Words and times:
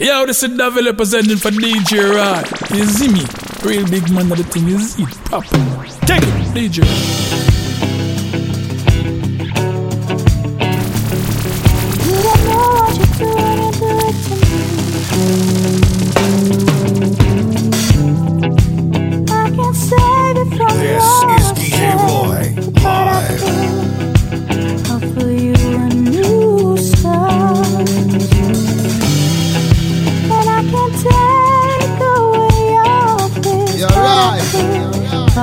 Yo, 0.00 0.24
this 0.24 0.42
is 0.42 0.56
David 0.56 0.86
representing 0.86 1.36
for 1.36 1.50
DJ 1.50 2.16
Rod. 2.16 2.48
You 2.74 2.86
see 2.86 3.08
me? 3.12 3.20
Real 3.62 3.86
big 3.86 4.10
man 4.10 4.32
of 4.32 4.38
the 4.38 4.44
thing, 4.44 4.66
you 4.66 4.78
it 4.78 5.14
proper. 5.26 5.58
Take 6.06 6.22
it, 6.22 6.54
DJ. 6.54 6.80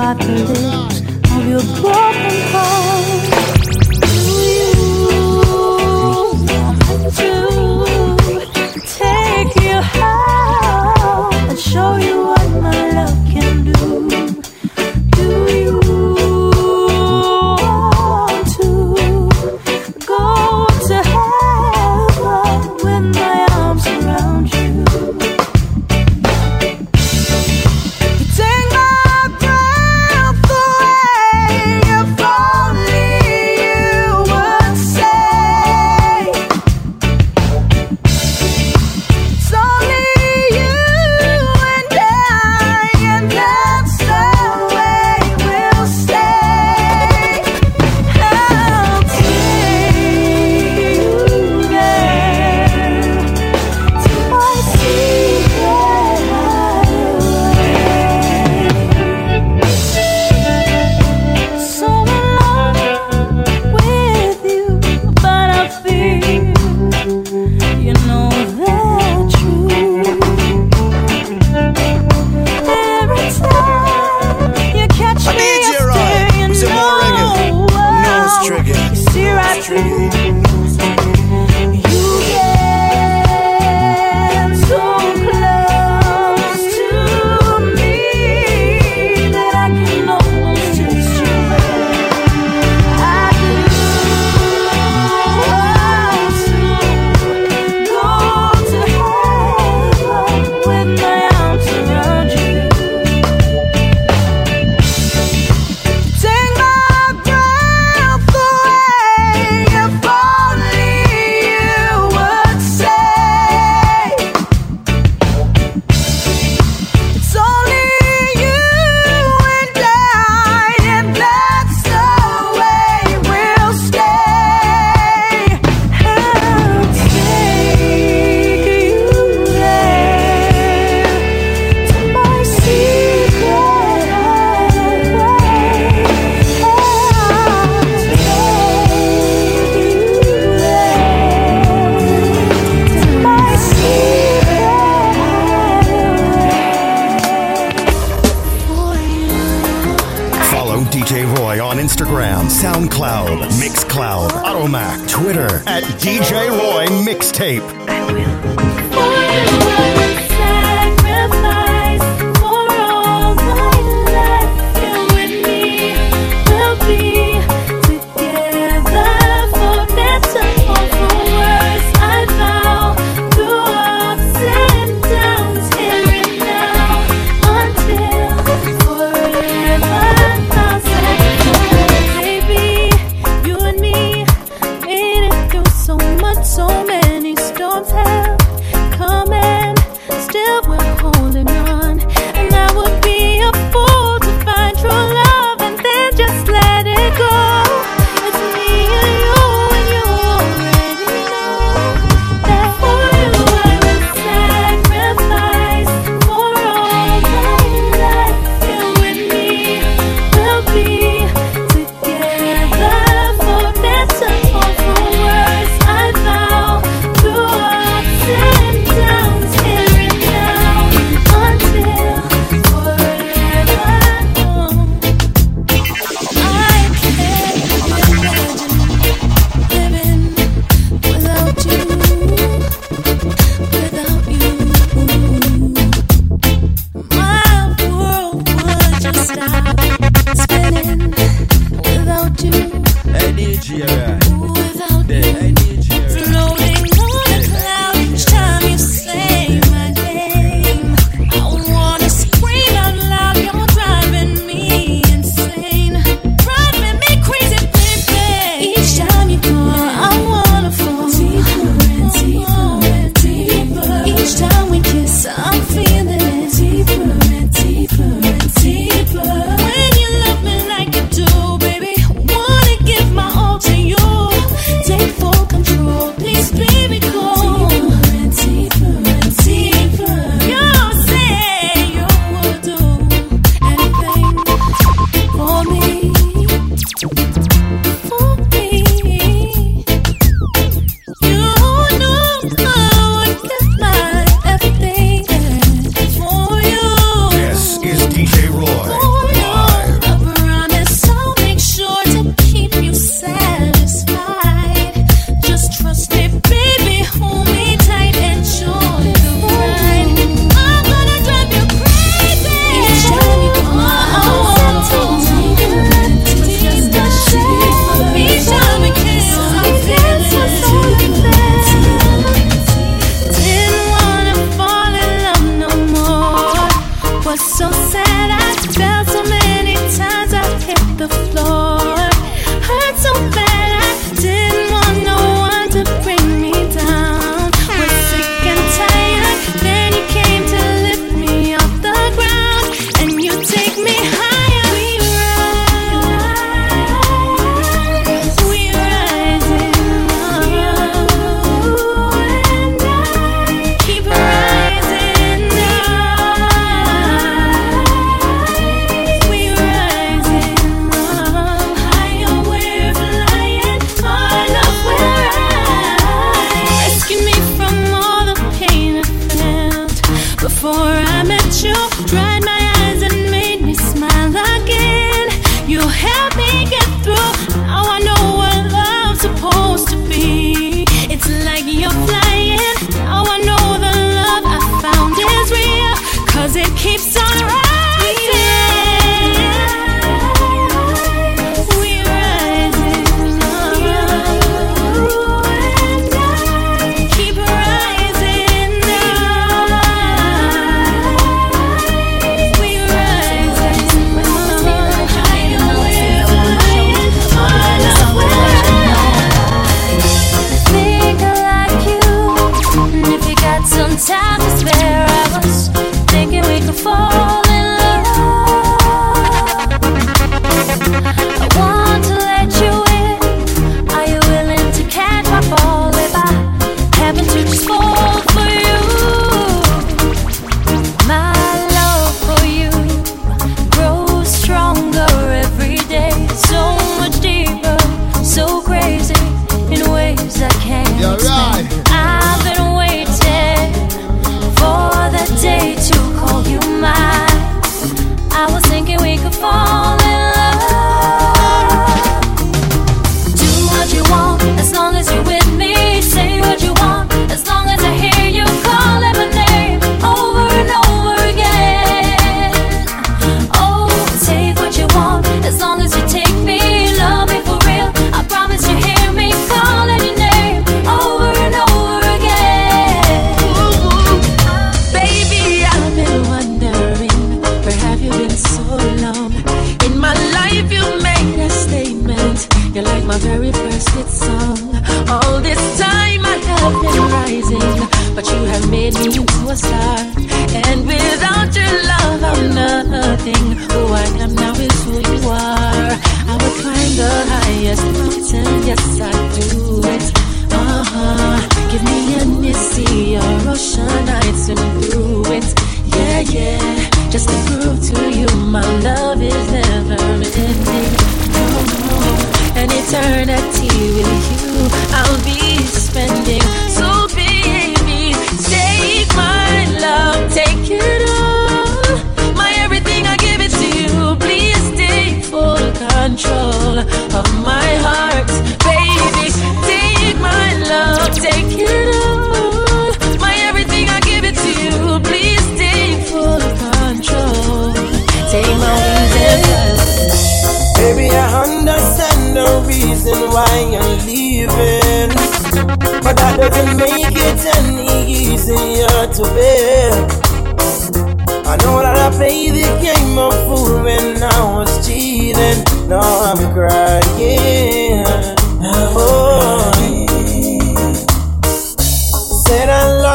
So 0.08 0.14
many 0.14 1.58
storms 2.48 3.27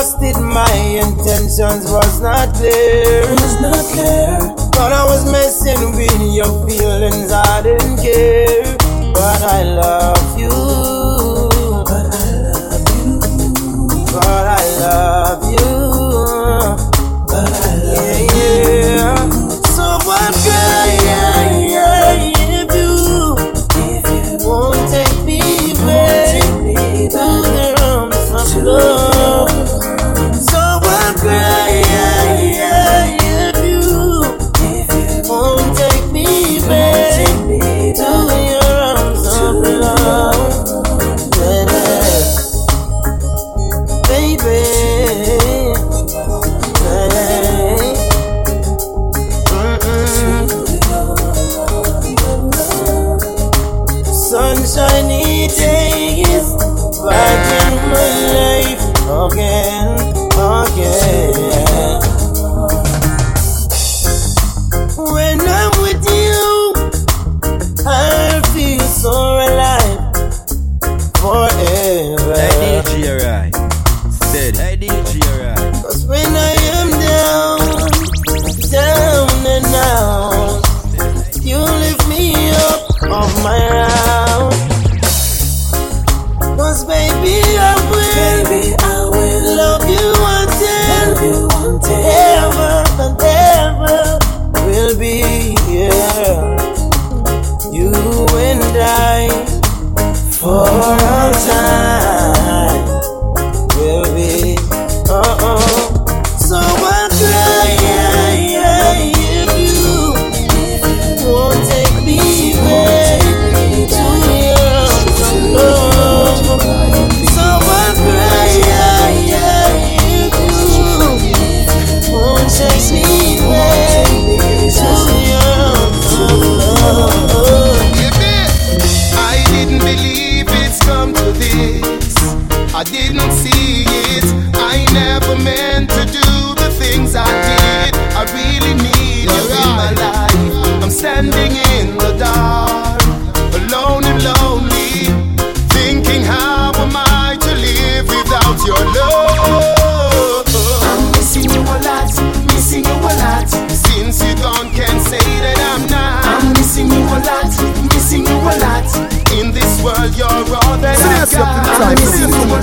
busted, 0.03 0.35
my 0.35 0.73
intentions 1.01 1.89
was 1.89 2.19
not 2.19 2.53
clear. 2.55 3.21
Was 3.21 3.61
not 3.61 3.85
clear. 3.93 4.37
But 4.71 4.91
I 4.91 5.05
was 5.05 5.31
messing 5.31 5.95
with 5.95 6.35
your 6.35 6.67
feelings, 6.67 7.31
I 7.31 7.61
didn't 7.61 7.97
care. 7.97 8.75
But 9.13 9.41
I 9.43 9.63
love 9.63 10.39
you. 10.39 10.82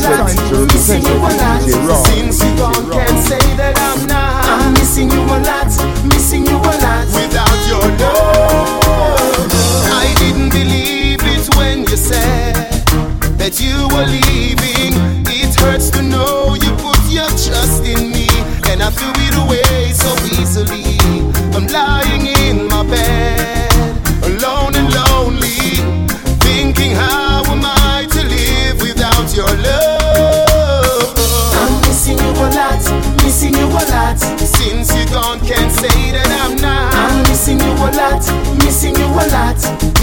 Valentine's. 0.02 0.72
Missing 0.72 1.02
you 1.02 1.16
a 1.16 1.30
lot. 1.40 1.60
Since 2.06 2.42
you 2.42 2.56
gone, 2.56 2.90
can't 2.90 3.18
say 3.24 3.44
that 3.56 3.76
I'm 3.78 4.06
not. 4.06 4.44
I'm 4.44 4.72
missing 4.74 5.10
you 5.10 5.22
a 5.22 5.38
lot. 5.44 5.70
Missing 6.06 6.46
you 6.46 6.56
a 6.56 6.74
lot. 6.84 7.06
Without 7.14 7.58
your 7.68 7.86
love, 8.00 9.50
I 10.02 10.12
didn't 10.18 10.50
believe 10.50 11.20
it 11.22 11.54
when 11.56 11.80
you 11.88 11.96
said 11.96 12.54
that 13.38 13.60
you 13.60 13.88
were 13.92 14.06
leaving. 14.06 14.94
It 15.28 15.54
hurts 15.60 15.90
to 15.90 16.02
know 16.02 16.54
you 16.54 16.70
put 16.80 17.00
your 17.08 17.28
trust 17.28 17.84
in 17.84 18.10
me, 18.10 18.28
and 18.70 18.82
I 18.82 18.90
threw 18.90 19.12
it 19.16 19.34
away 19.44 19.92
so 19.92 20.10
easily. 20.40 20.98
I'm 21.54 21.66
lying. 21.66 21.99
lot, 37.96 38.22
missing 38.64 38.94
you 38.96 39.06
a 39.06 39.24
lot. 39.34 39.60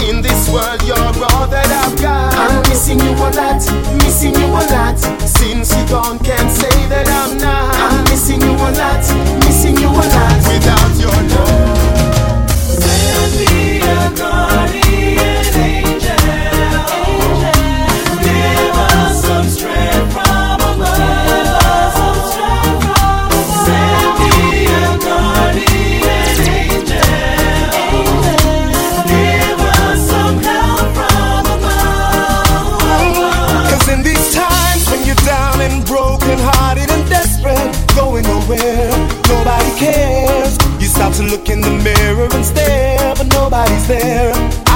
In 0.08 0.22
this 0.22 0.48
world, 0.50 0.82
you're 0.84 0.96
all 0.96 1.46
that 1.48 1.68
I've 1.68 1.96
got. 2.00 2.34
I'm 2.34 2.62
missing 2.68 2.98
you 3.00 3.12
a 3.12 3.28
lot, 3.36 3.62
missing 4.02 4.34
you 4.34 4.46
a 4.46 4.62
lot. 4.72 4.98
Since 5.20 5.74
you 5.76 5.84
gone, 5.88 6.18
can't 6.20 6.50
say 6.50 6.76
that 6.88 7.08
I'm 7.08 7.38
not. 7.38 7.74
I'm 7.74 8.04
missing 8.04 8.40
you 8.40 8.52
a 8.52 8.70
lot, 8.76 9.04
missing 9.44 9.76
you 9.76 9.88
a 9.88 10.04
lot. 10.14 10.38
Without 10.48 10.92
your 10.98 11.18
love, 11.34 12.48
where 12.82 13.28
be 13.36 13.80
a 13.80 14.10
garden. 14.16 14.87
there 43.88 44.67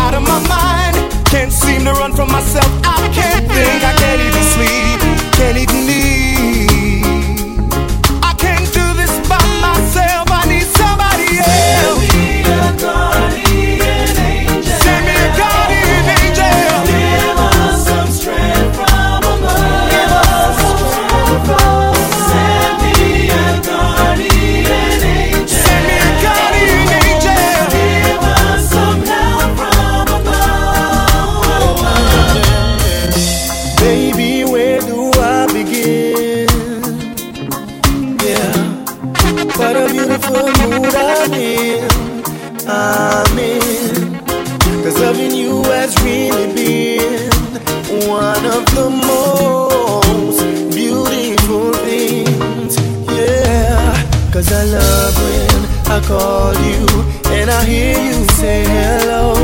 call 56.06 56.54
you 56.54 56.86
and 57.32 57.50
I 57.50 57.64
hear 57.64 57.98
you 57.98 58.24
say 58.40 58.64
hello. 58.64 59.34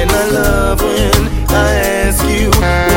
And 0.00 0.10
I 0.10 0.24
love 0.30 0.80
when 0.82 1.28
I 1.48 1.72
ask 2.04 2.24
you. 2.24 2.95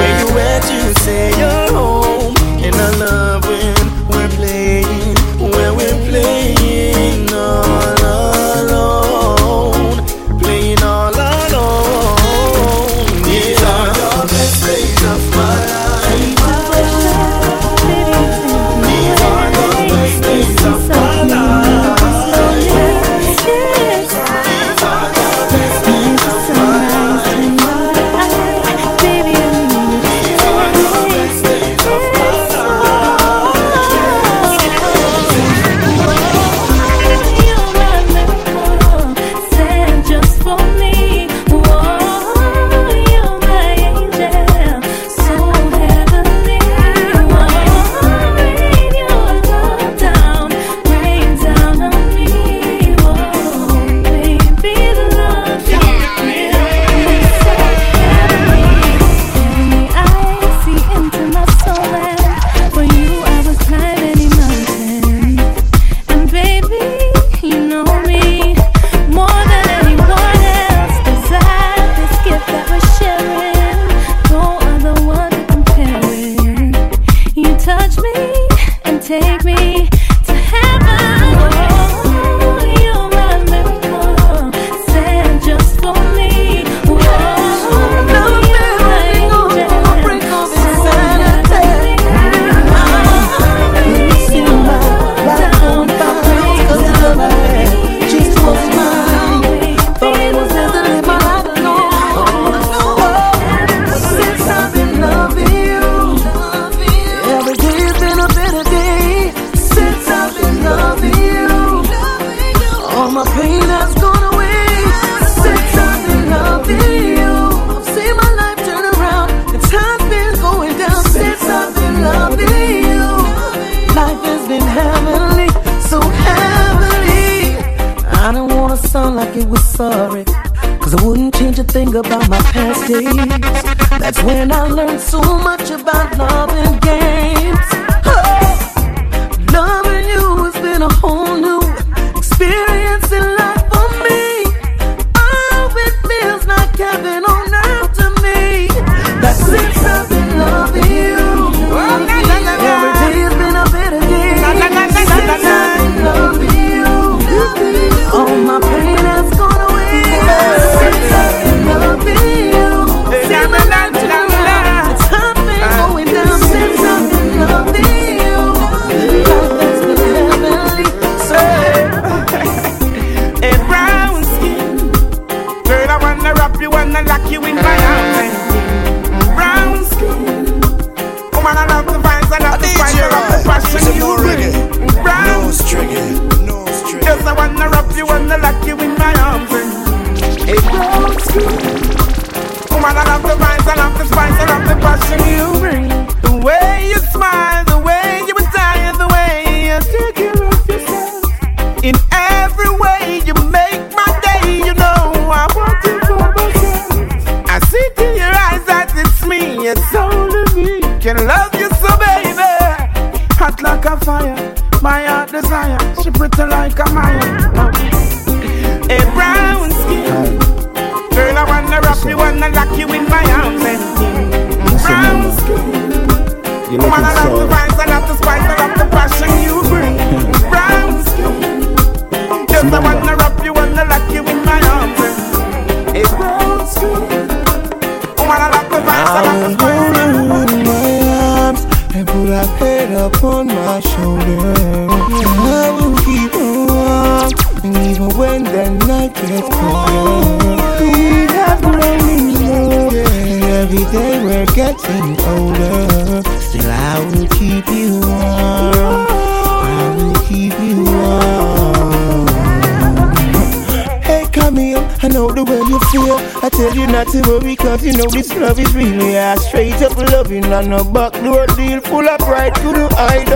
back 270.90 271.14
door 271.24 271.46
deal 271.56 271.82
full 271.82 272.08
of 272.08 272.20
pride 272.20 272.56
to 272.56 272.74
the 272.74 272.88
hide. 272.96 273.28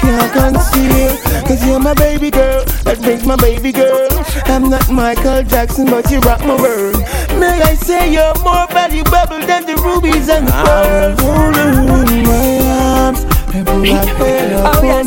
Can't 0.00 0.32
conceal, 0.32 1.16
cause 1.46 1.64
you're 1.66 1.78
my 1.78 1.94
baby 1.94 2.30
girl. 2.30 2.64
That 2.84 3.00
makes 3.02 3.24
my 3.24 3.36
baby 3.36 3.72
girl. 3.72 4.08
I'm 4.46 4.68
not 4.68 4.90
Michael 4.90 5.42
Jackson, 5.42 5.86
but 5.86 6.10
you 6.10 6.20
rock 6.20 6.40
my 6.40 6.56
world. 6.60 6.96
May 7.38 7.60
I 7.62 7.74
say 7.74 8.12
you're 8.12 8.34
more 8.42 8.66
valuable 8.68 9.40
than 9.46 9.66
the 9.66 9.76
rubies 9.82 10.28
and 10.28 10.48
the 10.48 10.52
ah. 10.54 11.14
pearls. 11.16 11.20
I'm 11.20 12.08
in 12.08 12.24
my 12.24 12.66
arms. 12.96 13.24
Oh 13.54 14.82
yes, 14.82 15.06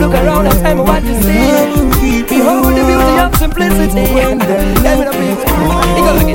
look 0.00 0.12
around 0.12 0.46
and 0.46 0.58
tell 0.60 0.74
me 0.76 0.82
what 0.82 1.02
you 1.02 1.14
see. 1.22 2.22
Behold 2.28 2.76
the 2.76 2.84
beauty 2.84 3.18
of 3.18 3.34
simplicity. 3.36 4.06
Let 4.82 4.98
me 4.98 5.04
know, 5.04 5.16
you, 5.18 5.36
Take 5.96 6.06
a 6.06 6.12
look 6.12 6.28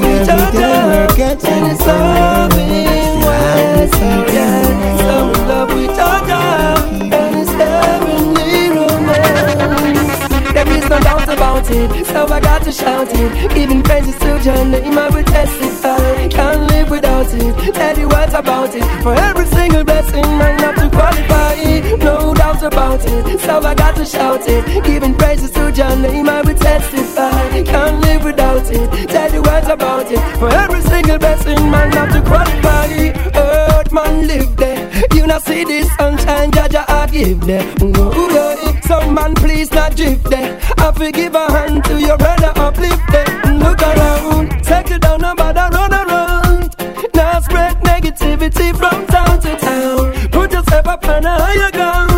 at 0.00 0.03
forgetting 0.94 1.66
loving 1.86 3.18
was 3.26 3.90
so 3.98 4.10
yeah, 4.36 4.62
so 5.02 5.14
in 5.34 5.48
love 5.48 5.70
with 5.74 5.98
and 7.18 7.36
it's 7.42 7.50
heavenly 7.50 8.70
romance. 8.76 10.18
There 10.54 10.68
is 10.68 10.88
no 10.88 10.98
doubt 11.00 11.28
about 11.28 11.68
it, 11.70 12.06
so 12.06 12.26
I 12.26 12.40
got 12.40 12.62
to 12.62 12.72
shout 12.72 13.08
it. 13.10 13.56
Even 13.56 13.82
praises 13.82 14.16
to 14.20 14.40
your 14.46 14.64
name, 14.64 14.96
I 14.96 15.08
will 15.08 15.24
testify. 15.24 16.28
Can't 16.28 16.70
live 16.70 16.90
without 16.90 17.32
it. 17.32 17.74
Tell 17.74 17.98
you 17.98 18.08
what 18.08 18.32
about 18.32 18.74
it. 18.74 18.84
For 19.02 19.14
every 19.14 19.46
single 19.46 19.84
blessing, 19.84 20.24
I 20.24 20.50
have 20.62 20.76
to 20.76 20.88
qualify 20.90 21.43
songs 22.54 22.74
about 22.74 23.00
it, 23.04 23.40
so 23.40 23.58
I 23.60 23.74
got 23.74 23.96
to 23.96 24.04
shout 24.04 24.42
it. 24.46 24.84
Giving 24.84 25.14
praises 25.14 25.50
to 25.52 25.72
your 25.72 25.96
name, 25.96 26.28
I 26.28 26.42
will 26.42 26.54
testify. 26.54 27.62
Can't 27.62 28.00
live 28.02 28.24
without 28.24 28.70
it, 28.70 29.08
tell 29.08 29.30
the 29.30 29.42
words 29.42 29.68
about 29.68 30.10
it. 30.10 30.20
For 30.38 30.48
every 30.48 30.80
single 30.82 31.18
blessing, 31.18 31.70
man, 31.70 31.92
have 31.92 32.12
to 32.12 32.20
qualify. 32.22 33.12
Earth, 33.34 33.92
man, 33.92 34.26
live 34.26 34.56
there. 34.56 34.90
You 35.14 35.26
not 35.26 35.42
see 35.42 35.64
this 35.64 35.88
sunshine, 35.96 36.50
Jaja, 36.50 36.84
I 36.88 37.06
give 37.06 37.40
there. 37.40 37.66
Ooh, 37.82 38.80
some 38.82 39.14
man, 39.14 39.34
please 39.34 39.70
not 39.72 39.96
drift 39.96 40.30
there. 40.30 40.58
I 40.78 40.92
forgive 40.92 41.34
a 41.34 41.50
hand 41.50 41.84
to 41.84 42.00
your 42.00 42.18
brother, 42.18 42.52
uplift 42.56 43.02
there. 43.10 43.26
Look 43.54 43.80
around, 43.82 44.64
settle 44.64 44.98
down, 44.98 45.20
nobody 45.20 45.60
run 45.76 45.92
around. 45.92 46.76
Now 47.14 47.40
spread 47.40 47.76
negativity 47.80 48.76
from 48.76 49.06
town 49.06 49.40
to 49.40 49.56
town. 49.56 50.28
Put 50.30 50.52
yourself 50.52 50.86
up 50.86 51.04
on 51.06 51.24
a 51.24 51.38
higher 51.38 51.70
ground. 51.70 52.13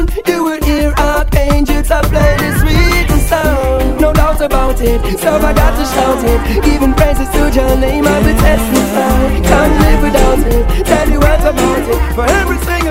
about 4.57 4.81
it. 4.81 5.19
So 5.21 5.37
I 5.37 5.53
got 5.53 5.77
to 5.77 5.85
shout 5.85 6.25
it. 6.25 6.41
Even 6.73 6.95
praises 6.95 7.29
to 7.37 7.43
your 7.53 7.77
name, 7.77 8.07
I'll 8.07 8.25
be 8.25 8.33
testifying. 8.33 9.43
Can't 9.45 9.75
live 9.85 10.01
without 10.07 10.41
it. 10.57 10.87
Tell 10.87 11.09
you 11.13 11.21
what 11.21 11.41
about 11.41 11.85
it. 11.93 12.01
For 12.17 12.25
everything 12.41 12.86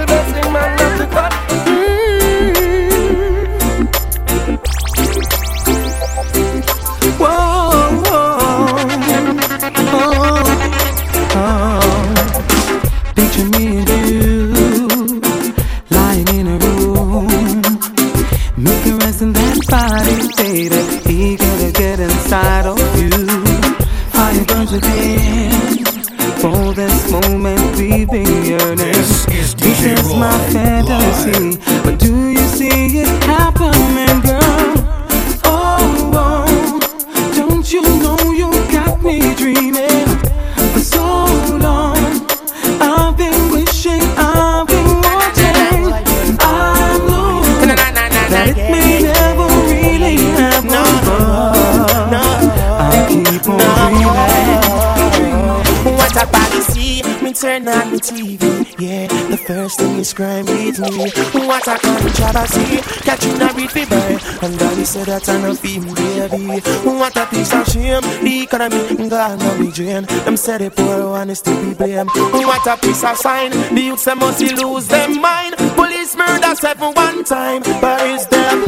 a 62.36 62.48
controversy, 62.48 62.82
catching 63.04 63.41
a 63.41 63.50
for 63.50 63.86
boy. 63.86 64.19
And 64.45 64.60
daddy 64.60 64.86
said 64.86 65.08
that 65.08 65.28
I'm 65.30 65.45
a 65.45 65.56
female 65.56 66.30
baby. 66.30 66.60
What 66.84 67.15
a 67.17 67.26
piece 67.28 67.54
of 67.54 67.67
shame, 67.67 68.02
the 68.24 68.41
economy 68.43 69.10
gone 69.10 69.41
on 69.41 69.65
the 69.65 69.71
drain. 69.71 70.04
Them 70.26 70.38
said 70.38 70.62
the 70.62 70.69
poor 70.71 71.10
one 71.10 71.30
is 71.30 71.41
to 71.41 71.52
be 71.62 71.74
blamed. 71.74 72.10
What 72.13 72.67
a 72.67 72.78
piece 72.78 73.04
of 73.04 73.17
sign, 73.17 73.52
the 73.74 73.82
youths 73.82 74.06
them 74.06 74.19
must 74.19 74.41
lose 74.41 74.88
their 74.88 75.10
mind. 75.10 75.56
Police 75.76 76.15
murder 76.15 76.56
seven 76.56 76.93
one 76.93 77.24
time, 77.24 77.62
but 77.82 78.02
it's 78.04 78.26
them. 78.28 78.65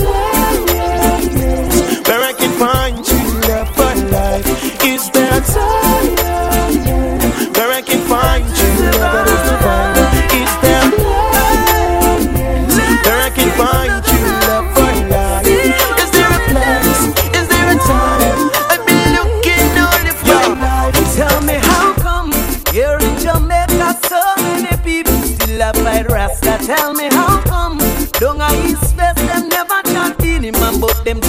where 2.07 2.23
I 2.23 2.33
can 2.33 2.51
find 2.59 2.96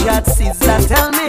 them 0.08 0.24
chat 0.24 0.88
Tell 0.88 1.10
me 1.10 1.27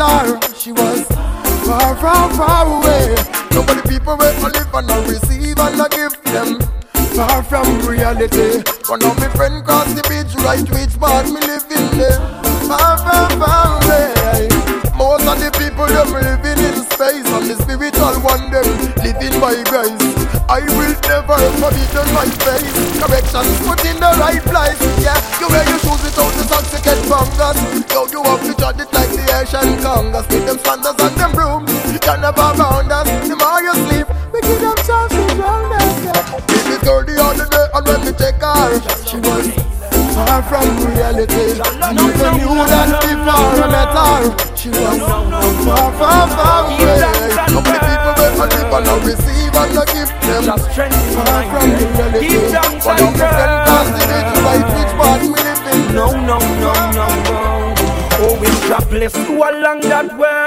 her 0.00 0.40
She 0.54 0.72
was. 0.72 1.06
Far, 1.66 1.94
far, 1.96 2.32
far 2.34 2.66
away. 2.66 3.14
Nobody 3.52 3.82
people 3.88 4.16
where 4.16 4.32
I 4.32 4.48
live 4.48 4.74
and 4.74 4.90
I 4.90 5.06
receive 5.06 5.58
and 5.58 5.80
I 5.80 5.88
give 5.88 6.16
them. 6.24 6.60
Far 7.14 7.42
from 7.42 7.66
reality. 7.86 8.62
One 8.88 9.02
of 9.04 9.18
my 9.18 9.28
friend 9.36 9.64
cross 9.64 9.92
the 9.92 10.02
beach 10.08 10.32
right 10.42 10.64
which 10.72 10.98
part 10.98 11.26
me 11.26 11.40
living 11.44 11.98
there. 11.98 12.18
Far, 12.66 12.96
far, 12.98 13.28
far 13.36 13.82
away. 13.84 14.48
Most 14.96 15.24
of 15.24 15.36
the 15.40 15.50
people 15.56 15.88
them 15.88 16.12
living 16.12 16.60
in 16.60 16.76
space 16.92 17.24
And 17.32 17.48
the 17.48 17.56
spiritual 17.56 18.20
one 18.20 18.52
them 18.52 18.68
living 19.00 19.40
by 19.40 19.56
grace. 19.68 20.30
I 20.50 20.60
will 20.76 20.92
never 21.08 21.38
forbidden 21.62 22.08
my 22.12 22.26
face 22.42 22.74
Correction 22.98 23.46
put 23.64 23.80
in 23.86 23.96
the 23.96 24.12
right 24.18 24.42
place. 24.42 24.82
Yeah, 25.00 25.16
you 25.40 25.48
wear 25.48 25.64
your 25.64 25.78
shoes 25.78 26.02
without 26.04 26.32
the 26.34 26.44
socks 26.44 26.74
you 26.74 26.82
get 26.84 26.98
fungus 27.06 27.56
Yo, 27.88 28.04
you 28.12 28.20
have 28.28 28.42
to 28.44 28.52
judge 28.60 28.80
it 28.80 28.92
Asian 29.30 29.78
Congress 29.82 30.26
With 30.28 30.46
them 30.46 30.58
standards 30.58 31.02
and 31.02 31.16
them 31.16 31.32
brooms 31.32 31.70
You 31.92 31.98
can 31.98 32.20
never 32.20 32.50
bound 32.58 32.90
us 32.92 33.08
The 33.28 33.36
more 33.36 33.62
you 33.62 33.74
sleep, 33.86 34.06
we 34.32 34.40
give 34.42 34.60
them 34.60 34.76
chance 34.86 35.12
to 35.14 35.22
drown 35.36 35.72
us 35.72 36.00
this 36.70 36.78
girl 36.84 37.04
the 37.04 37.16
other 37.18 37.46
day 37.50 37.66
and 37.74 37.86
when 37.86 38.00
we 38.06 38.12
check 38.14 38.40
her 38.40 38.80
She 39.06 39.16
was 39.18 39.50
far 40.14 40.42
from 40.42 40.66
reality. 40.86 41.58
I 41.60 41.92
never 41.92 42.30
knew 42.36 42.54
that 42.66 42.90
before 43.02 43.58
I 43.58 43.68
met 43.70 43.90
her 43.96 44.20
She 44.56 44.68
was 44.70 44.98
far, 45.00 45.90
far, 45.98 46.28
far 46.30 46.70
away 46.70 47.00
How 47.34 47.60
many 47.60 47.80
people 47.80 48.12
will 48.18 48.38
I 48.38 48.46
live 48.50 48.70
and 48.70 48.86
I 48.86 48.96
receive 49.04 49.54
and 49.56 49.78
I 49.78 49.84
give 49.90 50.12
them? 50.20 50.44
Far 50.46 51.42
from 51.48 51.70
reality. 51.74 52.38
One 52.84 53.00
of 53.00 53.12
my 53.12 53.28
friends 53.30 53.58
passed 53.66 54.19
Shall 58.70 58.86
bless 58.88 59.16
you 59.28 59.34
along 59.34 59.80
that 59.80 60.16
way. 60.16 60.46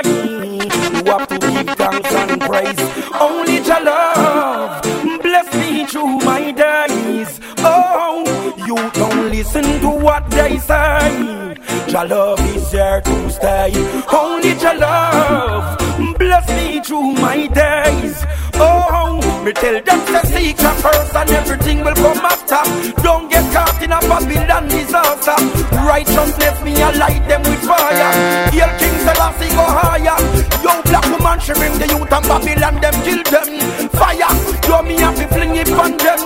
You 0.95 1.11
have 1.11 1.27
to 1.27 1.37
give 1.39 1.67
thanks 1.75 2.13
and 2.13 2.39
praise. 2.39 2.79
Only 3.19 3.55
your 3.55 3.83
love 3.83 4.81
bless 5.21 5.53
me 5.55 5.85
through 5.85 6.19
my 6.19 6.53
days. 6.53 7.41
Oh, 7.57 8.23
you 8.65 8.77
don't 8.93 9.29
listen 9.29 9.65
to 9.81 9.89
what 9.89 10.31
they 10.31 10.57
say. 10.57 11.57
Your 11.89 12.05
love 12.05 12.39
is 12.55 12.71
here 12.71 13.01
to 13.01 13.29
stay. 13.29 13.73
Only 14.09 14.53
your 14.53 14.75
love 14.75 15.77
bless 16.17 16.47
me 16.47 16.79
through 16.79 17.11
my 17.19 17.47
days. 17.47 18.23
Oh, 18.55 19.19
oh, 19.21 19.43
me 19.43 19.51
tell 19.53 19.73
them 19.81 19.99
to 20.05 20.27
seek 20.27 20.61
your 20.61 20.71
first 20.79 21.15
and 21.15 21.29
everything 21.31 21.83
will 21.83 21.95
come 21.95 22.19
after. 22.19 22.61
Don't 23.01 23.29
get 23.29 23.45
caught 23.53 23.81
in 23.81 23.91
a 23.91 23.99
Babylon 23.99 24.67
disaster. 24.67 25.35
Righteousness 25.83 26.61
me 26.63 26.75
I 26.81 26.91
light 26.97 27.27
them 27.27 27.41
with 27.43 27.63
fire. 27.63 28.11
Hail 28.51 28.71
King 28.79 28.97
Selassie 29.03 29.49
go 29.55 29.65
higher. 29.65 30.17
Yo, 30.63 30.81
black 30.83 31.05
woman, 31.11 31.39
she 31.39 31.53
bring 31.53 31.77
the 31.79 31.87
youth 31.87 32.11
and 32.11 32.25
Babylon 32.27 32.75
them 32.81 32.95
kill 33.03 33.23
them. 33.27 33.89
Fire, 33.89 34.31
yo 34.67 34.81
me 34.81 34.95
have 35.01 35.15
to 35.17 35.27
fling 35.27 35.55
it 35.55 35.69
on 35.71 35.97
them. 35.97 36.19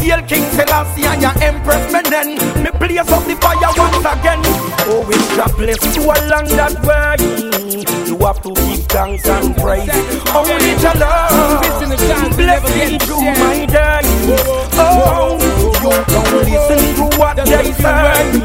Hail 0.00 0.22
King 0.26 0.44
Selassie 0.56 1.04
and 1.04 1.22
your 1.22 1.36
Empress 1.42 1.92
Menen. 1.92 2.36
Me 2.62 2.70
blaze 2.78 3.10
up 3.12 3.24
the 3.24 3.36
fire 3.36 3.70
once 3.76 4.04
again. 4.04 4.40
Oh, 4.86 5.04
we 5.06 5.14
shall 5.36 5.52
bless 5.56 5.96
you 5.96 6.02
along 6.02 6.48
that 6.58 6.74
way. 6.84 7.16
You 8.06 8.18
have 8.26 8.42
to 8.42 8.52
give 8.54 8.86
thanks 8.86 9.26
and 9.26 9.56
praise. 9.56 9.88
Only 10.34 10.70
your 10.82 10.94
love 10.94 11.73
bless 12.36 12.62
me 12.76 12.98
through 12.98 13.20
my 13.20 13.66
days. 13.66 14.06
Oh, 14.76 15.38
you 15.60 15.72
don't 15.82 16.32
listen 16.44 16.94
to 16.96 17.18
what 17.18 17.36
they 17.36 17.72
say. 17.72 18.44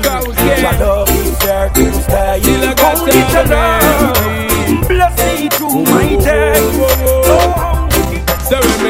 Love 0.79 1.09
is 1.09 1.37
there 1.39 1.69
to 1.69 1.93
stay. 1.93 2.41
Only 2.83 3.19
your 3.33 3.45
love 3.45 4.87
bless 4.87 5.15
me 5.17 5.49
through 5.49 5.83
my. 5.83 6.17
Oh. 7.25 7.78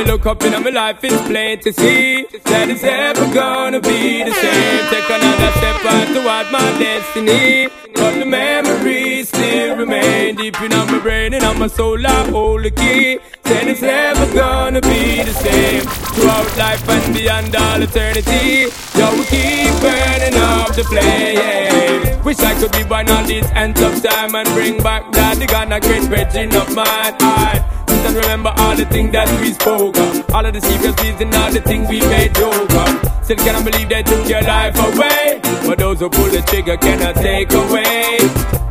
Look 0.10 0.26
up 0.26 0.44
in 0.44 0.64
my 0.64 0.72
life, 0.72 1.04
it's 1.04 1.22
plain 1.28 1.60
to 1.60 1.72
see 1.72 2.26
that 2.46 2.68
it's 2.68 2.82
never 2.82 3.32
gonna 3.32 3.80
be 3.80 4.24
the 4.24 4.34
same. 4.34 4.90
Take 4.90 5.08
another 5.08 5.52
step 5.60 5.86
on 5.86 6.08
toward 6.16 6.52
my 6.52 6.66
destiny. 6.82 7.70
But 7.94 8.18
the 8.18 8.26
memories 8.26 9.28
still 9.28 9.78
remain 9.78 10.36
deep 10.36 10.60
in 10.64 10.70
my 10.70 10.98
brain 10.98 11.36
and 11.36 11.44
on 11.44 11.60
my 11.60 11.68
soul. 11.68 12.04
I 12.04 12.28
hold 12.32 12.64
the 12.64 12.72
key. 12.72 13.20
Said 13.46 13.68
it's 13.68 13.84
never 13.84 14.26
gonna 14.34 14.82
be 14.82 15.22
the 15.22 15.34
same. 15.46 15.82
Throughout 16.16 16.58
life 16.58 16.90
and 16.90 17.14
beyond 17.14 17.56
all 17.56 17.80
eternity. 17.80 18.66
Yo, 18.98 19.14
we 19.14 19.26
keep 19.26 19.70
burning 19.80 20.42
up 20.42 20.74
the 20.74 20.86
flame. 20.86 22.24
Wish 22.24 22.40
I 22.40 22.60
could 22.60 22.72
be 22.72 22.84
born 22.84 23.08
on 23.10 23.28
these 23.28 23.46
ends 23.52 23.80
of 23.84 24.02
time 24.02 24.34
and 24.34 24.50
bring 24.58 24.82
back 24.82 25.12
that 25.12 25.38
the 25.38 25.46
Ghana 25.46 25.80
great 25.82 26.10
virgin 26.10 26.56
of 26.56 26.74
mine. 26.74 27.79
I 28.00 28.08
and 28.08 28.16
remember 28.16 28.54
all 28.56 28.76
the 28.76 28.86
things 28.86 29.12
that 29.12 29.28
we 29.42 29.52
spoke 29.54 29.98
of. 29.98 30.30
All 30.34 30.46
of 30.46 30.54
the 30.54 30.62
secret 30.62 30.96
deeds 30.98 31.22
and 31.22 31.36
all 31.36 31.52
the 31.52 31.62
things 31.62 31.90
we 31.90 32.00
made 32.00 32.34
joke 32.36 32.72
of. 32.72 33.26
Still 33.26 33.38
cannot 33.38 33.66
believe 33.66 33.90
they 33.90 34.04
took 34.04 34.28
your 34.28 34.42
life 34.42 34.78
away. 34.80 35.42
But 35.68 35.78
those 35.80 36.00
who 36.00 36.10
pull 36.10 36.30
the 36.30 36.42
trigger 36.42 36.78
cannot 36.78 37.16
take 37.16 37.52
away. 37.54 38.18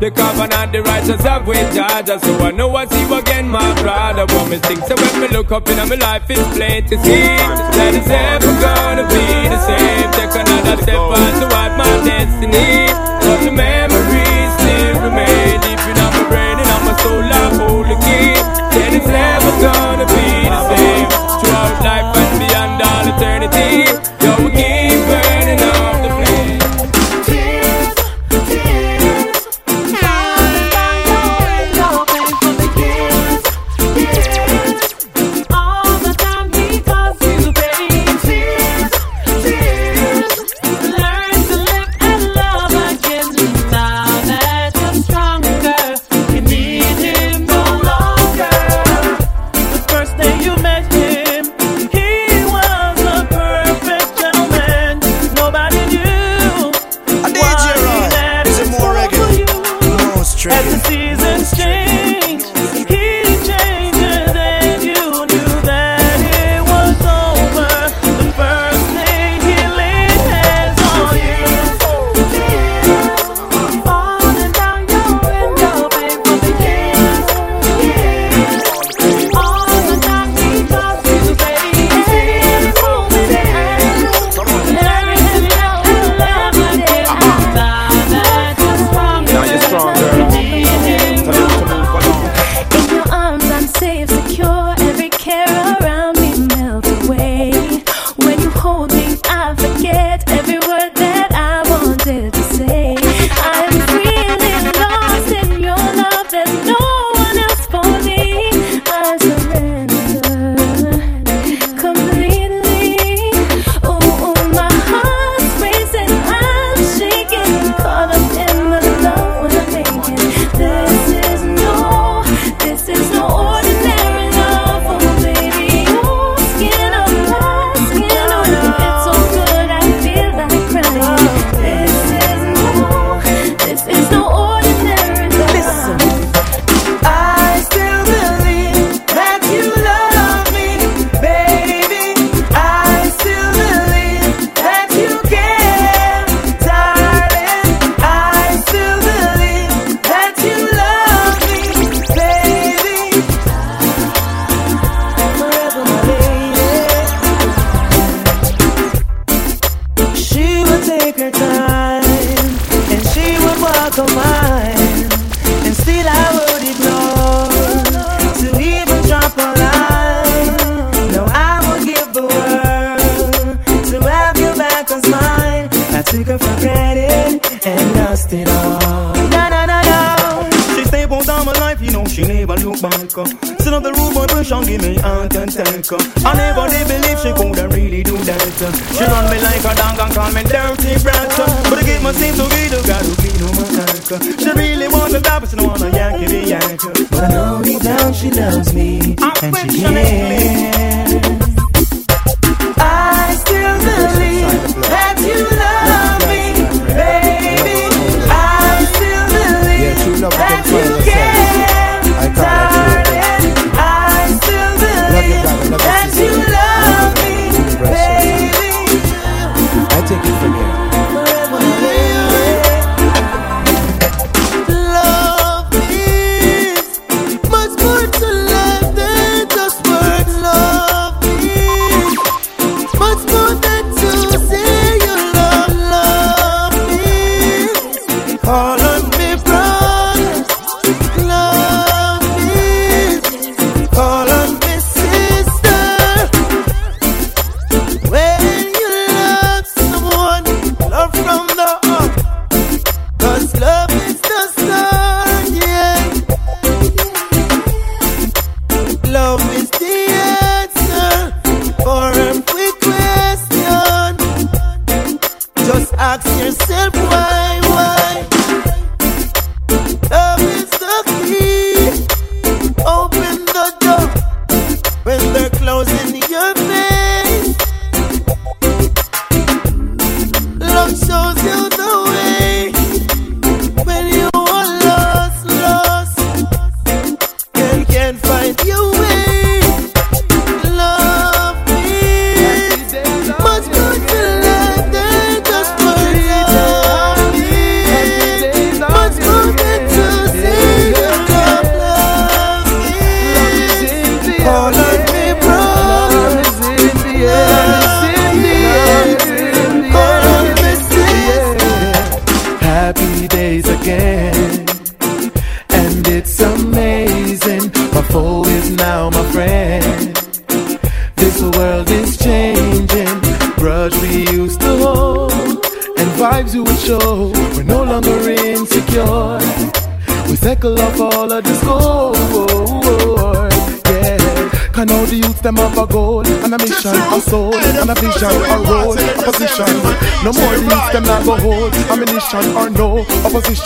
The 0.00 0.10
covenant, 0.10 0.72
the 0.72 0.82
righteous 0.82 1.20
have 1.22 1.46
with 1.46 1.66
Georgia. 1.74 2.18
So 2.18 2.38
I 2.38 2.50
know 2.52 2.74
I 2.74 2.86
see 2.86 3.00
you 3.00 3.14
again, 3.14 3.48
my 3.48 3.68
brother. 3.82 4.24
Me 4.48 4.56
think. 4.58 4.80
So 4.86 4.94
when 4.96 5.20
me 5.20 5.28
look 5.28 5.52
up 5.52 5.68
in 5.68 5.76
my 5.76 5.94
life, 5.96 6.24
it's 6.30 6.42
plain 6.56 6.86
to 6.86 6.96
see 7.02 7.28
that 7.76 7.92
it's 7.94 8.08
never 8.08 8.52
gonna 8.62 9.04
be 9.10 9.26
the 9.52 9.60
same. 9.60 10.08
Take 10.16 10.34
another 10.40 10.80
step 10.82 10.96
on 10.96 11.32
toward 11.42 11.72
my 11.76 11.92
destiny. 12.06 12.88
But 13.20 13.44
the 13.44 13.52
memories 13.52 14.50
still 14.56 14.94
remain 15.04 15.60
deep 15.60 15.82
in 15.84 15.96
my 16.00 16.08
brain 16.30 16.56
and 16.62 16.70
on 16.72 16.82
my 16.86 16.94
soul. 17.02 17.22
I 17.22 17.46
hold 17.58 17.77
key. 18.04 18.34
Then 18.74 18.94
it's 18.94 19.06
never 19.06 19.50
gonna 19.62 20.06
be 20.06 20.48
the 20.48 20.76
same. 20.76 20.87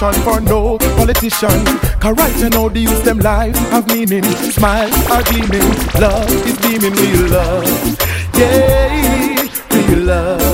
solution 0.02 0.22
for 0.24 0.40
no 0.40 0.78
politician. 0.96 1.64
Can 2.00 2.14
right 2.14 2.36
you 2.38 2.58
all 2.58 2.68
the 2.68 2.80
use 2.80 3.02
them 3.02 3.18
life 3.18 3.56
have 3.70 3.86
meaning. 3.86 4.24
Smiles 4.50 4.94
are 5.10 5.22
gleaming, 5.22 5.68
love 6.00 6.28
is 6.46 6.58
beaming, 6.58 6.94
real 6.94 7.30
love. 7.30 7.64
Yeah, 8.36 9.48
real 9.70 9.98
love. 10.00 10.51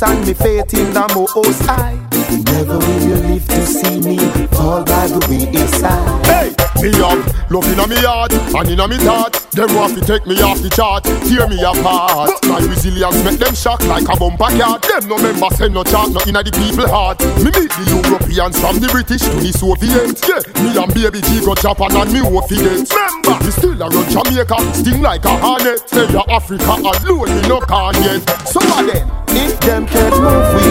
peace 0.00 0.08
and 0.08 0.26
me 0.26 0.34
faith 0.34 0.74
in 0.74 0.92
the 0.92 1.06
most 1.14 1.62
high. 1.62 1.98
Never 2.30 2.78
will 2.78 3.02
you 3.02 3.14
live 3.28 3.46
to 3.46 3.66
see 3.66 4.00
me 4.00 4.16
fall 4.48 4.84
by 4.84 5.06
the 5.06 5.18
wayside. 5.28 6.26
Hey, 6.26 6.54
me 6.82 6.90
up, 7.02 7.18
love 7.50 7.66
inna 7.72 7.86
me 7.86 7.96
heart 7.96 8.32
and 8.32 8.68
inna 8.68 8.88
me 8.88 8.96
thought. 8.98 9.34
Them 9.52 9.74
want 9.74 9.98
to 9.98 10.00
take 10.00 10.26
me 10.26 10.40
off 10.40 10.60
the 10.62 10.70
chart, 10.70 11.04
tear 11.04 11.48
me 11.48 11.60
apart. 11.60 12.30
My 12.46 12.60
resilience 12.60 13.24
make 13.24 13.38
them 13.38 13.54
shock 13.54 13.82
like 13.84 14.08
a 14.08 14.16
bumper 14.16 14.50
car. 14.56 14.78
Them 14.78 15.08
no 15.08 15.18
member 15.18 15.50
send 15.56 15.74
no 15.74 15.84
chart, 15.84 16.10
no 16.10 16.20
inna 16.26 16.42
the 16.42 16.52
people 16.52 16.88
heart. 16.88 17.20
Me 17.42 17.50
meet 17.50 17.70
the 17.70 17.84
Europeans 17.90 18.58
from 18.60 18.78
the 18.78 18.88
British 18.88 19.22
to 19.22 19.36
the 19.36 19.52
Soviet. 19.52 20.16
Yeah, 20.24 20.40
me 20.62 20.70
and 20.78 20.94
baby 20.94 21.20
G 21.26 21.44
go 21.44 21.54
Japan 21.54 21.96
and 21.96 22.12
me 22.12 22.20
hope 22.20 22.48
fi 22.48 22.56
get. 22.56 22.99
We 23.40 23.50
still 23.50 23.82
a 23.82 23.88
run 23.88 24.08
Jamaica, 24.10 24.56
sting 24.74 25.02
like 25.02 25.24
a 25.24 25.36
hornet. 25.38 25.88
Say 25.88 26.10
your 26.10 26.28
Africa 26.30 26.72
alone, 26.76 27.30
we 27.34 27.40
no 27.48 27.60
can 27.60 27.94
yet. 28.02 28.22
So 28.46 28.60
what 28.60 28.86
then? 28.92 29.10
If 29.28 29.60
them 29.60 29.86
can't 29.86 30.14
move 30.20 30.48
we, 30.54 30.66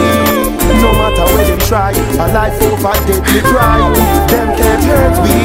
no 0.82 0.92
matter 0.92 1.26
where 1.34 1.46
them 1.46 1.58
try, 1.66 1.92
a 1.92 2.26
life 2.32 2.60
over 2.62 2.92
deadly 3.06 3.40
cry. 3.40 3.78
Them 4.28 4.48
can't 4.56 4.84
hurt 4.84 5.16
we, 5.22 5.36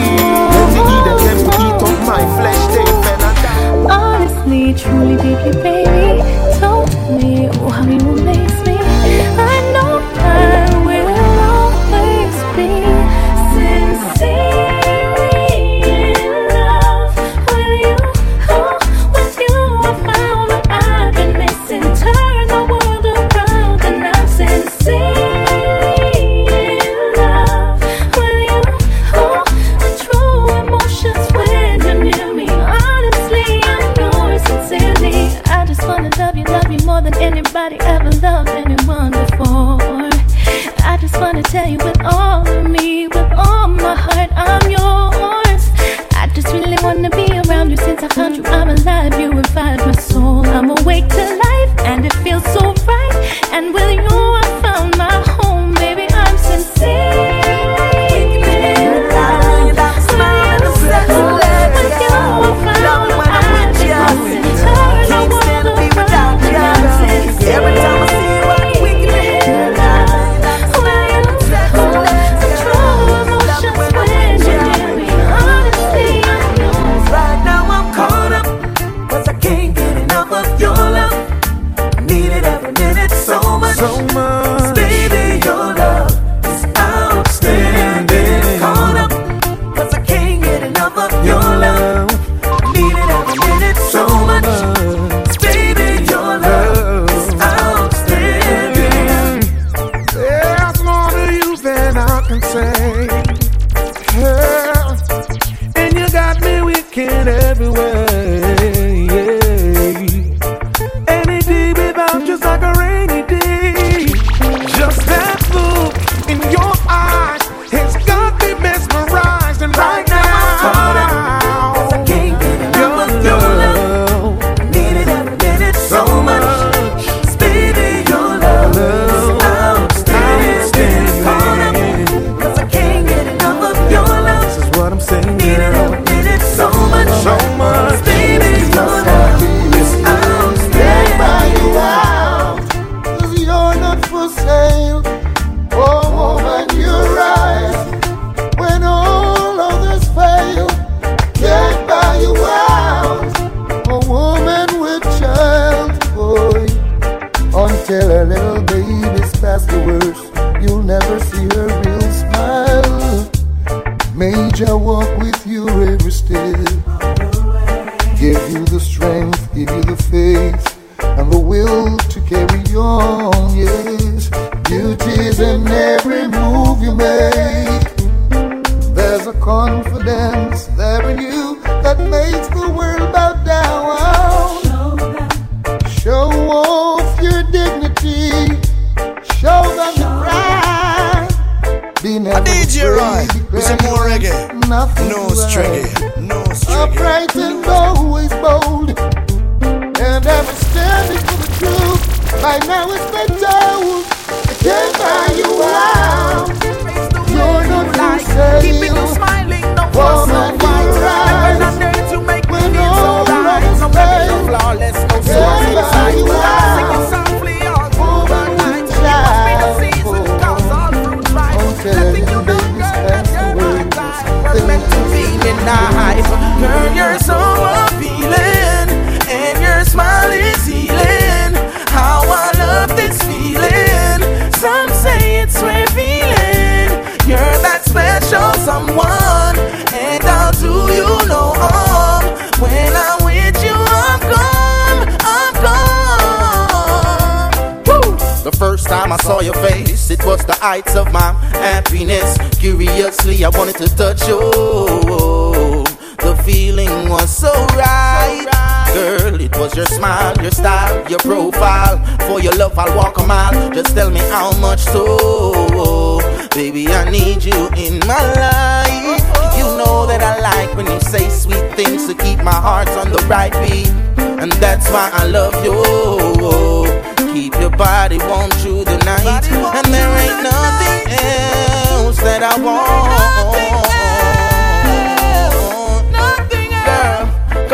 and 0.55 0.69
the 0.76 0.82
Eden 0.95 1.17
them 1.23 1.38
will 1.45 1.59
eat 1.65 1.82
up 1.82 1.99
my 2.05 2.23
flesh, 2.36 2.63
they 2.76 2.86
fell 2.86 3.23
and 3.23 3.38
die. 3.41 3.95
Honestly, 3.95 4.73
truly, 4.73 5.15
deeply, 5.15 5.53
baby, 5.63 6.21
told 6.59 6.89
me 7.21 7.49
oh, 7.53 7.69
I 7.69 7.86
mean 7.86 8.05
will 8.05 8.21
makes 8.23 8.59
me. 8.65 8.76
I 8.78 9.71
know 9.73 9.99
I. 10.15 10.55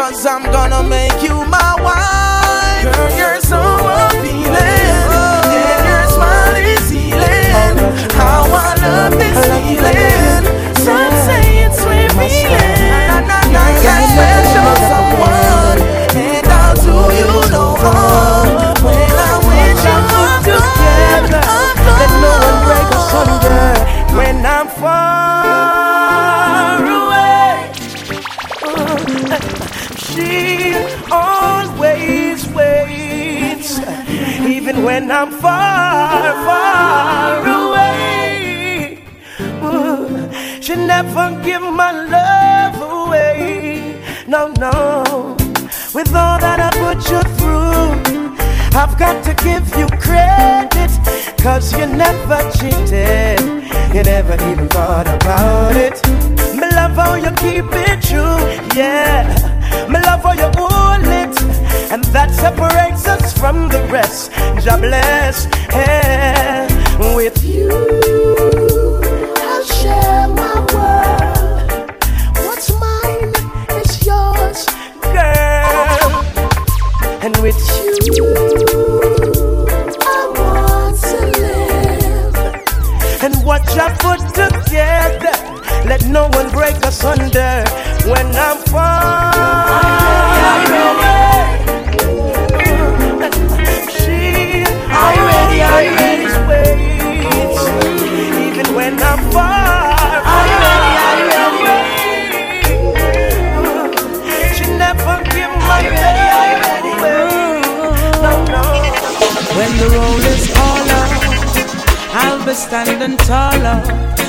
cause 0.02 0.26
I'm 0.26 0.42
gonna 0.52 0.82
make 0.82 1.22
you 1.22 1.46
my 1.46 1.76
wife. 1.84 2.01
Never 41.14 41.44
give 41.44 41.62
my 41.62 41.92
love 41.92 43.08
away. 43.08 44.02
No, 44.28 44.48
no. 44.48 45.36
With 45.94 46.14
all 46.16 46.40
that 46.40 46.60
I 46.60 46.70
put 46.80 47.00
you 47.12 47.22
through, 47.38 48.36
I've 48.80 48.98
got 48.98 49.24
to 49.26 49.34
give 49.44 49.68
you 49.78 49.88
credit. 50.00 50.92
Cause 51.42 51.74
you 51.74 51.86
never 51.86 52.40
cheated. 52.52 53.42
You 53.94 54.04
never 54.04 54.36
even 54.50 54.70
thought 54.70 55.08
about 55.08 55.76
it. 55.76 56.00
Me 56.56 56.68
love 56.76 56.96
how 56.96 57.16
you 57.16 57.32
keep 57.44 57.66
it 57.72 58.02
true. 58.02 58.40
Yeah. 58.76 59.28
Me 59.90 60.00
love 60.00 60.24
how 60.24 60.34
you 60.34 60.50
hold 60.56 61.06
it. 61.08 61.36
And 61.92 62.04
that 62.16 62.32
separates 62.32 63.06
us 63.08 63.38
from 63.38 63.68
the 63.68 63.82
rest. 63.92 64.32
God 64.66 64.80
bless. 64.80 65.48
Yeah. 65.72 66.68
With 67.16 67.44
you, 67.44 67.70
be 112.52 112.56
standing 112.56 113.18
taller 113.20 113.82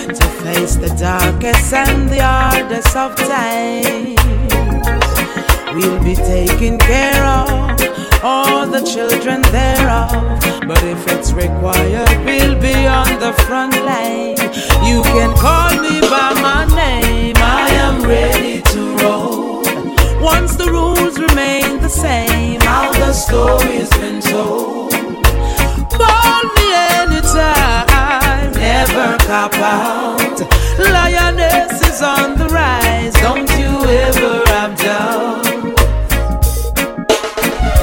to 0.06 0.26
face 0.44 0.76
the 0.76 0.94
darkest 0.96 1.72
and 1.72 2.08
the 2.08 2.20
hardest 2.22 2.94
of 2.94 3.16
times. 3.16 4.16
We'll 5.74 6.00
be 6.04 6.14
taking 6.14 6.78
care 6.78 7.24
of 7.24 7.50
all 8.22 8.66
the 8.68 8.82
children 8.82 9.42
thereof. 9.50 10.12
But 10.68 10.84
if 10.84 11.02
it's 11.08 11.32
required, 11.32 12.24
we'll 12.24 12.60
be 12.60 12.86
on 12.86 13.18
the 13.18 13.32
front 13.46 13.74
line. 13.90 14.38
You 14.88 15.02
can 15.14 15.34
call 15.36 15.72
me 15.82 16.00
by 16.02 16.30
my 16.48 16.64
name, 16.76 17.34
I 17.38 17.70
am 17.86 18.02
ready 18.02 18.62
to 18.72 18.80
roll. 19.02 19.62
Once 20.22 20.54
the 20.54 20.70
rules 20.70 21.18
remain 21.18 21.80
the 21.80 21.88
same, 21.88 22.60
how 22.60 22.92
the 22.92 23.12
story's 23.12 23.90
been 23.90 24.20
told. 24.20 24.81
Out. 29.32 30.40
Lioness 30.78 31.80
is 31.88 32.02
on 32.02 32.38
the 32.38 32.48
rise, 32.48 33.14
don't 33.14 33.50
you 33.58 33.72
ever 34.06 34.50
have. 34.50 34.62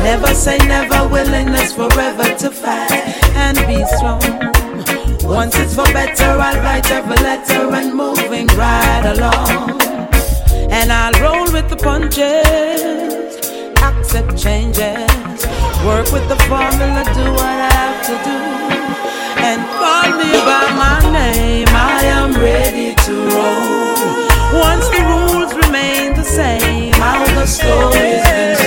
Never 0.03 0.33
say 0.33 0.57
never, 0.59 1.07
willingness 1.07 1.73
forever 1.73 2.23
to 2.23 2.49
fight 2.49 2.91
and 3.35 3.57
be 3.67 3.85
strong. 3.95 4.21
Once 5.23 5.55
it's 5.59 5.75
for 5.75 5.85
better, 5.93 6.23
I'll 6.23 6.59
write 6.63 6.89
every 6.89 7.17
letter 7.17 7.69
and 7.75 7.93
moving 7.93 8.47
right 8.57 9.05
along. 9.05 9.81
And 10.71 10.91
I'll 10.91 11.13
roll 11.21 11.51
with 11.53 11.69
the 11.69 11.75
punches, 11.75 13.35
accept 13.83 14.35
changes, 14.35 15.45
work 15.85 16.11
with 16.11 16.27
the 16.27 16.39
formula, 16.47 17.03
do 17.13 17.31
what 17.33 17.59
I 17.67 17.69
have 17.73 18.05
to 18.07 18.15
do. 18.29 19.08
And 19.51 19.65
call 19.65 20.11
me 20.15 20.31
by 20.45 20.65
my 20.77 20.99
name, 21.11 21.67
I 21.69 22.03
am 22.03 22.33
ready 22.35 22.93
to 22.93 23.13
roll. 23.33 24.61
Once 24.61 24.87
the 24.93 25.01
rules 25.09 25.51
remain 25.65 26.13
the 26.13 26.23
same, 26.23 26.93
how 26.93 27.25
the 27.33 27.47
story's 27.47 28.21
been 28.29 28.58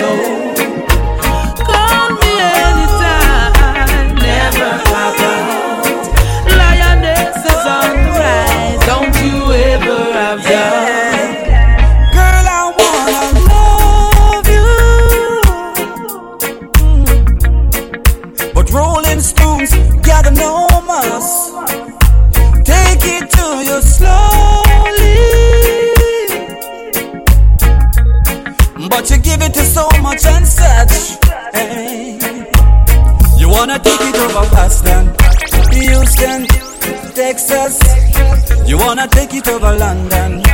Wanna 39.02 39.14
take 39.14 39.34
it 39.34 39.48
over 39.48 39.76
London, 39.76 40.44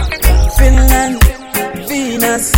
Finland, 0.57 1.23
Venus. 1.87 2.51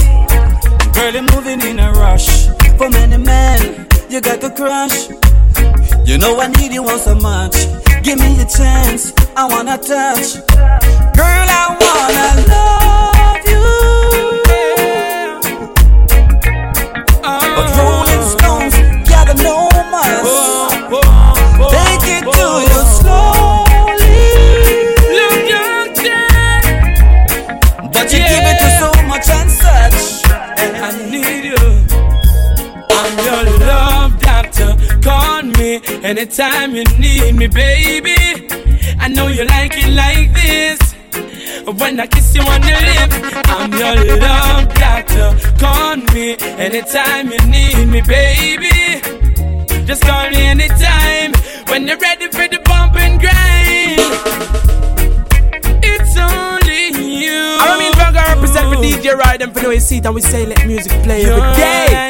Girl, 0.95 1.13
you're 1.13 1.23
moving 1.35 1.61
in 1.63 1.81
a 1.81 1.91
rush. 1.91 2.47
For 2.79 2.89
many 2.91 3.17
men, 3.17 3.89
you 4.09 4.21
got 4.21 4.41
the 4.41 4.51
crush. 4.51 5.09
You 6.07 6.17
know 6.19 6.39
I 6.39 6.47
need 6.47 6.73
you 6.73 6.85
once 6.85 7.03
so 7.03 7.17
much. 7.17 7.57
Give 8.05 8.21
me 8.21 8.41
a 8.41 8.47
chance, 8.47 9.13
I 9.37 9.49
wanna 9.49 9.79
touch. 9.79 10.37
Girl, 11.19 11.47
I 11.59 11.77
anytime 36.11 36.75
you 36.75 36.83
need 36.99 37.37
me, 37.37 37.47
baby, 37.47 38.17
I 38.99 39.07
know 39.07 39.29
you 39.29 39.45
like 39.45 39.73
it 39.75 39.91
like 39.95 40.35
this. 40.35 40.79
When 41.81 42.01
I 42.01 42.07
kiss 42.09 42.35
you 42.35 42.43
on 42.43 42.61
the 42.63 42.75
lips, 42.89 43.17
I'm 43.47 43.71
your 43.73 44.19
love 44.19 44.75
doctor. 44.75 45.29
Call 45.59 45.97
me 46.13 46.37
anytime 46.59 47.31
you 47.31 47.39
need 47.47 47.87
me, 47.87 48.01
baby. 48.03 49.01
Just 49.87 50.03
call 50.03 50.29
me 50.31 50.41
anytime 50.55 51.33
when 51.69 51.87
you're 51.87 51.99
ready 51.99 52.27
for 52.27 52.49
the 52.49 52.61
bump 52.65 52.97
and 52.97 53.21
grind. 53.21 54.01
It's 55.85 56.17
only 56.19 57.23
you. 57.23 57.57
I 57.61 57.79
mean, 57.79 57.93
Virgo 57.95 58.21
represent 58.35 58.67
for 58.67 58.83
DJ 58.83 59.17
Ride 59.17 59.43
and 59.43 59.55
for 59.55 59.61
the 59.61 59.81
seat, 59.81 60.05
and 60.07 60.15
we 60.17 60.23
say 60.23 60.45
let 60.45 60.67
music 60.67 60.91
play 61.05 61.25
every 61.25 61.55
day. 61.55 62.10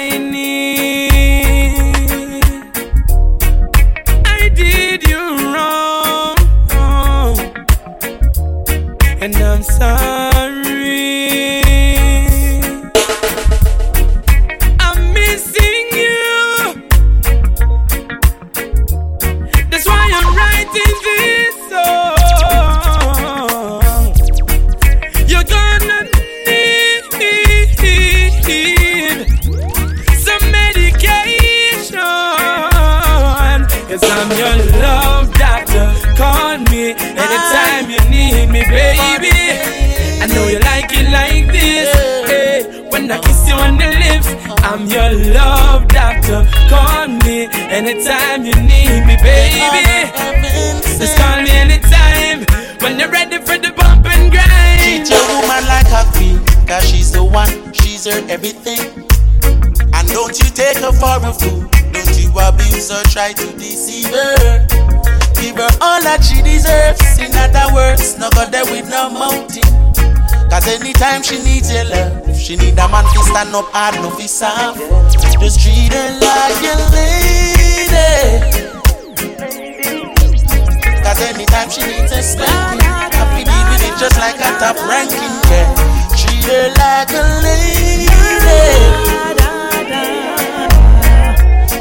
She 72.51 72.57
need 72.57 72.75
a 72.81 72.89
man 72.89 73.05
to 73.15 73.23
stand 73.23 73.55
up 73.55 73.71
hard, 73.71 73.95
no 74.03 74.11
fi 74.11 74.27
soft. 74.27 74.81
Just 75.39 75.61
treat 75.63 75.95
her 75.95 76.11
like 76.19 76.59
a 76.67 76.75
lady. 76.91 78.11
Cause 80.99 81.21
anytime 81.31 81.71
she 81.71 81.87
needs 81.87 82.11
a 82.11 82.19
spanking, 82.19 82.83
fi 82.83 83.47
deal 83.47 83.65
with 83.71 83.87
it 83.87 83.95
just 84.03 84.19
like 84.19 84.35
a 84.43 84.51
top 84.59 84.75
ranking 84.91 85.31
girl. 85.47 85.79
Treat 86.19 86.43
her 86.51 86.75
like 86.75 87.15
a 87.15 87.23
lady. 87.47 88.11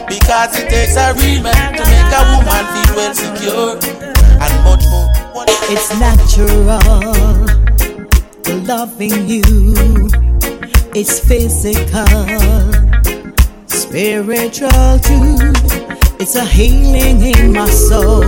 Because 0.05 0.53
it 0.53 0.70
takes 0.70 0.95
a 0.97 1.17
real 1.17 1.41
man 1.41 1.74
to 1.74 1.84
make 1.89 2.13
a 2.13 2.22
woman 2.30 2.65
feel 2.78 2.93
well 2.93 3.13
secure 3.17 3.74
and 4.38 4.53
much 4.61 4.86
more. 4.93 5.09
It's 5.74 5.89
natural, 5.97 6.70
loving 8.67 9.28
you. 9.28 10.18
It's 10.95 11.19
physical, 11.19 12.05
spiritual 13.67 14.99
too. 14.99 15.37
It's 16.19 16.35
a 16.35 16.43
healing 16.43 17.21
in 17.21 17.53
my 17.53 17.69
soul. 17.69 18.23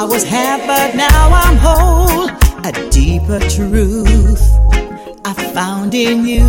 I 0.00 0.04
was 0.04 0.24
half, 0.24 0.66
but 0.66 0.96
now 0.96 1.30
I'm 1.32 1.56
whole. 1.56 2.28
A 2.64 2.72
deeper 2.90 3.38
truth 3.38 4.42
I 5.24 5.32
found 5.54 5.94
in 5.94 6.26
you. 6.26 6.44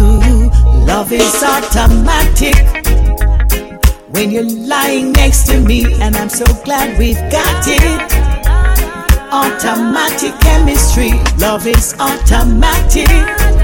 Love 0.87 1.11
is 1.11 1.43
automatic 1.43 2.57
when 4.09 4.31
you're 4.31 4.49
lying 4.49 5.11
next 5.11 5.45
to 5.49 5.59
me, 5.59 5.85
and 6.01 6.15
I'm 6.15 6.29
so 6.29 6.45
glad 6.65 6.97
we've 6.97 7.15
got 7.31 7.63
it. 7.67 8.13
Automatic 9.31 10.33
chemistry, 10.41 11.11
love 11.37 11.67
is 11.67 11.93
automatic. 11.99 13.62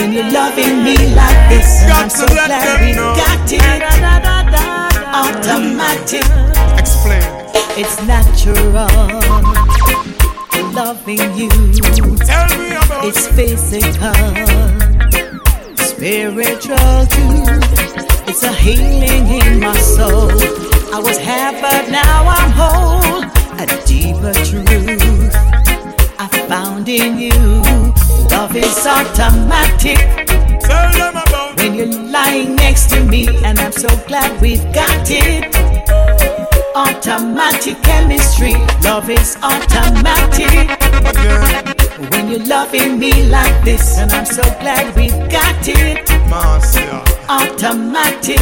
When 0.00 0.14
you're 0.14 0.32
loving 0.32 0.82
me 0.82 0.96
like 1.14 1.50
this, 1.50 1.82
and 1.82 1.92
I'm 1.92 2.08
so 2.08 2.26
glad 2.26 2.80
we 2.80 2.94
got 2.94 3.52
it. 3.52 3.60
Automatic. 5.12 6.24
Explain. 6.80 7.20
It's 7.76 8.00
natural. 8.06 8.88
Loving 10.72 11.20
you. 11.36 11.50
Tell 12.16 12.48
me 12.56 12.70
about 12.76 13.04
It's 13.04 13.26
physical. 13.28 14.14
Spiritual 15.76 17.04
too. 17.14 17.44
It's 18.26 18.42
a 18.42 18.52
healing 18.54 19.26
in 19.28 19.60
my 19.60 19.76
soul. 19.76 20.30
I 20.94 20.98
was 20.98 21.18
half, 21.18 21.60
but 21.60 21.90
now 21.90 22.26
I'm 22.26 22.50
whole. 22.52 23.24
A 23.60 23.66
deeper 23.84 24.32
truth 24.32 25.34
I 26.18 26.26
found 26.48 26.88
in 26.88 27.18
you. 27.18 28.09
Love 28.30 28.54
is 28.54 28.86
automatic. 28.86 29.98
Tell 30.60 30.92
them 30.92 31.16
about 31.16 31.56
When 31.58 31.74
you're 31.74 31.86
lying 31.86 32.54
next 32.54 32.90
to 32.90 33.04
me, 33.04 33.26
and 33.44 33.58
I'm 33.58 33.72
so 33.72 33.88
glad 34.06 34.40
we've 34.40 34.62
got 34.72 35.10
it. 35.10 35.54
Automatic 36.76 37.82
chemistry, 37.82 38.54
love 38.82 39.10
is 39.10 39.36
automatic. 39.42 40.70
When 42.12 42.28
you're 42.28 42.46
loving 42.46 42.98
me 42.98 43.12
like 43.24 43.64
this, 43.64 43.98
and 43.98 44.12
I'm 44.12 44.24
so 44.26 44.42
glad 44.60 44.94
we've 44.94 45.18
got 45.28 45.66
it. 45.66 46.08
Marcia. 46.28 47.04
Automatic. 47.28 48.40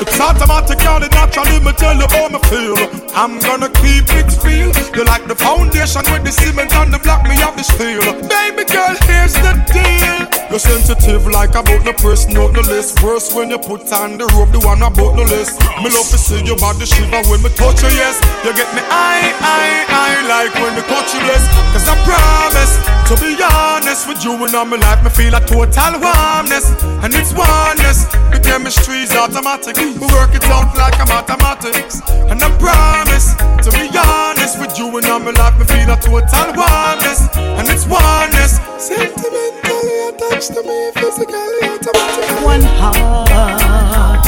It's 0.00 0.18
automatic, 0.18 0.80
all 0.88 1.02
it 1.02 1.12
naturally, 1.12 1.60
me 1.60 1.72
tell 1.76 1.92
you 1.92 2.08
how 2.08 2.28
me 2.32 2.40
feel. 2.48 2.72
I'm 3.12 3.38
gonna 3.38 3.68
keep 3.84 4.08
it 4.16 4.32
real. 4.40 4.72
You 4.96 5.04
like 5.04 5.28
the 5.28 5.36
foundation 5.36 6.00
with 6.08 6.24
the 6.24 6.32
cement 6.32 6.72
and 6.72 6.88
the 6.88 6.98
block, 6.98 7.28
me 7.28 7.36
have 7.36 7.52
the 7.56 7.62
steel. 7.62 8.00
Baby 8.24 8.64
girl, 8.64 8.96
here's 9.04 9.36
the 9.36 9.52
deal. 9.68 10.24
You're 10.48 10.58
sensitive 10.58 11.26
like 11.28 11.54
about 11.54 11.84
the 11.84 11.92
press, 11.92 12.26
note 12.26 12.56
no 12.56 12.62
less. 12.64 12.96
Worse 13.04 13.34
when 13.34 13.50
you 13.50 13.58
put 13.58 13.92
on 13.92 14.16
the 14.16 14.24
rope, 14.32 14.50
the 14.56 14.60
one 14.64 14.80
about 14.80 15.20
no 15.20 15.22
less. 15.28 15.52
Me 15.84 15.92
love 15.92 16.08
to 16.08 16.18
see 16.18 16.40
your 16.48 16.56
body 16.56 16.86
shiver 16.88 17.20
when 17.28 17.44
me 17.44 17.50
touch 17.52 17.84
you, 17.84 17.92
yes. 17.92 18.16
You 18.40 18.56
get 18.56 18.72
me 18.72 18.80
I, 18.88 19.36
I, 19.36 19.84
I 19.84 20.10
like 20.24 20.54
when 20.56 20.74
me 20.74 20.82
touch 20.88 21.12
you, 21.12 21.20
bless. 21.28 21.44
Cause 21.76 21.84
I 21.86 21.94
promise 22.08 22.74
to 23.10 23.16
be 23.18 23.34
honest 23.42 24.06
with 24.06 24.22
you 24.22 24.38
and 24.38 24.54
all 24.54 24.64
my 24.64 24.76
life, 24.76 25.02
me 25.02 25.10
feel 25.10 25.34
a 25.34 25.40
total 25.40 25.98
warmness. 25.98 26.70
And 27.02 27.12
it's 27.12 27.34
oneness. 27.34 28.06
The 28.30 28.38
chemistry's 28.38 29.10
automatic. 29.16 29.74
We 29.98 30.06
work 30.06 30.34
it 30.34 30.44
out 30.44 30.76
like 30.76 30.94
a 31.02 31.06
mathematics. 31.06 32.00
And 32.30 32.40
I 32.40 32.48
promise 32.58 33.34
to 33.34 33.70
be 33.74 33.90
honest 33.98 34.60
with 34.60 34.78
you 34.78 34.86
and 34.96 35.06
all 35.06 35.18
my 35.18 35.32
life, 35.32 35.58
me 35.58 35.64
feel 35.64 35.90
a 35.90 35.96
total 35.96 36.54
warmness. 36.54 37.26
And 37.34 37.68
it's 37.68 37.86
oneness. 37.86 38.60
Sentimentally 38.78 40.08
attached 40.08 40.54
to 40.54 40.62
me, 40.62 40.92
physically 40.94 41.66
automatic. 41.66 42.44
One 42.44 42.62
heart, 42.62 44.26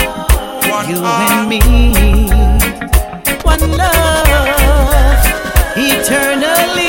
you 0.89 0.99
and 0.99 1.49
me. 1.49 1.61
One 3.45 3.63
love, 3.79 5.23
eternally. 5.77 6.83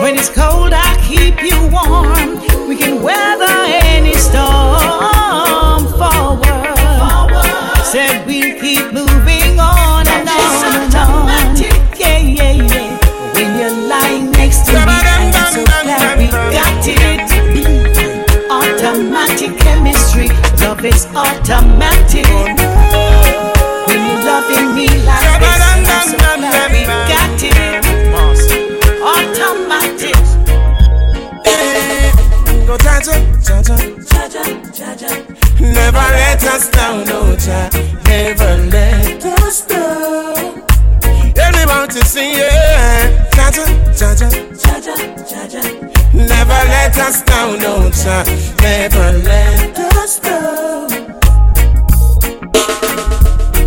When 0.00 0.14
it's 0.14 0.28
cold, 0.28 0.72
I 0.72 0.96
keep 1.08 1.42
you 1.42 1.66
warm. 1.72 2.68
We 2.68 2.76
can 2.76 3.02
weather 3.02 3.52
any 3.66 4.14
storm. 4.14 5.15
Said 7.96 8.26
we'll 8.26 8.60
keep 8.60 8.92
moving 8.92 9.58
on 9.58 10.06
and 10.06 10.28
on 10.28 10.82
and 10.84 10.94
on. 10.94 11.56
Yeah, 11.96 12.18
yeah, 12.18 12.52
yeah. 12.52 12.92
When 13.32 13.58
you're 13.58 13.88
lying 13.88 14.30
next 14.32 14.66
to 14.66 14.72
me, 14.72 14.98
I'm 15.16 15.32
so 15.32 15.64
glad 15.64 16.18
we 16.18 16.28
got 16.28 16.84
it. 16.84 17.24
Automatic 18.50 19.56
chemistry, 19.56 20.28
love 20.60 20.84
is 20.84 21.06
automatic. 21.16 22.28
When 23.88 24.00
you're 24.04 24.24
loving 24.28 24.74
me 24.76 24.88
like 25.08 25.40
this, 25.40 25.55
Never 35.74 35.98
let 35.98 36.42
us 36.44 36.68
down, 36.68 37.04
no 37.06 37.36
cha. 37.36 37.70
Never 38.06 38.56
let 38.70 39.24
us 39.24 39.66
down. 39.66 40.62
Everyone 41.36 41.88
to 41.88 42.04
see 42.04 42.32
you. 42.32 42.50
Jaja, 43.36 43.64
Jaja, 43.98 44.28
Jaja, 44.62 44.94
Jaja. 45.30 45.62
Never 46.14 46.60
let 46.74 46.96
us 46.98 47.22
down, 47.22 47.58
no 47.58 47.90
child. 47.90 48.26
Never 48.60 49.12
let 49.18 49.78
us 49.78 50.18
down. 50.20 50.88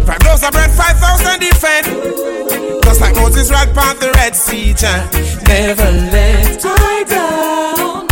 Five 0.05 0.23
loaves 0.25 0.43
of 0.43 0.51
bread, 0.51 0.71
five 0.71 0.97
thousand 0.97 1.39
defend. 1.39 1.85
Just 2.83 3.01
like 3.01 3.15
Moses 3.15 3.51
rocked 3.51 3.73
past 3.75 3.99
the 3.99 4.11
Red 4.15 4.35
Sea, 4.35 4.73
child. 4.73 5.13
Never 5.47 5.91
let 6.11 6.65
I 6.65 7.03
down. 7.07 8.08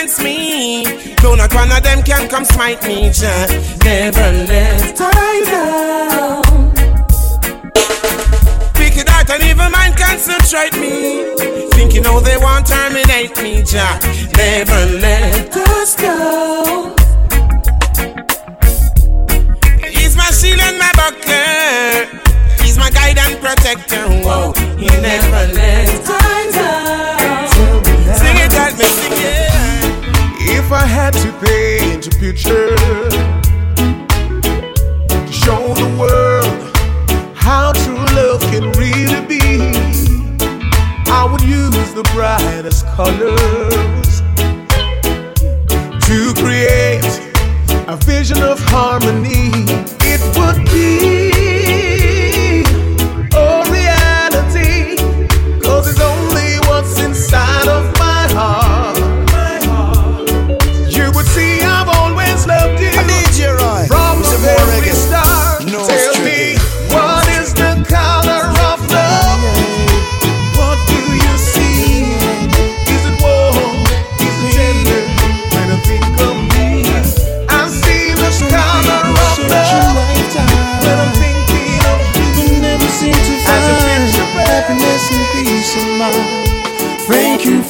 Against 0.00 0.22
me. 0.22 0.84
Though 1.20 1.34
not 1.34 1.52
one 1.54 1.70
of 1.70 1.82
them 1.82 2.02
can 2.02 2.28
come 2.28 2.44
smite 2.44 2.82
me, 2.86 3.12
child. 3.12 3.50
Never 3.84 4.32
let 4.48 4.96
I 4.98 5.42
down. 5.44 6.72
Wicked 8.78 9.08
heart 9.08 9.30
and 9.30 9.42
evil 9.42 9.68
mind 9.68 9.96
concentrate 9.96 10.74
me. 10.80 11.36
Thinking 11.72 12.04
how 12.04 12.20
they 12.20 12.38
want 12.38 12.66
terminate 12.66 13.36
me, 13.42 13.62
Jah. 13.62 14.00
Never 14.36 14.98
let 14.98 15.56
us 15.56 15.96
go. 15.96 16.94
He's 19.84 20.16
my 20.16 20.30
shield 20.30 20.60
and 20.60 20.78
my 20.78 20.92
buckler. 20.96 22.08
He's 22.64 22.78
my 22.78 22.90
guide 22.90 23.18
and 23.18 23.38
protector. 23.40 24.08
Whoa, 24.24 24.52
he 24.78 24.86
never 24.86 25.52
let 25.52 26.08
us 26.08 26.54
down. 26.54 27.19
If 30.70 30.74
I 30.74 30.86
had 30.86 31.14
to 31.14 31.32
paint 31.44 32.06
a 32.06 32.10
picture 32.10 32.76
to 35.08 35.32
show 35.32 35.74
the 35.74 35.96
world 35.98 36.46
how 37.34 37.72
true 37.72 37.96
love 38.14 38.40
can 38.52 38.70
really 38.78 39.20
be, 39.26 39.58
I 41.10 41.24
would 41.28 41.42
use 41.42 41.92
the 41.92 42.04
brightest 42.14 42.86
colors 42.94 44.22
to 46.06 46.34
create 46.40 47.02
a 47.88 47.96
vision 48.04 48.40
of 48.40 48.60
harmony. 48.60 49.50
It 50.02 50.20
would 50.38 50.64
be 50.70 51.29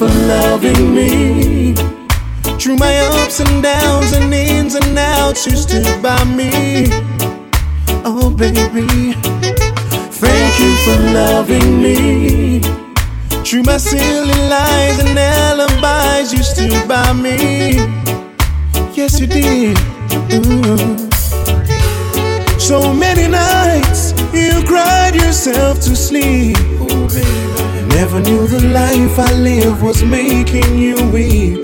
for 0.01 0.09
loving 0.09 0.95
me. 0.95 1.75
Through 2.59 2.77
my 2.77 2.97
ups 3.21 3.39
and 3.41 3.63
downs 3.63 4.13
and 4.15 4.33
ins 4.33 4.75
and 4.75 4.99
outs, 4.99 5.45
you 5.45 5.55
stood 5.55 6.03
by 6.03 6.25
me. 6.25 6.87
Oh, 8.03 8.31
baby. 8.35 9.13
Thank 10.25 10.53
you 10.63 10.73
for 10.85 10.99
loving 11.13 11.83
me. 11.83 12.61
Through 13.45 13.65
my 13.65 13.77
silly 13.77 14.41
lies 14.49 14.99
and 15.01 15.19
alibis, 15.19 16.33
you 16.33 16.45
stood 16.45 16.89
by 16.89 17.13
me. 17.13 17.75
Yes, 18.97 19.21
you 19.21 19.27
did. 19.27 19.77
Ooh. 20.33 20.97
So 22.59 22.95
many 22.95 23.29
nights 23.29 24.15
you 24.33 24.65
cried 24.67 25.15
yourself 25.15 25.79
to 25.81 25.95
sleep. 25.95 26.57
Oh, 26.81 27.60
Never 28.01 28.21
knew 28.21 28.47
the 28.47 28.67
life 28.69 29.19
I 29.19 29.31
live 29.35 29.83
was 29.83 30.03
making 30.03 30.79
you 30.79 30.97
weep. 31.11 31.63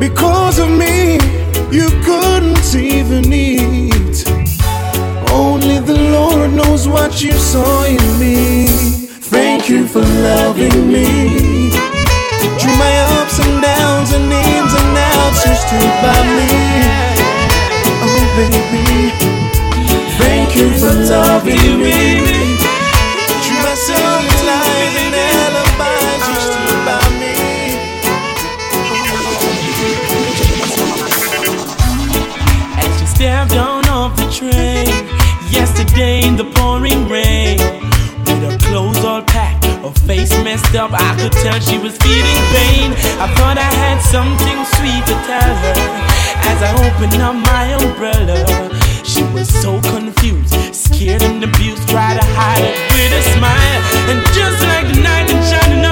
Because 0.00 0.58
of 0.58 0.68
me, 0.68 1.20
you 1.70 1.88
couldn't 2.02 2.74
even 2.74 3.32
eat. 3.32 4.26
Only 5.30 5.78
the 5.78 5.96
Lord 6.16 6.52
knows 6.52 6.88
what 6.88 7.22
you 7.22 7.30
saw 7.30 7.84
in 7.84 8.02
me. 8.18 8.66
Thank 9.30 9.68
you 9.68 9.86
for 9.86 10.00
loving 10.00 10.88
me. 10.94 11.70
Through 12.58 12.76
my 12.84 12.94
ups 13.20 13.38
and 13.38 13.62
downs 13.62 14.10
and 14.10 14.32
ins 14.32 14.74
and 14.80 14.98
outs, 15.14 15.46
you 15.46 15.54
stood 15.64 15.94
by 16.02 16.20
me. 16.38 16.50
Oh, 18.02 18.24
baby. 18.34 19.12
Thank 20.18 20.56
you 20.56 20.70
for 20.76 20.92
loving 21.14 21.78
me. 21.78 22.79
Train. 34.40 34.88
Yesterday 35.52 36.26
in 36.26 36.34
the 36.34 36.48
pouring 36.56 37.06
rain, 37.10 37.58
with 38.24 38.40
her 38.40 38.56
clothes 38.56 39.04
all 39.04 39.20
packed, 39.20 39.66
her 39.66 39.92
face 40.08 40.32
messed 40.42 40.74
up, 40.74 40.92
I 40.94 41.14
could 41.20 41.32
tell 41.44 41.60
she 41.60 41.76
was 41.76 41.98
feeling 41.98 42.40
pain. 42.56 42.96
I 43.20 43.28
thought 43.36 43.58
I 43.60 43.68
had 43.84 44.00
something 44.00 44.58
sweet 44.80 45.04
to 45.12 45.16
tell 45.28 45.52
her. 45.60 45.76
As 46.48 46.58
I 46.64 46.72
opened 46.88 47.20
up 47.20 47.36
my 47.36 47.74
umbrella. 47.84 48.40
She 49.04 49.22
was 49.34 49.46
so 49.60 49.78
confused, 49.92 50.54
scared 50.74 51.22
and 51.22 51.44
abused, 51.44 51.86
tried 51.90 52.18
to 52.18 52.24
hide 52.24 52.64
it 52.64 52.78
with 52.96 53.12
a 53.12 53.22
smile, 53.36 53.80
and 54.08 54.24
just 54.32 54.62
like 54.72 54.86
the 54.88 55.02
knight 55.02 55.28
in 55.28 55.42
shining 55.52 55.84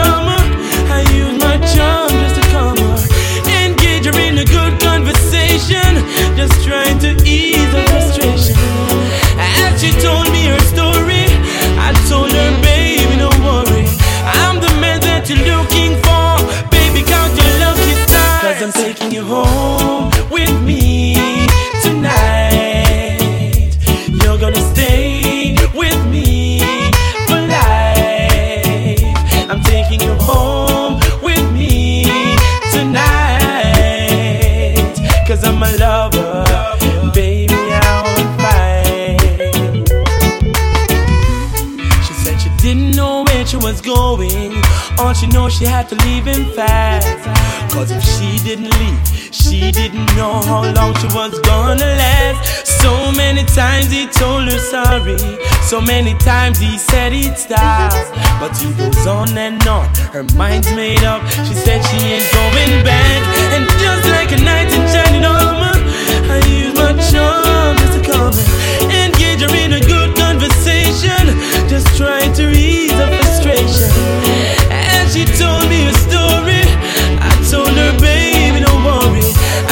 I'm 19.08 19.14
you 19.14 19.24
home 19.24 20.17
She 45.50 45.64
had 45.64 45.88
to 45.88 45.96
leave 46.04 46.26
him 46.26 46.44
fast. 46.52 47.08
Cause 47.72 47.90
if 47.90 48.02
she 48.04 48.36
didn't 48.44 48.70
leave, 48.78 49.00
she 49.32 49.72
didn't 49.72 50.06
know 50.14 50.40
how 50.44 50.62
long 50.76 50.94
she 51.00 51.06
was 51.16 51.40
gonna 51.40 51.84
last. 51.84 52.66
So 52.82 53.10
many 53.12 53.44
times 53.44 53.90
he 53.90 54.06
told 54.06 54.44
her 54.44 54.58
sorry. 54.58 55.16
So 55.62 55.80
many 55.80 56.14
times 56.18 56.58
he 56.58 56.76
said 56.76 57.12
he'd 57.12 57.36
stop. 57.36 57.92
But 58.40 58.56
he 58.58 58.72
goes 58.74 59.06
on 59.06 59.36
and 59.38 59.66
on. 59.66 59.88
Her 60.12 60.24
mind's 60.36 60.70
made 60.76 61.02
up. 61.02 61.26
She 61.46 61.54
said 61.54 61.80
she 61.86 61.96
ain't 61.96 62.28
going 62.32 62.84
back. 62.84 63.20
And 63.56 63.64
just 63.80 64.04
like 64.10 64.30
a 64.32 64.40
knight 64.44 64.68
in 64.68 64.84
shining 64.92 65.24
armor, 65.24 65.80
I 66.28 66.44
use 66.46 66.74
my 66.76 66.92
charm 67.10 67.76
just 67.78 67.94
to 67.96 68.02
come 68.04 68.34
and 68.84 69.12
engage 69.12 69.40
her 69.40 69.54
in 69.56 69.72
a 69.72 69.80
good 69.80 70.14
conversation. 70.14 71.24
Just 71.68 71.96
trying 71.96 72.32
to 72.34 72.50
ease 72.50 72.92
her 72.92 73.08
frustration. 73.16 74.57
She 75.12 75.24
told 75.24 75.64
me 75.70 75.88
a 75.88 75.92
story, 75.94 76.60
I 77.18 77.32
told 77.50 77.70
her, 77.70 77.92
baby, 77.98 78.60
don't 78.60 78.84
worry. 78.84 79.24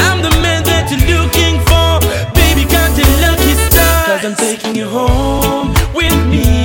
I'm 0.08 0.22
the 0.22 0.30
man 0.40 0.64
that 0.64 0.88
you're 0.90 1.04
looking 1.12 1.60
for. 1.68 2.00
Baby, 2.32 2.64
count 2.64 2.96
your 2.96 3.06
lucky 3.20 3.52
stars. 3.68 4.22
Cause 4.22 4.24
I'm 4.24 4.34
taking 4.36 4.74
you 4.74 4.88
home 4.88 5.74
with 5.94 6.16
me 6.26 6.55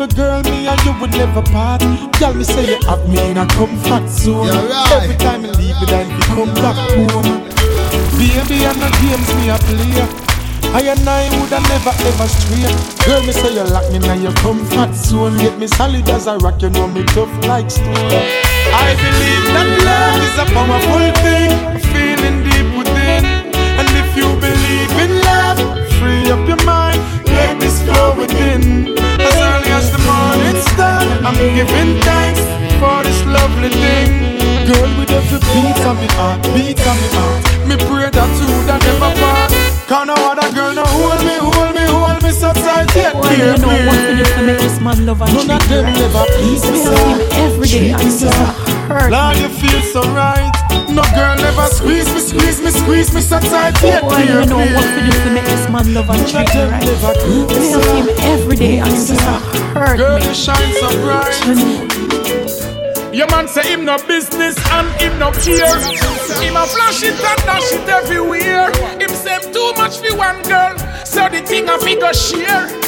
baby 0.00 0.14
girl, 0.14 0.42
me 0.44 0.66
and 0.66 0.80
you 0.84 0.92
would 1.00 1.10
never 1.10 1.42
part. 1.42 1.80
Tell 2.14 2.32
me 2.32 2.44
say 2.44 2.72
you 2.72 2.80
have 2.88 3.06
me 3.08 3.30
in 3.30 3.36
a 3.36 3.46
comfort 3.46 4.08
zone. 4.08 4.48
Right. 4.48 5.02
Every 5.02 5.16
time 5.16 5.44
you 5.44 5.52
leave 5.52 5.76
me, 5.80 5.86
then 5.86 6.08
you 6.08 6.18
come 6.32 6.54
back 6.54 6.76
home. 6.96 7.44
Baby, 8.16 8.64
I'm 8.64 8.78
not 8.80 8.92
games 9.00 9.28
me 9.36 9.50
a 9.50 9.58
play. 9.58 10.30
I 10.72 10.82
and 10.86 11.08
I 11.08 11.28
woulda 11.36 11.60
never 11.68 11.92
ever 11.92 12.28
stray. 12.28 12.64
Girl, 13.04 13.22
me 13.26 13.32
say 13.32 13.52
you 13.52 13.64
lock 13.64 13.90
me 13.92 13.96
in 13.96 14.22
your 14.22 14.32
comfort 14.40 14.94
zone. 14.94 15.36
Get 15.36 15.58
me 15.58 15.66
solid 15.66 16.08
as 16.08 16.26
a 16.26 16.38
rock, 16.38 16.62
you 16.62 16.70
know 16.70 16.88
me 16.88 17.04
tough 17.04 17.32
like 17.44 17.70
stone. 17.70 17.92
I 17.92 18.94
believe 18.96 19.44
that 19.52 19.68
love 19.84 20.20
is 20.24 20.36
a 20.38 20.46
powerful 20.54 21.12
thing, 21.20 21.52
feeling 21.92 22.44
deep 22.44 22.68
within. 22.78 23.24
And 23.76 23.88
if 24.00 24.16
you 24.16 24.28
believe 24.40 24.69
love 45.10 45.22
and 45.22 45.34
None 45.34 45.50
of 45.50 45.58
treat 45.58 45.70
you 45.70 45.76
them 45.76 45.84
right? 45.84 45.98
never 45.98 46.24
please 46.38 46.62
me, 46.70 46.70
Me 46.70 46.78
him 46.86 47.20
every 47.42 47.68
day 47.68 47.90
and 47.90 48.02
it's 48.02 48.20
just 48.22 48.38
a 48.38 48.46
hurt 48.86 49.10
Lord, 49.10 49.36
you 49.38 49.48
feel 49.48 49.82
so 49.90 50.02
right. 50.14 50.50
No 50.88 51.02
girl 51.14 51.36
never 51.36 51.66
squeeze 51.66 52.06
me, 52.14 52.20
squeeze 52.20 52.60
me, 52.62 52.70
squeeze 52.70 53.12
me 53.14 53.20
so 53.20 53.38
tight 53.40 53.74
Why 53.82 54.24
dear, 54.26 54.40
you 54.40 54.46
know 54.46 54.58
what 54.58 54.86
to 54.86 55.00
do 55.02 55.10
to 55.10 55.30
make 55.34 55.44
this 55.44 55.66
man 55.68 55.94
love 55.94 56.10
and 56.10 56.20
of 56.22 56.30
treat 56.30 56.48
them 56.54 56.70
right? 56.70 56.84
never 56.84 57.12
please 57.22 57.50
Me 57.50 57.74
me, 57.74 58.00
him 58.00 58.08
every 58.34 58.56
day 58.56 58.78
and 58.78 58.90
it's 58.92 59.08
just 59.08 59.22
a 59.22 59.34
hurt 59.74 59.96
Girl, 59.98 60.18
me. 60.18 60.26
you 60.26 60.34
shine 60.34 60.72
so 60.78 60.88
bright. 61.02 61.36
Your 63.12 63.26
man 63.28 63.48
say 63.48 63.66
him 63.72 63.84
no 63.84 63.98
business 64.06 64.54
and 64.70 64.86
him 65.02 65.18
no 65.18 65.32
care. 65.32 65.74
Him 66.38 66.54
a 66.54 66.64
flash 66.64 67.02
it 67.02 67.18
and 67.18 67.40
dash 67.42 67.72
it 67.72 67.88
everywhere. 67.88 68.70
Him 69.02 69.10
say 69.10 69.38
too 69.52 69.72
much 69.76 69.98
for 69.98 70.16
one 70.16 70.40
girl, 70.42 70.78
so 71.04 71.28
the 71.28 71.42
thing 71.44 71.68
a 71.68 71.76
figure 71.78 72.14
share. 72.14 72.79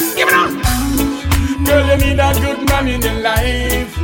Girl, 1.73 1.87
you 1.87 2.05
need 2.05 2.19
a 2.19 2.31
good 2.39 2.69
man 2.69 2.87
in 2.87 3.01
your 3.01 3.19
life, 3.21 3.97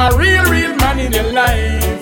a 0.00 0.16
real, 0.16 0.44
real 0.44 0.74
man 0.76 0.98
in 0.98 1.12
your 1.12 1.30
life. 1.30 2.00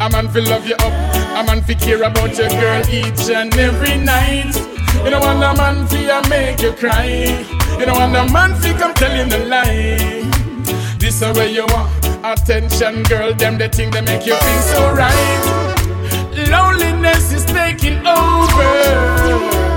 A 0.00 0.08
man 0.08 0.28
fi 0.28 0.40
love 0.40 0.66
you 0.66 0.76
up, 0.76 0.94
a 1.36 1.44
man 1.44 1.60
fi 1.62 1.74
care 1.74 2.02
about 2.04 2.38
your 2.38 2.48
girl 2.48 2.82
each 2.88 3.28
and 3.28 3.54
every 3.58 3.98
night. 3.98 4.56
You 5.04 5.10
don't 5.10 5.20
want 5.20 5.44
a 5.44 5.52
man 5.60 5.86
fi 5.88 6.26
make 6.30 6.62
you 6.62 6.72
cry. 6.72 7.36
You 7.78 7.84
don't 7.84 7.98
want 7.98 8.16
a 8.16 8.32
man 8.32 8.54
fi 8.54 8.72
come 8.72 8.94
tell 8.94 9.14
you 9.14 9.28
the 9.28 9.44
lie. 9.44 10.24
This 10.98 11.20
is 11.20 11.36
where 11.36 11.46
you 11.46 11.66
want 11.66 11.90
attention, 12.24 13.02
girl. 13.02 13.34
Them 13.34 13.58
the 13.58 13.68
thing 13.68 13.90
that 13.90 14.04
make 14.04 14.24
you 14.24 14.36
feel 14.36 14.62
so 14.72 14.94
right. 14.94 16.48
Loneliness 16.48 17.30
is 17.34 17.44
taking 17.44 18.06
over. 18.06 19.69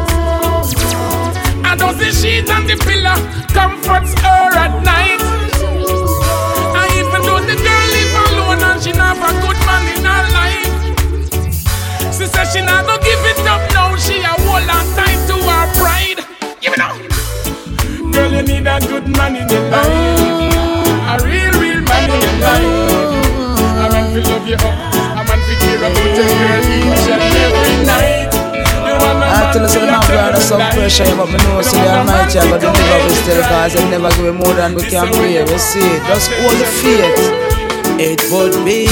I 1.73 1.75
don't 1.75 1.97
see 1.97 2.13
sheet 2.13 2.51
on 2.51 2.67
the 2.67 2.77
pillow 2.77 3.17
comforts 3.49 4.13
her 4.21 4.53
at 4.53 4.77
night. 4.85 5.17
I 6.77 6.85
even 7.01 7.25
though 7.25 7.41
the 7.41 7.57
girl 7.57 7.85
live 7.89 8.13
alone 8.29 8.61
and 8.61 8.77
she 8.77 8.93
not 8.93 9.17
a 9.17 9.33
good 9.41 9.57
man 9.65 9.81
in 9.89 10.05
her 10.05 10.25
life. 10.37 10.69
She 12.13 12.29
said 12.29 12.45
she 12.53 12.61
not 12.61 12.85
gonna 12.85 13.01
give 13.01 13.25
it 13.25 13.41
up 13.49 13.65
now. 13.73 13.97
She 13.97 14.21
a 14.21 14.37
hold 14.45 14.69
on 14.69 14.85
tight 14.93 15.17
to 15.25 15.33
her 15.33 15.65
pride. 15.81 16.21
Give 16.61 16.77
it 16.77 16.79
up. 16.79 16.93
Girl, 18.13 18.31
you 18.31 18.43
need 18.45 18.69
a 18.69 18.77
good 18.85 19.09
man 19.17 19.33
in 19.33 19.49
your 19.49 19.65
life. 19.73 20.53
A 21.09 21.25
real, 21.25 21.57
real 21.57 21.81
man 21.89 22.05
in 22.05 22.21
your 22.21 22.37
life. 22.37 22.69
A 23.81 23.89
man 23.89 24.13
fi 24.13 24.21
love 24.29 24.45
you 24.45 24.61
up. 24.61 24.77
A 25.17 25.21
man 25.25 25.41
fi 25.41 25.53
care 25.57 25.81
about 25.81 25.97
your 25.97 26.21
girl 26.21 27.17
and 27.17 27.33
every 27.33 27.85
night. 27.87 28.22
Tell 29.53 29.65
us 29.65 29.73
the 29.73 29.85
man 29.85 30.33
we're 30.33 30.41
some 30.41 30.61
pressure, 30.73 31.15
but 31.15 31.27
me 31.29 31.37
know 31.45 31.61
so 31.61 31.77
the 31.77 31.89
Almighty 31.93 32.39
I 32.39 32.49
got 32.49 32.59
deliver 32.61 32.99
we 33.05 33.13
still 33.21 33.43
cause 33.43 33.73
He 33.73 33.83
never 33.89 34.09
give 34.09 34.25
me 34.25 34.31
more 34.31 34.53
than 34.53 34.73
we 34.73 34.83
can 34.83 35.11
bear. 35.13 35.45
We 35.45 35.57
see 35.57 35.93
just 36.09 36.31
hold 36.41 36.57
the 36.57 36.65
faith. 36.81 37.53
It 38.01 38.21
would 38.33 38.55
be 38.65 38.87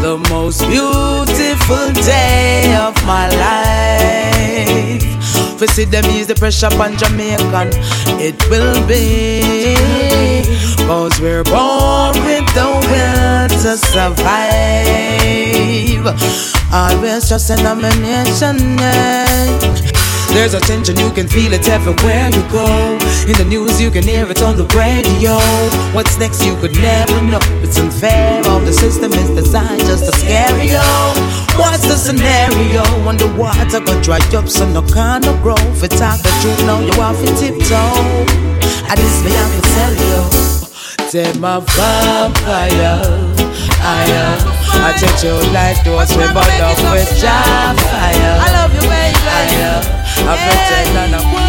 the 0.00 0.16
most 0.30 0.60
beautiful 0.66 1.92
day 2.02 2.74
of 2.76 2.94
my 3.04 3.28
life. 3.44 5.04
For 5.58 5.66
see 5.66 5.84
them 5.84 6.06
ease 6.06 6.26
the 6.26 6.34
pressure 6.34 6.72
on 6.80 6.96
Jamaican, 6.96 7.68
it 8.20 8.38
will 8.48 8.80
be. 8.86 9.74
Cause 10.86 11.20
we're 11.20 11.44
born 11.44 12.14
with 12.24 12.46
the 12.54 12.68
will 12.88 13.37
to 13.62 13.76
survive. 13.76 14.18
Always 16.72 17.28
trust 17.28 17.50
in 17.50 17.66
our 17.66 17.74
nation, 17.74 18.78
yeah. 18.78 19.26
There's 20.32 20.54
a 20.54 20.60
tension, 20.60 20.96
you 20.98 21.10
can 21.10 21.26
feel 21.26 21.52
it 21.52 21.68
everywhere 21.68 22.28
you 22.28 22.42
go. 22.52 22.66
In 23.26 23.34
the 23.36 23.46
news, 23.48 23.80
you 23.80 23.90
can 23.90 24.04
hear 24.04 24.30
it 24.30 24.42
on 24.42 24.56
the 24.56 24.66
radio. 24.76 25.38
What's 25.94 26.18
next, 26.18 26.44
you 26.44 26.54
could 26.56 26.74
never 26.74 27.20
know. 27.22 27.40
It's 27.64 27.78
unfair, 27.78 28.42
all 28.46 28.60
the 28.60 28.72
system 28.72 29.12
is 29.12 29.30
designed 29.30 29.80
just 29.80 30.04
to 30.04 30.12
scare 30.12 30.62
you. 30.62 30.78
What's 31.58 31.88
the 31.88 31.96
scenario? 31.96 32.84
Underwater, 33.08 33.80
go 33.80 34.00
dry 34.02 34.20
up, 34.36 34.48
so 34.48 34.68
no 34.68 34.82
kind 34.82 35.24
of 35.26 35.42
grow. 35.42 35.56
For 35.74 35.88
talk 35.88 36.20
the 36.22 36.30
truth, 36.42 36.60
now 36.66 36.80
you 36.80 36.92
off 37.00 37.18
to 37.18 37.34
tiptoe. 37.34 38.26
I 38.86 38.94
just 38.94 39.24
me 39.24 39.30
have 39.32 39.52
to 39.56 39.62
tell 39.74 39.94
you. 40.06 40.48
Take 41.10 41.40
my 41.40 41.58
vampire, 41.60 43.00
I 43.80 44.38
I 44.80 44.92
touch 44.98 45.24
you 45.24 45.34
like 45.52 45.82
those 45.84 46.10
we 46.16 46.24
burn 46.30 46.60
up 46.60 46.78
with 46.92 47.10
job 47.18 47.78
fire. 47.78 48.34
I 48.40 48.48
love 48.52 48.74
you, 48.74 48.82
baby. 48.82 49.18
I 50.20 50.34
protect 50.36 50.88
and 50.96 51.14
I 51.14 51.47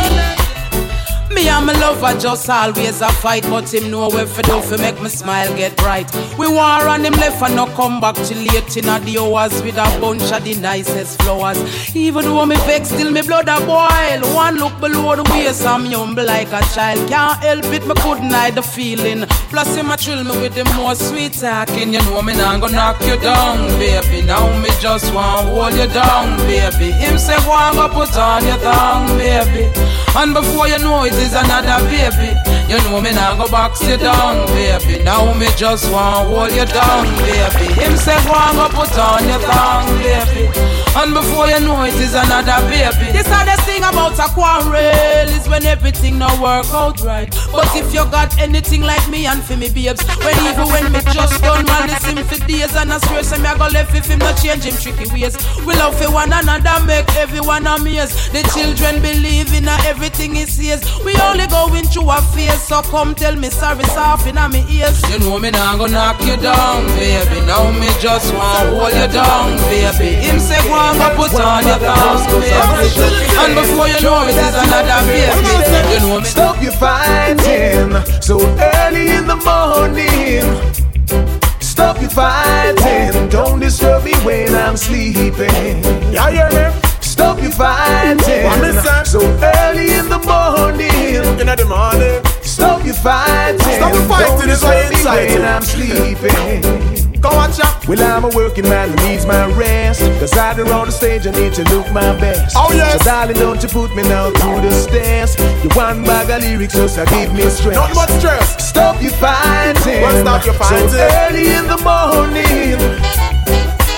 me 1.40 1.48
and 1.48 1.66
my 1.66 1.74
lover 1.74 2.20
just 2.20 2.50
always 2.50 3.02
a 3.02 3.10
fight, 3.24 3.44
but 3.44 3.74
him 3.74 3.90
know 3.92 4.10
where 4.10 4.28
for 4.28 4.42
do 4.44 4.62
for 4.62 4.78
make 4.78 5.02
me 5.02 5.10
smile 5.10 5.54
get 5.56 5.76
bright. 5.78 6.10
We 6.38 6.48
war 6.48 6.82
on 6.94 7.06
him 7.06 7.14
left 7.14 7.42
and 7.42 7.56
no 7.56 7.66
come 7.68 8.02
back 8.02 8.16
till 8.16 8.38
late 8.38 8.76
in 8.78 8.86
the 8.86 9.18
hours 9.20 9.62
with 9.64 9.78
a 9.78 9.88
bunch 10.02 10.32
of 10.32 10.44
the 10.44 10.56
nicest 10.56 11.22
flowers. 11.22 11.60
Even 11.96 12.26
though 12.26 12.46
me 12.46 12.56
vex, 12.68 12.90
still 12.90 13.12
me 13.12 13.22
blood 13.22 13.48
a 13.48 13.58
boil. 13.66 14.22
One 14.36 14.58
look 14.58 14.80
below 14.80 15.16
the 15.16 15.24
waist, 15.32 15.66
I'm 15.66 15.86
humble 15.86 16.26
like 16.26 16.52
a 16.52 16.62
child. 16.74 17.08
Can't 17.10 17.40
help 17.40 17.66
it, 17.66 17.88
me 17.88 17.96
couldn't 18.04 18.32
hide 18.32 18.56
the 18.56 18.62
feeling. 18.62 19.26
Plus 19.50 19.76
him 19.76 19.92
a 19.92 19.98
thrill 19.98 20.24
me 20.24 20.36
with 20.42 20.56
the 20.56 20.66
more 20.76 20.96
sweet 20.96 21.34
talking. 21.34 21.94
You 21.94 22.02
know 22.04 22.22
me 22.22 22.34
not 22.34 22.60
gonna 22.60 22.74
knock 22.74 23.02
you 23.02 23.18
down, 23.20 23.68
baby. 23.80 24.26
Now 24.26 24.46
me 24.62 24.70
just 24.82 25.14
want 25.14 25.48
hold 25.48 25.74
you 25.74 25.88
down, 25.88 26.38
baby. 26.48 26.92
Him 26.92 27.18
say 27.18 27.38
go 27.46 27.54
and 27.54 27.78
go 27.78 27.88
put 27.88 28.18
on 28.18 28.46
your 28.46 28.58
tongue, 28.58 29.18
baby. 29.18 29.72
And 30.16 30.34
before 30.34 30.68
you 30.68 30.80
know 30.80 31.04
it 31.04 31.14
another 31.34 31.86
baby. 31.88 32.34
You 32.70 32.78
know 32.86 33.02
me 33.02 33.12
now 33.12 33.36
go 33.36 33.50
box 33.50 33.82
you 33.88 33.98
down, 33.98 34.46
baby. 34.48 35.04
Now 35.04 35.34
me 35.34 35.48
just 35.58 35.92
want 35.92 36.28
hold 36.28 36.52
you 36.52 36.66
down, 36.66 37.06
baby. 37.26 37.74
Him 37.74 37.96
say 37.98 38.18
go 38.26 38.34
and 38.34 38.58
go 38.58 38.68
put 38.70 38.98
on 38.98 39.28
your 39.28 39.40
tongue, 39.40 39.90
baby. 40.00 40.79
And 40.96 41.14
before 41.14 41.48
you 41.48 41.60
know 41.62 41.84
it 41.84 41.94
is 41.96 42.14
another 42.14 42.60
baby. 42.70 43.12
This 43.12 43.28
hardest 43.28 43.64
thing 43.64 43.84
about 43.84 44.18
a 44.18 44.28
quarrel 44.34 45.30
is 45.30 45.48
when 45.48 45.66
everything 45.66 46.18
no 46.18 46.28
work 46.42 46.66
out 46.74 47.02
right. 47.02 47.30
But 47.52 47.70
if 47.76 47.94
you 47.94 48.04
got 48.10 48.38
anything 48.40 48.82
like 48.82 49.08
me 49.10 49.26
and 49.26 49.44
for 49.44 49.58
me 49.58 49.70
babes, 49.70 50.02
when 50.24 50.38
even 50.46 50.68
when 50.70 50.92
me 50.92 51.00
just 51.14 51.42
done 51.42 51.66
man 51.66 51.88
malice 51.88 52.06
him 52.06 52.18
for 52.26 52.40
days 52.48 52.76
and 52.76 52.92
I 52.92 52.98
swear 53.00 53.24
say 53.24 53.38
me 53.38 53.46
I 53.46 53.58
go 53.58 53.68
left 53.68 53.96
if 53.96 54.08
him 54.08 54.20
not 54.20 54.38
change 54.42 54.64
him 54.64 54.76
tricky 54.76 55.08
ways. 55.14 55.38
We 55.66 55.74
love 55.76 55.98
for 55.98 56.12
one 56.12 56.34
another, 56.34 56.86
make 56.86 57.10
everyone 57.16 57.68
amazed. 57.68 58.34
The 58.34 58.44
children 58.54 59.02
believe 59.02 59.54
in 59.54 59.68
everything 59.68 60.36
he 60.36 60.46
says. 60.46 60.84
We 61.06 61.16
only 61.22 61.48
going 61.48 61.86
through 61.86 62.10
a 62.10 62.22
phase, 62.34 62.62
so 62.62 62.82
come 62.82 63.16
tell 63.16 63.36
me 63.36 63.50
sorry, 63.50 63.84
soft 63.96 64.28
in 64.28 64.36
me 64.52 64.66
ears. 64.70 65.02
You 65.10 65.20
know 65.20 65.40
me 65.40 65.52
now 65.52 65.78
go 65.78 65.88
knock 65.88 66.22
you 66.22 66.38
down, 66.38 66.86
baby. 66.98 67.46
Now 67.46 67.72
me 67.72 67.88
just 68.00 68.34
want 68.34 68.70
hold 68.74 68.94
you 68.94 69.08
down, 69.08 69.58
baby. 69.70 70.16
Him 70.26 70.40
say 70.40 70.60
go 70.80 70.90
and 70.90 70.98
go 71.00 71.08
put 71.16 71.34
on 71.42 71.66
your 71.68 71.80
thongs, 71.80 72.24
baby. 72.32 72.50
And 73.42 73.52
before 73.56 73.88
you 73.88 74.00
know 74.02 74.24
it 74.28 74.38
is 74.38 74.56
another 74.64 75.00
baby. 75.08 75.94
You 75.94 76.00
know 76.00 76.20
me. 76.20 76.26
Stop 76.26 76.62
your 76.62 76.72
fighting 76.74 77.92
so 78.22 78.40
early 78.40 79.12
in 79.18 79.28
the 79.28 79.36
morning. 79.36 80.46
Stop 81.60 82.00
your 82.02 82.10
fighting. 82.10 83.30
Don't 83.30 83.60
disturb 83.60 84.04
me 84.04 84.14
when 84.26 84.56
I'm 84.56 84.78
sleeping. 84.78 85.84
Yeah, 86.14 86.30
yeah, 86.30 86.50
yeah. 86.52 86.82
Stop 87.02 87.42
your 87.42 87.52
fighting 87.52 88.46
What 88.46 88.62
me 88.62 88.72
say? 88.82 89.04
so 89.04 89.20
early 89.22 89.94
in 89.94 90.08
the 90.10 90.20
morning. 90.20 90.90
In 91.40 91.48
the 91.48 91.66
morning. 91.66 92.24
Stop 92.42 92.86
your 92.86 92.94
fighting. 92.96 93.60
Stop 93.60 93.94
your 93.94 94.04
fighting, 94.04 94.38
Don't 94.40 94.50
it's 94.50 94.64
why 94.64 94.84
disturb 94.84 94.90
me 94.90 94.98
inside 95.00 95.30
when. 95.30 95.46
I'm 95.46 95.62
sleeping. 95.62 96.99
Go 97.22 97.30
watch 97.36 97.60
Well, 97.88 98.02
I'm 98.02 98.24
a 98.24 98.30
working 98.30 98.64
man 98.64 98.90
who 98.90 99.10
needs 99.10 99.26
my 99.26 99.46
rest. 99.54 100.00
Cause 100.20 100.34
out 100.38 100.56
there 100.56 100.72
on 100.72 100.86
the 100.86 100.92
stage, 100.92 101.28
I 101.28 101.32
need 101.32 101.54
to 101.54 101.64
look 101.76 101.92
my 101.92 102.16
best. 102.18 102.56
Oh, 102.58 102.72
yes. 102.72 103.00
So, 103.00 103.12
darling, 103.12 103.36
don't 103.36 103.62
you 103.62 103.68
put 103.68 103.94
me 103.94 104.04
now 104.04 104.32
through 104.32 104.62
the 104.62 104.72
stairs. 104.72 105.36
You 105.64 105.70
one 105.76 106.04
bag 106.04 106.30
of 106.30 106.42
lyrics, 106.42 106.76
just 106.76 106.96
to 106.96 107.06
give 107.06 107.34
me 107.34 107.50
stress. 107.50 107.76
Not 107.76 107.94
much 107.94 108.10
stress. 108.20 108.70
Stop 108.70 109.02
you 109.02 109.10
fighting. 109.10 110.02
Well, 110.02 110.22
stop 110.24 110.46
your 110.46 110.54
fighting. 110.54 110.90
So 110.90 111.10
early 111.28 111.52
in 111.52 111.68
the 111.68 111.80
morning. 111.84 112.80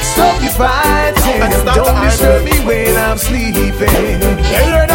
Stop 0.02 0.42
you 0.42 0.50
fighting. 0.50 1.42
Stop 1.62 1.76
Don't 1.76 2.02
disturb 2.04 2.44
me 2.44 2.58
when 2.66 2.98
I'm 2.98 3.20
sleeping. 3.20 3.62
Yeah, 4.50 4.66
you're 4.66 4.88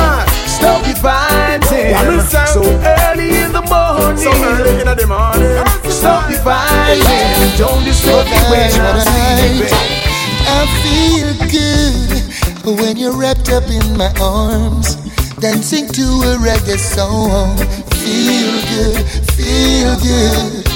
not. 0.67 0.83
Stop 0.83 0.87
you 0.87 0.95
fighting. 0.95 1.93
What 1.93 2.14
is 2.14 2.33
that? 2.33 2.49
So 2.49 2.62
early 2.62 3.43
in 3.43 3.53
the 3.53 3.62
morning. 3.62 4.19
So 4.19 4.31
early 4.33 4.81
in 4.81 4.97
the 4.97 5.07
morning. 5.07 5.91
Stop 5.91 6.31
you 6.31 6.39
fighting. 6.39 7.57
Don't 7.57 7.85
disturb 7.85 8.27
me 8.27 8.39
when 8.51 8.71
I'm 8.81 9.01
sleeping. 9.01 9.73
I 10.49 10.67
feel 10.83 11.31
good 11.51 12.79
when 12.79 12.97
you're 12.97 13.17
wrapped 13.17 13.51
up 13.51 13.64
in 13.71 13.97
my 13.97 14.12
arms, 14.21 14.97
dancing 15.39 15.87
to 15.89 16.03
a 16.03 16.37
reggae 16.43 16.79
song. 16.79 17.57
Feel 18.03 18.55
good, 18.75 19.07
feel 19.35 19.95
good. 20.03 20.67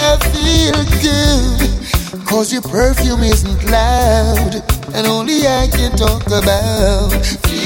I 0.00 0.16
feel 0.32 0.80
good, 1.04 2.26
cause 2.26 2.52
your 2.52 2.62
perfume 2.62 3.22
isn't 3.22 3.70
loud, 3.70 4.62
and 4.94 5.06
only 5.06 5.46
I 5.46 5.68
can 5.68 5.92
talk 5.96 6.26
about. 6.26 7.59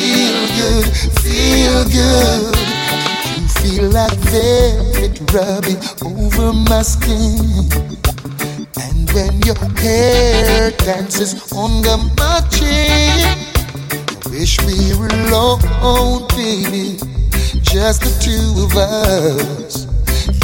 Good, 0.56 0.86
feel 1.20 1.84
good. 1.90 2.56
You 3.36 3.48
feel 3.60 3.90
like 3.90 4.16
velvet 4.30 5.20
rubbing 5.32 5.80
over 6.04 6.52
my 6.52 6.82
skin. 6.82 7.66
And 8.80 9.10
when 9.12 9.42
your 9.42 9.58
hair 9.82 10.70
dances 10.70 11.52
under 11.52 11.96
my 12.16 12.40
chin, 12.50 13.36
wish 14.30 14.60
we 14.62 14.96
were 14.96 15.08
alone, 15.26 16.28
baby, 16.28 16.98
just 17.62 18.02
the 18.02 18.12
two 18.22 18.64
of 18.64 18.76
us. 18.76 19.86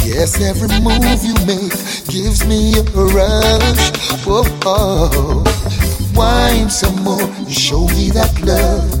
Yes, 0.05 0.41
every 0.41 0.67
move 0.81 1.23
you 1.23 1.35
make 1.45 1.71
gives 2.07 2.45
me 2.45 2.73
a 2.77 2.83
rush. 3.15 3.91
Whoa, 4.25 5.43
wine 6.13 6.69
some 6.69 7.01
more, 7.03 7.21
and 7.21 7.51
show 7.51 7.87
me 7.87 8.09
that 8.11 8.33
love 8.43 9.00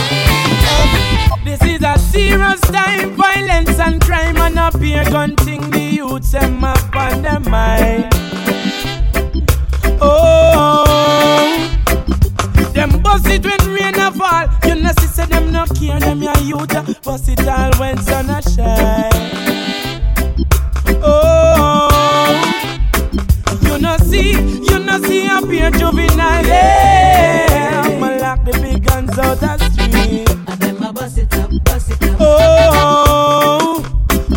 This 1.43 1.61
is 1.63 1.81
a 1.83 1.97
serious 1.99 2.61
time, 2.61 3.15
violence 3.15 3.77
and 3.79 4.01
crime 4.01 4.37
and 4.37 4.57
a 4.57 4.71
beer 4.77 5.03
gun 5.05 5.35
thing. 5.37 5.69
The 5.71 5.79
youths 5.79 6.31
them 6.31 6.63
up 6.63 6.95
on 6.95 7.21
their 7.21 7.39
mind. 7.39 8.13
Oh, 10.01 11.57
them 12.73 13.01
bust 13.01 13.27
it 13.27 13.43
when 13.45 13.73
rain 13.73 13.95
a 13.95 14.11
fall. 14.11 14.47
You 14.65 14.75
know, 14.81 14.91
see, 14.99 15.07
say 15.07 15.25
them 15.25 15.51
no 15.51 15.65
care, 15.65 15.99
them 15.99 16.21
your 16.21 16.37
youth 16.37 17.03
bust 17.03 17.27
it 17.29 17.47
all 17.47 17.71
when 17.79 17.97
sun 17.97 18.29
a 18.29 18.41
shine. 18.41 19.11
Oh, 21.03 21.89
you 23.63 23.77
know, 23.79 23.97
see, 23.97 24.31
you 24.31 24.79
know, 24.79 25.01
see 25.03 25.27
a 25.27 25.41
beer 25.45 25.71
juvenile. 25.71 26.45
Yeah, 26.45 27.83
I'ma 27.85 28.15
lock 28.17 28.45
the 28.45 28.53
big 28.61 28.85
guns 28.85 29.17
out 29.17 29.41
Oh, 32.19 33.81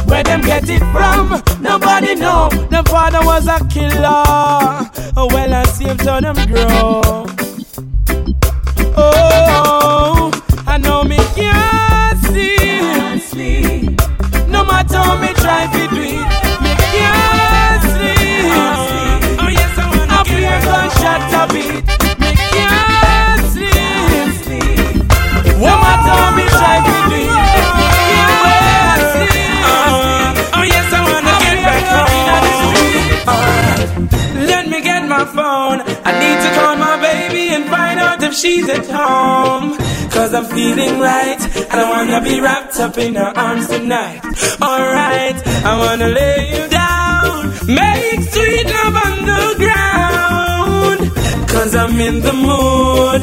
where 0.06 0.22
them 0.22 0.40
get 0.40 0.68
it 0.68 0.80
from? 0.92 1.42
Nobody 1.60 2.14
know. 2.14 2.48
The 2.70 2.82
father 2.88 3.20
was 3.24 3.46
a 3.46 3.58
killer. 3.68 4.24
Oh, 5.16 5.28
well, 5.30 5.54
I 5.54 5.64
saved 5.64 6.02
how 6.02 6.20
them 6.20 6.36
grow. 6.46 7.26
Oh, 8.96 10.03
she's 38.34 38.68
at 38.68 38.86
home. 38.86 39.76
Cause 40.10 40.34
I'm 40.34 40.44
feeling 40.46 40.98
right. 41.00 41.40
And 41.70 41.80
I 41.80 41.90
wanna 41.90 42.20
be 42.20 42.40
wrapped 42.40 42.78
up 42.80 42.98
in 42.98 43.14
her 43.14 43.32
arms 43.36 43.68
tonight. 43.68 44.22
Alright, 44.60 45.36
I 45.70 45.72
wanna 45.78 46.08
lay 46.08 46.50
you 46.54 46.68
down. 46.68 47.50
Make 47.66 48.20
sweet 48.34 48.66
love 48.76 48.96
on 49.06 49.16
the 49.32 49.44
ground. 49.62 51.00
Cause 51.48 51.74
I'm 51.74 51.98
in 52.00 52.20
the 52.20 52.32
mood. 52.32 53.20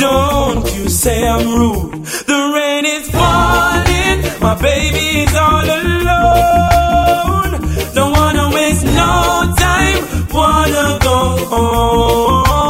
Don't 0.00 0.64
you 0.76 0.88
say 0.88 1.26
I'm 1.26 1.46
rude. 1.58 2.04
The 2.30 2.40
rain 2.56 2.84
is 2.86 3.10
falling. 3.10 4.18
My 4.40 4.54
baby 4.60 5.06
is 5.24 5.34
all 5.34 5.66
alone. 5.80 7.52
Don't 7.94 8.12
wanna 8.12 8.50
waste 8.54 8.84
no 8.84 9.54
time. 9.58 10.02
Wanna 10.32 10.98
go 11.02 11.18
home. 11.50 12.61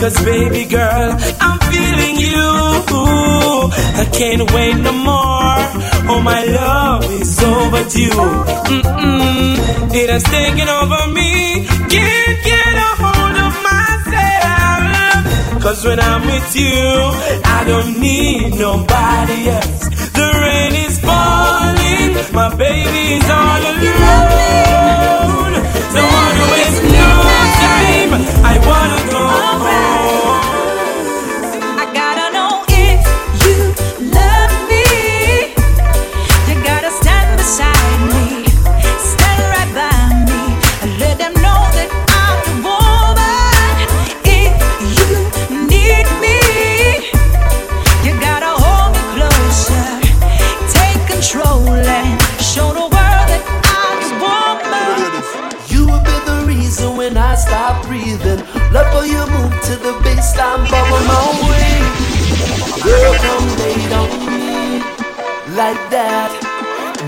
Cause 0.00 0.24
baby 0.24 0.64
girl, 0.64 1.10
I'm 1.40 1.58
feeling 1.70 2.16
you. 2.16 2.40
I 4.02 4.04
can't 4.10 4.50
wait 4.54 4.76
no 4.76 4.92
more. 4.92 5.58
Oh, 6.10 6.20
my 6.24 6.42
love 6.42 7.04
is 7.20 7.38
overdue. 7.44 8.08
Mm-mm. 8.72 9.58
It 9.94 10.08
has 10.08 10.24
taken 10.24 10.68
over 10.68 11.06
me. 11.12 11.66
Can't 11.92 12.38
get 12.48 12.74
a 12.88 12.90
hold 13.02 13.36
of 13.44 13.52
myself. 13.68 15.62
Cause 15.62 15.84
when 15.84 16.00
I'm 16.00 16.24
with 16.24 16.56
you, 16.56 16.80
I 17.44 17.64
don't 17.68 18.00
need 18.00 18.54
nobody 18.58 19.48
else. 19.50 19.84
The 20.16 20.28
rain 20.42 20.72
is 20.86 20.98
falling, 20.98 22.16
my 22.32 22.48
baby's 22.56 23.28
all 23.28 23.62
alone. 23.72 25.54
Don't 25.92 26.10
wanna 26.16 26.46
waste 26.56 26.82
no 26.88 27.08
time. 27.60 28.12
I 28.48 28.54
wanna 28.64 28.99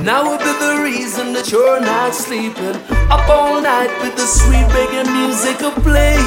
Now 0.03 0.27
will 0.27 0.39
be 0.43 0.51
the 0.59 0.83
reason 0.83 1.31
that 1.39 1.55
you're 1.55 1.79
not 1.79 2.11
sleeping. 2.11 2.75
Up 3.07 3.23
all 3.31 3.63
night 3.63 3.87
with 4.03 4.19
the 4.19 4.27
sweet 4.27 4.67
reggae 4.75 5.07
music 5.07 5.63
a 5.63 5.71
play. 5.79 6.19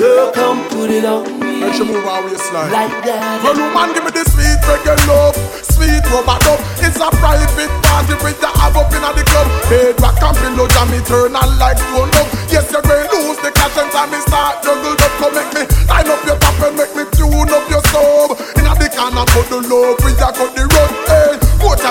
Girl, 0.00 0.32
come 0.32 0.64
put 0.72 0.88
it 0.88 1.04
on 1.04 1.28
me. 1.44 1.60
Make 1.60 1.76
she 1.76 1.84
move 1.84 2.00
her 2.00 2.24
waistline. 2.24 2.72
Like 2.72 3.04
that. 3.04 3.44
Well, 3.44 3.52
woman, 3.52 3.92
give 3.92 4.00
me 4.00 4.16
the 4.16 4.24
sweet 4.32 4.56
reggae 4.64 4.96
love, 5.04 5.36
sweet 5.60 6.00
rubber 6.08 6.40
dub. 6.40 6.56
It's 6.80 6.96
a 6.96 7.12
private 7.20 7.68
party 7.84 8.16
with 8.24 8.40
the 8.40 8.48
have 8.48 8.72
up 8.72 8.88
in 8.96 9.04
the 9.04 9.24
club. 9.28 9.48
Bed 9.68 10.00
back 10.00 10.16
and 10.24 10.36
pillow 10.40 10.64
jam 10.72 10.88
me 10.88 11.04
turn 11.04 11.36
on 11.36 11.52
like 11.60 11.76
phone 11.92 12.08
up. 12.16 12.32
Yes, 12.48 12.72
you're 12.72 12.80
going 12.80 13.04
lose 13.12 13.36
the 13.44 13.52
cash 13.52 13.76
and 13.76 13.92
time 13.92 14.08
me 14.08 14.24
start 14.24 14.64
juggle 14.64 14.96
up. 14.96 15.12
Come 15.20 15.36
make 15.36 15.52
me 15.52 15.62
line 15.84 16.08
up 16.08 16.24
your 16.24 16.40
top 16.40 16.56
and 16.64 16.80
make 16.80 16.96
me 16.96 17.04
tune 17.12 17.52
up 17.52 17.68
your 17.68 17.84
sub. 17.92 18.40
In 18.56 18.64
the 18.64 18.88
corner, 18.88 19.28
cut 19.28 19.46
the 19.52 19.60
love, 19.68 20.00
we 20.00 20.16
a 20.16 20.32
cut 20.32 20.56
the 20.56 20.69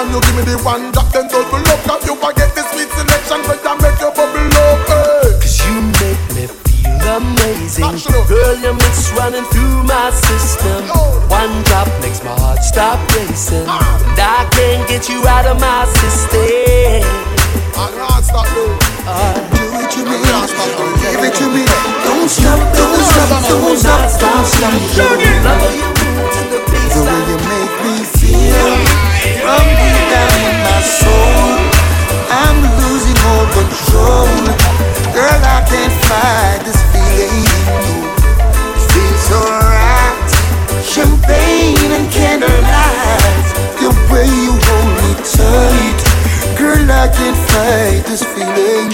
more 0.09 0.21
you 0.21 0.21
give 0.25 0.35
me 0.35 0.43
the 0.43 0.57
one 0.63 0.91
drop, 0.91 1.11
then 1.13 1.27
double 1.27 1.61
up. 1.61 1.79
Cause 1.85 2.05
you 2.05 2.15
forget 2.15 2.49
the 2.55 2.63
sweet 2.73 2.89
selection, 2.89 3.41
but 3.45 3.61
I 3.61 3.73
make 3.81 3.99
your 4.01 4.13
bubble 4.13 4.41
up. 4.41 4.79
Hey. 4.89 5.37
Cause 5.37 5.57
you 5.65 5.81
make 6.01 6.23
me 6.33 6.43
feel 6.65 7.05
amazing. 7.17 7.85
Girl, 8.27 8.55
your 8.57 8.73
mix 8.73 9.11
running 9.13 9.45
through 9.53 9.83
my 9.85 10.09
system. 10.11 10.89
One 11.29 11.63
drop 11.69 11.87
makes 12.01 12.23
my 12.23 12.33
heart 12.33 12.63
stop 12.63 12.99
racing. 13.15 13.65
Ah. 13.67 13.81
And 14.09 14.19
I 14.19 14.49
can't 14.53 14.87
get 14.89 15.09
you 15.09 15.21
out 15.27 15.45
of 15.45 15.59
my 15.61 15.85
system. 16.01 17.05
I 17.77 17.87
can't 17.93 18.25
stop 18.25 18.47
though. 18.53 18.75
Do 19.53 19.63
it 19.77 19.89
to 19.93 20.01
me. 20.05 20.17
Give 21.01 21.23
it 21.23 21.33
to 21.37 21.45
me. 21.49 21.63
Don't 22.05 22.29
stop, 22.29 22.59
don't 22.75 23.03
stop, 23.05 23.41
don't 23.49 23.77
stop, 23.77 24.09
stop, 24.09 24.45
stop. 24.45 24.73
Love 24.97 25.21
you 25.21 25.89
to 26.29 26.41
the 26.49 26.59
beat. 26.69 26.89
The 26.89 27.01
way 27.05 27.21
you 27.29 27.37
make 27.49 27.75
me 27.85 27.95
feel 28.17 28.57
from 28.59 28.88
down 30.13 30.39
in 30.49 30.57
my 30.61 30.81
soul, 30.81 31.57
I'm 32.29 32.57
losing 32.77 33.17
all 33.29 33.47
control. 33.57 34.29
Girl, 35.15 35.41
I 35.41 35.59
can't 35.65 35.95
fight 36.05 36.59
this 36.65 36.81
feeling. 36.91 37.45
Feels 38.91 39.21
so 39.25 39.39
right. 39.41 40.29
Champagne 40.83 41.91
and. 41.97 42.09
The 43.79 43.89
way 44.11 44.27
you 44.27 44.53
hold 44.53 44.91
me 44.99 45.11
tight. 45.23 45.99
Girl, 46.57 46.91
I 46.91 47.07
can't 47.07 47.39
fight 47.49 48.03
this 48.05 48.23
feeling. 48.23 48.91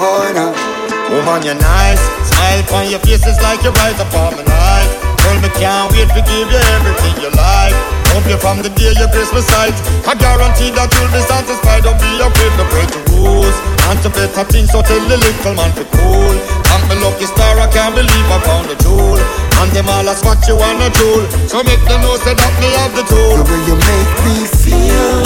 Oh. 0.00 0.72
Woman, 1.12 1.44
you're 1.44 1.54
nice. 1.54 2.00
Smile 2.26 2.64
on 2.74 2.90
your 2.90 3.00
face 3.00 3.26
is 3.26 3.38
like 3.42 3.62
you're 3.62 3.72
right 3.72 3.94
upon 4.00 4.34
my 4.34 4.42
night. 4.42 4.88
Girl, 5.22 5.40
me 5.42 5.48
can't 5.60 5.92
wait 5.92 6.08
to 6.08 6.22
give 6.24 6.50
you 6.50 6.58
everything 6.74 7.22
you 7.22 7.30
like. 7.36 8.01
Hope 8.12 8.28
you 8.28 8.36
from 8.36 8.60
the 8.60 8.68
day 8.76 8.92
your 9.00 9.08
Christmas 9.08 9.48
sight. 9.48 9.72
I 10.04 10.12
guarantee 10.12 10.68
that 10.76 10.92
you'll 10.92 11.08
be 11.08 11.24
satisfied. 11.24 11.80
Don't 11.80 11.96
be 11.96 12.12
afraid 12.20 12.52
to 12.60 12.64
break 12.68 12.88
the 12.92 13.00
rules. 13.16 13.56
And 13.88 13.96
to 14.04 14.12
better 14.12 14.44
things, 14.52 14.68
so 14.68 14.84
tell 14.84 15.00
the 15.08 15.16
little 15.16 15.56
man 15.56 15.72
to 15.80 15.84
cool. 15.96 16.36
Thank 16.68 16.92
me 16.92 16.96
lucky 17.00 17.24
star, 17.24 17.56
I 17.56 17.72
can't 17.72 17.96
believe 17.96 18.28
I 18.28 18.38
found 18.44 18.68
a 18.68 18.76
jewel. 18.84 19.16
And 19.64 19.68
them 19.72 19.88
all 19.88 20.04
ask 20.04 20.20
what 20.28 20.44
you 20.44 20.60
wanna 20.60 20.92
jewel. 20.92 21.24
So 21.48 21.64
make 21.64 21.80
them 21.88 22.04
know 22.04 22.20
say 22.20 22.36
that 22.36 22.54
me 22.60 22.68
have 22.84 22.92
the 22.92 23.04
tool. 23.08 23.40
The 23.40 23.48
way 23.48 23.60
you 23.64 23.76
make 23.80 24.12
me 24.28 24.36
feel 24.60 25.24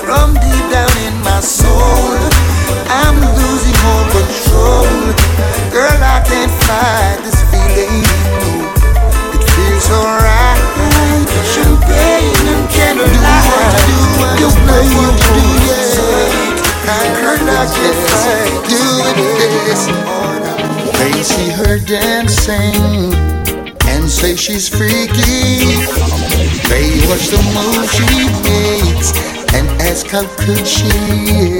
from 0.00 0.32
deep 0.32 0.66
down 0.72 0.92
in 1.04 1.16
my 1.20 1.40
soul. 1.44 2.16
I'm 2.88 3.20
losing 3.20 3.76
all 3.84 4.04
control. 4.08 4.88
Girl, 5.68 6.00
I 6.00 6.24
can't 6.24 6.54
fight 6.64 7.20
this 7.28 7.40
feeling. 7.52 8.08
It 9.36 9.42
feels 9.52 9.88
alright. 9.92 10.41
Champagne 12.92 13.14
and 13.14 13.78
candlelight. 13.78 14.38
The 14.38 14.48
way 14.68 14.84
you 14.84 15.06
do 15.16 15.36
it. 15.72 16.32
I 17.48 17.66
can't 17.66 17.96
fight 18.08 18.52
doing 18.68 19.18
this. 19.66 19.86
They 20.98 21.22
see 21.22 21.50
her 21.50 21.78
dancing 21.78 23.14
and 23.88 24.10
say 24.10 24.36
she's 24.36 24.68
freaky. 24.68 25.78
They 26.68 27.00
watch 27.08 27.28
the 27.28 27.40
move 27.54 27.88
she 27.90 28.28
makes 28.44 29.41
and 29.54 29.68
ask 29.82 30.06
how 30.06 30.24
good 30.44 30.66
she 30.66 30.88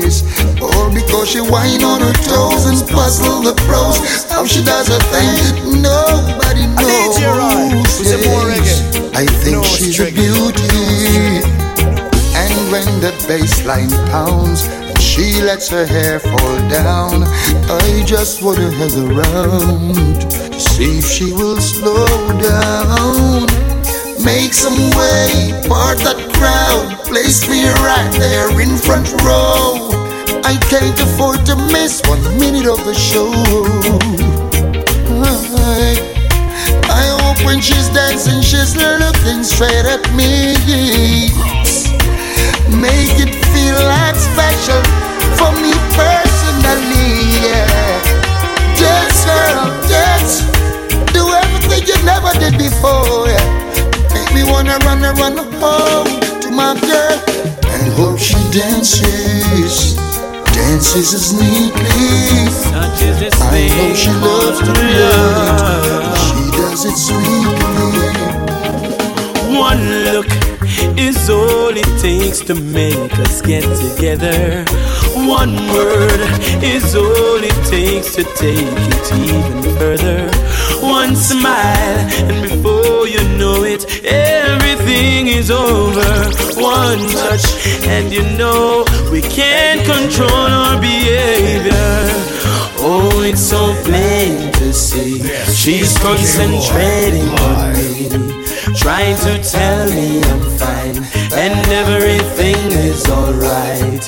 is. 0.04 0.22
All 0.60 0.90
because 0.92 1.30
she 1.30 1.40
whine 1.40 1.82
on 1.84 2.00
her 2.00 2.12
toes 2.24 2.66
and 2.66 2.80
puzzle 2.88 3.42
the 3.42 3.54
pros. 3.66 3.98
How 4.30 4.44
she 4.46 4.62
does 4.64 4.88
her 4.88 5.02
thing, 5.12 5.82
nobody 5.82 6.66
knows. 6.66 7.18
Yes, 7.20 8.82
I 9.14 9.26
think 9.26 9.64
she's 9.64 10.00
a 10.00 10.10
beauty. 10.10 11.42
And 12.34 12.54
when 12.72 12.88
the 13.00 13.12
bass 13.28 13.64
line 13.64 13.90
pounds, 14.10 14.68
she 15.00 15.42
lets 15.42 15.68
her 15.68 15.84
hair 15.86 16.18
fall 16.20 16.56
down. 16.68 17.24
I 17.68 18.02
just 18.06 18.42
wanna 18.42 18.70
hang 18.70 19.10
around 19.10 20.20
to 20.22 20.60
see 20.60 20.98
if 20.98 21.04
she 21.06 21.32
will 21.32 21.60
slow 21.60 22.06
down. 22.40 23.71
Make 24.24 24.54
some 24.54 24.78
way, 24.94 25.50
part 25.66 25.98
that 26.06 26.14
crowd, 26.38 26.94
place 27.10 27.42
me 27.50 27.66
right 27.82 28.06
there 28.14 28.54
in 28.62 28.78
front 28.78 29.10
row. 29.26 29.90
I 30.46 30.54
can't 30.70 30.94
afford 30.94 31.42
to 31.46 31.56
miss 31.74 31.98
one 32.06 32.22
minute 32.38 32.70
of 32.70 32.78
the 32.86 32.94
show. 32.94 33.34
I, 35.18 35.98
I 36.86 37.04
hope 37.18 37.44
when 37.44 37.60
she's 37.60 37.88
dancing, 37.90 38.42
she's 38.42 38.76
looking 38.78 39.42
straight 39.42 39.90
at 39.90 40.06
me. 40.14 40.54
Make 42.78 43.18
it 43.18 43.34
feel 43.50 43.78
like 43.90 44.14
special 44.14 44.82
for 45.34 45.50
me 45.58 45.74
personally. 45.98 47.42
Yeah. 47.42 47.66
Dance, 48.78 49.26
girl, 49.26 49.66
dance. 49.90 50.46
Do 51.10 51.26
everything 51.26 51.90
you 51.90 51.98
never 52.06 52.30
did 52.38 52.54
before. 52.56 53.26
Yeah. 53.26 53.61
Me 54.34 54.42
wanna 54.44 54.78
run 54.84 55.04
and 55.04 55.18
run 55.18 55.36
home 55.60 56.08
to 56.40 56.50
my 56.50 56.74
girl 56.80 57.18
and 57.64 57.92
hope 57.94 58.18
she 58.18 58.34
dances. 58.50 59.94
Dances 60.52 61.14
as 61.14 61.32
neatly. 61.32 61.82
I 62.74 63.68
know 63.68 63.94
she 63.94 64.10
loves 64.24 64.58
to 64.60 64.72
play. 64.72 66.12
She 66.24 66.42
does 66.56 66.84
it 66.84 66.96
sweetly. 66.96 68.12
One 69.56 69.82
look 70.04 70.30
is 70.98 71.28
all 71.30 71.76
it 71.76 72.00
takes 72.00 72.40
to 72.40 72.54
make 72.54 73.18
us 73.18 73.40
get 73.42 73.64
together. 73.78 74.64
One 75.14 75.54
word 75.68 76.20
is 76.62 76.94
all 76.94 77.40
it 77.42 77.66
takes 77.66 78.14
to 78.16 78.24
take 78.24 78.66
it 78.66 79.12
even 79.12 79.62
further. 79.78 80.30
One 80.80 81.14
smile, 81.14 81.98
and 82.28 82.61
everything 84.04 85.28
is 85.28 85.50
over. 85.50 86.10
One 86.60 87.00
touch, 87.10 87.46
and 87.86 88.12
you 88.12 88.22
know 88.36 88.84
we 89.10 89.20
can't 89.20 89.84
control 89.84 90.30
our 90.30 90.80
behavior. 90.80 92.32
Oh, 92.84 93.22
it's 93.24 93.40
so 93.40 93.74
plain 93.84 94.52
to 94.54 94.72
see. 94.72 95.22
She's 95.52 95.96
concentrating 95.98 97.28
on 97.48 97.72
me. 97.74 97.92
Trying 98.74 99.16
to 99.18 99.38
tell 99.42 99.88
me 99.90 100.20
I'm 100.22 100.40
fine 100.58 100.96
and 101.34 101.68
everything 101.68 102.72
is 102.72 103.08
alright. 103.08 104.02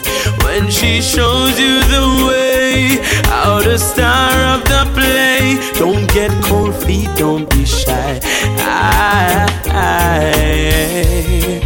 When 0.54 0.70
she 0.70 1.02
shows 1.02 1.58
you 1.58 1.80
the 1.80 2.26
way, 2.28 3.00
how 3.24 3.60
the 3.60 3.76
star 3.76 4.54
of 4.54 4.62
the 4.62 4.86
play. 4.94 5.58
Don't 5.80 6.06
get 6.14 6.30
cold 6.44 6.76
feet, 6.84 7.10
don't 7.16 7.50
be 7.50 7.64
shy. 7.64 8.20
I, 8.60 9.48
I, 9.66 11.60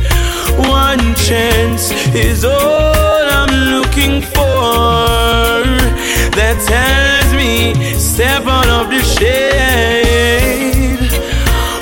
one 0.71 1.15
chance 1.17 1.93
is 2.15 2.47
all 2.47 3.29
I'm 3.39 3.53
looking 3.75 4.23
for. 4.23 5.67
That 6.39 6.57
tells 6.65 7.35
me 7.37 7.75
step 7.99 8.47
out 8.47 8.69
of 8.69 8.89
the 8.89 9.03
shade. 9.03 11.13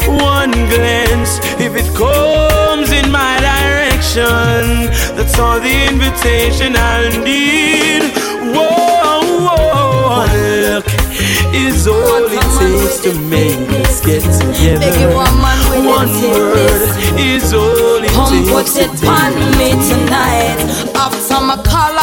One 0.09 0.51
glance, 0.51 1.39
if 1.61 1.77
it 1.77 1.95
comes 1.95 2.91
in 2.91 3.13
my 3.13 3.39
direction, 3.39 4.91
that's 5.37 5.45
all 5.45 5.61
the 5.61 5.89
invitation 5.93 6.75
I 6.77 7.11
need. 7.23 8.03
Whoa, 8.57 9.21
whoa, 9.45 10.09
one 10.09 10.33
look 10.65 10.87
is 11.53 11.87
all 11.87 12.25
it 12.25 12.41
takes 12.57 13.01
to 13.05 13.13
make 13.29 13.69
us 13.85 14.01
get 14.01 14.23
together. 14.23 15.15
One 15.15 16.09
word 16.25 16.89
is 17.21 17.53
all 17.53 18.01
it 18.01 18.09
takes 18.49 18.77
it 18.77 18.97
to 18.99 19.07
on 19.09 19.33
take 19.33 19.59
me 19.59 19.71
tonight. 19.91 20.57
After 20.97 21.41
my 21.45 21.57
call 21.63 21.96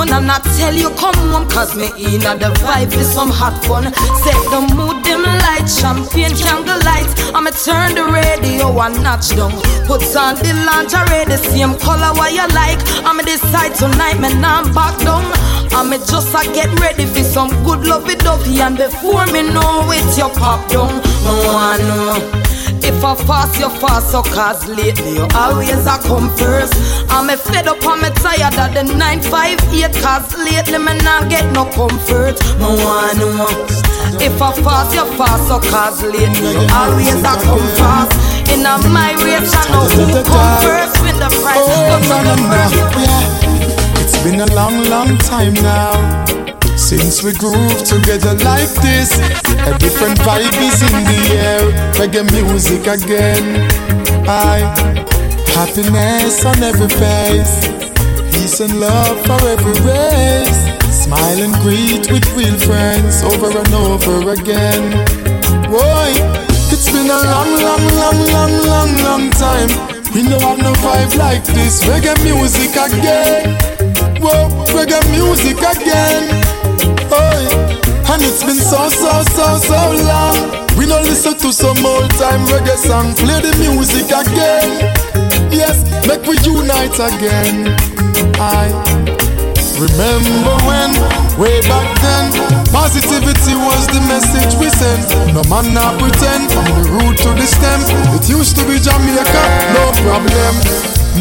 phone 0.00 0.12
and 0.12 0.30
I 0.30 0.38
tell 0.56 0.74
you 0.74 0.90
come 0.96 1.14
home, 1.30 1.48
cause 1.48 1.76
me 1.76 1.86
in 1.98 2.20
the 2.20 2.50
vibe 2.64 2.96
with 2.96 3.06
some 3.06 3.30
hot 3.30 3.56
fun. 3.64 3.92
Set 4.22 4.40
the 4.52 4.60
mood, 4.74 5.02
dim 5.04 5.22
light, 5.22 5.68
champagne, 5.68 6.36
candle 6.36 6.80
light. 6.84 7.10
I'ma 7.34 7.50
turn 7.50 7.94
the 7.94 8.04
radio 8.04 8.72
and 8.80 9.02
notch 9.02 9.30
down. 9.36 9.52
Put 9.86 10.04
on 10.16 10.36
the 10.36 10.52
lingerie, 10.66 11.24
the 11.28 11.38
same 11.38 11.76
color 11.78 12.12
what 12.16 12.32
you 12.32 12.46
like. 12.54 12.80
I'ma 13.04 13.22
decide 13.22 13.74
tonight, 13.74 14.18
man, 14.20 14.44
I'm 14.44 14.72
back 14.72 14.96
down. 15.00 15.24
I'ma 15.72 15.98
just 15.98 16.34
a 16.34 16.42
get 16.52 16.70
ready 16.80 17.06
for 17.06 17.24
some 17.24 17.50
good 17.64 17.86
lovey 17.86 18.16
dovey. 18.16 18.60
And 18.60 18.76
before 18.76 19.26
me 19.26 19.42
know 19.42 19.90
it, 19.92 20.06
you 20.16 20.28
pop 20.40 20.68
down. 20.70 20.92
No 21.24 21.32
one 21.52 21.80
know. 21.88 22.49
If 22.82 23.04
I 23.04 23.14
fast, 23.14 23.58
you 23.60 23.68
fast, 23.80 24.10
so 24.10 24.22
cause 24.22 24.66
lately 24.68 25.14
you 25.14 25.26
always 25.34 25.86
a 25.86 25.98
come 26.02 26.30
first. 26.36 26.74
I'm 27.10 27.28
a 27.30 27.36
fed 27.36 27.68
up, 27.68 27.78
I'm 27.82 28.04
a 28.04 28.10
tired 28.10 28.56
of 28.58 28.74
the 28.74 28.82
958, 28.94 29.92
cause 30.02 30.36
lately 30.36 30.78
me 30.78 30.96
not 31.04 31.28
get 31.28 31.44
no 31.52 31.64
comfort. 31.70 32.40
No 32.58 32.74
one, 32.76 33.18
no 33.18 33.46
If 34.20 34.40
I 34.40 34.52
fast, 34.62 34.94
you 34.94 35.04
fast, 35.16 35.48
so 35.48 35.60
cause 35.60 36.02
lately 36.02 36.52
you 36.52 36.66
always 36.72 37.20
a 37.20 37.34
come 37.44 37.66
fast. 37.78 38.12
In 38.50 38.66
a 38.66 38.76
my 38.88 39.12
race, 39.22 39.54
I 39.54 39.64
know 39.70 39.86
who 39.86 40.24
come 40.24 40.62
first 40.62 41.00
with 41.02 41.18
the 41.18 41.30
price. 41.40 41.56
Oh. 41.56 41.80
Yeah. 42.98 44.02
It's 44.02 44.16
been 44.22 44.40
a 44.40 44.46
long, 44.54 44.82
long 44.90 45.16
time 45.18 45.54
now. 45.54 46.49
Since 46.90 47.22
we 47.22 47.32
groove 47.34 47.84
together 47.84 48.34
like 48.42 48.66
this, 48.82 49.14
a 49.62 49.78
different 49.78 50.18
vibe 50.26 50.58
is 50.58 50.82
in 50.82 50.98
the 51.06 51.22
air. 51.38 51.62
Reggae 51.94 52.26
music 52.34 52.82
again. 52.88 53.62
I 54.26 54.58
happiness 55.54 56.44
on 56.44 56.58
every 56.64 56.90
face, 56.90 57.62
peace 58.34 58.58
and 58.58 58.80
love 58.80 59.22
for 59.22 59.38
every 59.46 59.78
race. 59.86 60.66
Smile 60.90 61.38
and 61.38 61.54
greet 61.62 62.10
with 62.10 62.26
real 62.34 62.58
friends 62.58 63.22
over 63.22 63.56
and 63.56 63.72
over 63.72 64.32
again. 64.34 64.90
Boy, 65.70 66.10
it's 66.74 66.90
been 66.90 67.06
a 67.06 67.22
long, 67.22 67.54
long, 67.54 67.84
long, 68.02 68.18
long, 68.34 68.52
long, 68.66 68.90
long 69.06 69.30
time. 69.38 69.70
We 70.12 70.26
know 70.26 70.40
have 70.40 70.58
no 70.58 70.72
vibe 70.82 71.16
like 71.16 71.44
this. 71.54 71.84
Reggae 71.84 72.18
music 72.24 72.74
again. 72.74 73.54
Whoa, 74.18 74.50
reggae 74.74 74.98
music 75.14 75.58
again. 75.62 76.59
And 78.10 78.26
it's 78.26 78.42
been 78.42 78.58
so, 78.58 78.90
so, 78.90 79.22
so, 79.22 79.46
so 79.62 79.80
long. 80.02 80.34
We 80.74 80.82
don't 80.86 81.06
listen 81.06 81.38
to 81.46 81.52
some 81.54 81.78
old 81.86 82.10
time 82.18 82.42
reggae 82.50 82.74
song. 82.74 83.14
Play 83.14 83.38
the 83.38 83.54
music 83.62 84.10
again. 84.10 84.82
Yes, 85.54 85.78
make 86.10 86.26
we 86.26 86.34
unite 86.42 86.98
again. 86.98 87.70
I 88.42 88.66
remember 89.78 90.54
when, 90.66 90.90
way 91.38 91.62
back 91.70 91.86
then, 92.02 92.34
positivity 92.74 93.54
was 93.54 93.86
the 93.94 94.02
message 94.10 94.58
we 94.58 94.74
sent. 94.74 95.06
No 95.30 95.46
man 95.46 95.70
not 95.70 95.94
pretend 96.02 96.50
from 96.50 96.66
the 96.66 96.90
root 96.90 97.14
to 97.14 97.30
the 97.38 97.46
stem. 97.46 97.78
It 98.18 98.26
used 98.26 98.58
to 98.58 98.66
be 98.66 98.82
Jamaica, 98.82 99.44
no 99.70 99.86
problem. 100.02 100.54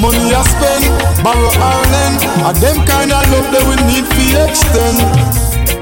Money 0.01 0.33
I 0.33 0.41
spend, 0.41 0.89
borrow 1.21 1.53
or 1.53 1.81
lend, 1.93 2.17
and 2.49 2.57
them 2.57 2.81
kind 2.89 3.13
of 3.13 3.21
love 3.29 3.45
that 3.53 3.63
we 3.69 3.77
need 3.85 4.09
to 4.09 4.25
extend. 4.49 5.38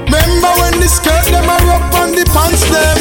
Remember 0.08 0.52
when 0.60 0.80
the 0.80 0.88
skirt 0.88 1.28
them 1.28 1.44
are 1.44 1.68
up 1.76 1.92
on 2.00 2.16
the 2.16 2.24
pants 2.32 2.64
them? 2.64 2.96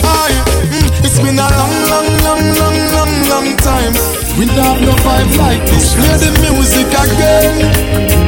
Aye, 0.00 0.32
mm, 0.72 0.88
it's 1.04 1.20
been 1.20 1.36
a 1.36 1.44
long, 1.52 1.76
long, 1.92 2.08
long, 2.24 2.44
long, 2.56 2.78
long, 2.96 3.12
long 3.28 3.48
time. 3.60 3.92
We 4.40 4.46
have 4.56 4.80
no 4.80 4.92
vibe 5.04 5.36
like 5.36 5.60
this. 5.68 5.92
Play 5.92 6.16
the 6.16 6.32
music 6.48 6.88
again. 6.88 7.60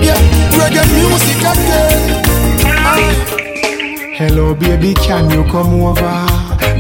Yeah, 0.05 0.21
reggae 0.61 0.85
music 0.93 1.41
again. 1.41 2.01
Aye. 2.85 3.17
Hello, 4.17 4.55
baby, 4.55 4.93
can 4.95 5.31
you 5.31 5.45
come 5.45 5.81
over? 5.81 6.05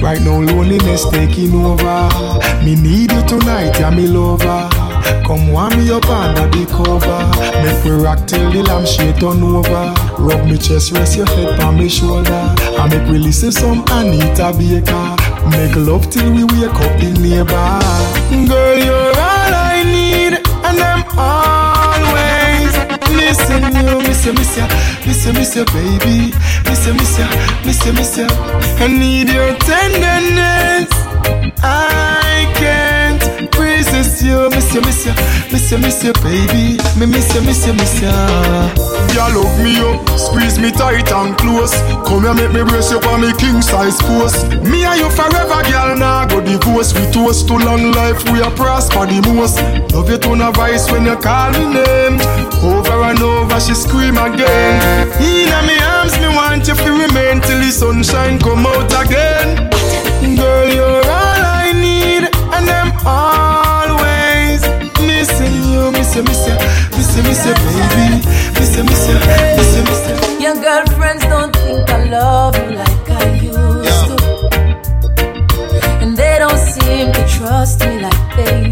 Right 0.02 0.20
now, 0.20 0.40
loneliness 0.40 1.08
taking 1.10 1.54
over. 1.54 2.08
Me 2.64 2.74
need 2.74 3.10
you 3.10 3.22
tonight, 3.26 3.78
yeah, 3.80 3.90
me 3.90 4.06
lover. 4.06 4.68
Come 5.24 5.48
warm 5.52 5.70
me 5.78 5.90
up 5.90 6.08
under 6.08 6.46
the 6.48 6.66
cover. 6.68 7.20
Make 7.64 7.84
we 7.84 7.90
rock 7.90 8.26
till 8.26 8.50
the 8.52 8.62
lampshade 8.62 9.16
turn 9.20 9.42
over. 9.42 9.94
Rub 10.18 10.44
me 10.46 10.58
chest, 10.58 10.92
rest 10.92 11.16
your 11.16 11.26
head 11.26 11.60
on 11.60 11.76
me 11.78 11.88
shoulder. 11.88 12.54
I 12.78 12.88
make 12.88 13.08
we 13.08 13.18
listen 13.18 13.52
some 13.52 13.84
Anita 13.90 14.52
Baker. 14.58 15.16
Make 15.50 15.76
love 15.76 16.10
till 16.10 16.30
we 16.32 16.44
wake 16.44 16.74
up 16.74 16.94
the 17.00 17.10
neighbor. 17.22 17.78
Girl, 18.48 18.76
you're 18.76 19.14
all 19.14 19.54
I 19.54 19.82
need, 19.84 20.34
and 20.66 20.78
I'm 20.82 21.04
always 21.16 22.74
missing 23.16 23.64
you. 23.78 23.98
Miss 24.06 24.26
you, 24.26 24.32
miss 24.32 24.56
you, 24.56 24.66
miss 25.06 25.24
you, 25.26 25.32
miss 25.32 25.56
you, 25.56 25.64
baby. 25.66 26.34
Miss 26.66 26.86
you, 26.86 26.94
miss 26.94 27.18
you, 27.18 27.28
miss 27.64 27.86
you, 27.86 27.92
miss 27.92 28.16
you. 28.18 28.26
I 28.28 28.88
need 28.88 29.28
your 29.28 29.54
tenderness. 29.58 30.90
I 31.62 32.37
resist 34.18 34.24
you, 34.24 34.50
miss 34.50 34.74
you, 34.74 34.80
miss 34.80 35.06
you, 35.06 35.14
miss 35.52 35.70
you, 35.70 35.78
miss 35.78 36.04
you, 36.04 36.12
baby. 36.24 36.78
Me 36.98 37.06
miss 37.06 37.34
you, 37.34 37.42
miss 37.42 37.66
you, 37.66 37.72
miss 37.74 38.00
you. 38.00 38.10
Girl, 39.14 39.30
look 39.32 39.52
me 39.62 39.78
up, 39.78 40.08
squeeze 40.18 40.58
me 40.58 40.70
tight 40.70 41.10
and 41.12 41.36
close. 41.38 41.74
Come 42.06 42.24
here, 42.24 42.34
make 42.34 42.52
me 42.52 42.62
brace 42.64 42.90
you 42.90 42.98
on 42.98 43.20
me 43.20 43.32
king 43.38 43.62
size 43.62 44.00
post. 44.02 44.48
Me 44.62 44.84
and 44.84 44.98
you 44.98 45.10
forever, 45.10 45.62
girl. 45.70 45.96
Now 45.96 46.26
go 46.26 46.40
divorce. 46.40 46.94
We 46.94 47.10
toast 47.12 47.48
to 47.48 47.54
long 47.54 47.92
life, 47.92 48.22
we 48.30 48.40
are 48.42 48.54
prosper 48.54 49.06
the 49.06 49.20
most. 49.32 49.60
Love 49.92 50.10
you 50.10 50.18
to 50.18 50.30
a 50.32 50.52
voice 50.52 50.90
when 50.90 51.04
you 51.04 51.16
call 51.16 51.52
me 51.52 51.74
name. 51.74 52.18
Over 52.62 53.02
and 53.10 53.20
over, 53.20 53.60
she 53.60 53.74
scream 53.74 54.18
again. 54.18 55.08
In 55.20 55.50
my 55.66 55.78
arms, 55.98 56.18
me 56.18 56.28
want 56.28 56.66
you 56.66 56.74
to 56.74 56.90
remain 56.90 57.40
till 57.40 57.60
the 57.60 57.70
sunshine 57.70 58.38
come 58.38 58.66
out 58.66 58.90
again. 59.04 59.70
Girl, 60.36 60.68
you're 60.68 60.87
you, 66.18 66.24
miss 66.24 66.48
you, 66.48 66.54
miss 66.96 67.16
you, 67.16 67.22
miss 67.22 67.46
you, 67.46 67.54
miss 67.54 67.76
you, 67.78 67.86
baby, 67.94 68.18
miss 68.58 68.76
you, 68.76 68.84
miss 68.84 69.08
you, 69.08 69.14
miss 69.56 69.76
you, 69.76 69.82
miss 69.84 70.02
you. 70.08 70.40
Your 70.40 70.54
girlfriends 70.54 71.22
don't 71.24 71.54
think 71.54 71.88
I 71.90 72.04
love 72.10 72.56
you 72.56 72.70
like 72.76 73.10
I 73.10 73.34
used 73.34 74.06
to, 74.08 74.16
and 76.02 76.16
they 76.16 76.38
don't 76.38 76.58
seem 76.58 77.12
to 77.12 77.26
trust 77.28 77.80
me 77.86 78.00
like 78.00 78.36
they 78.36 78.67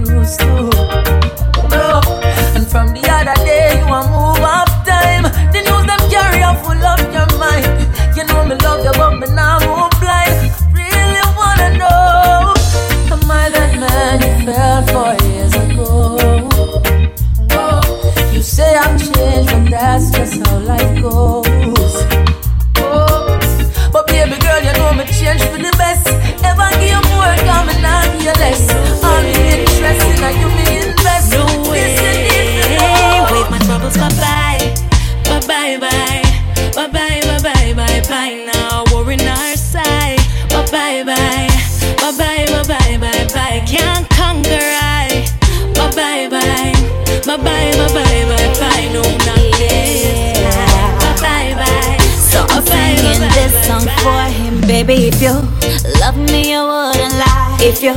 you 57.86 57.94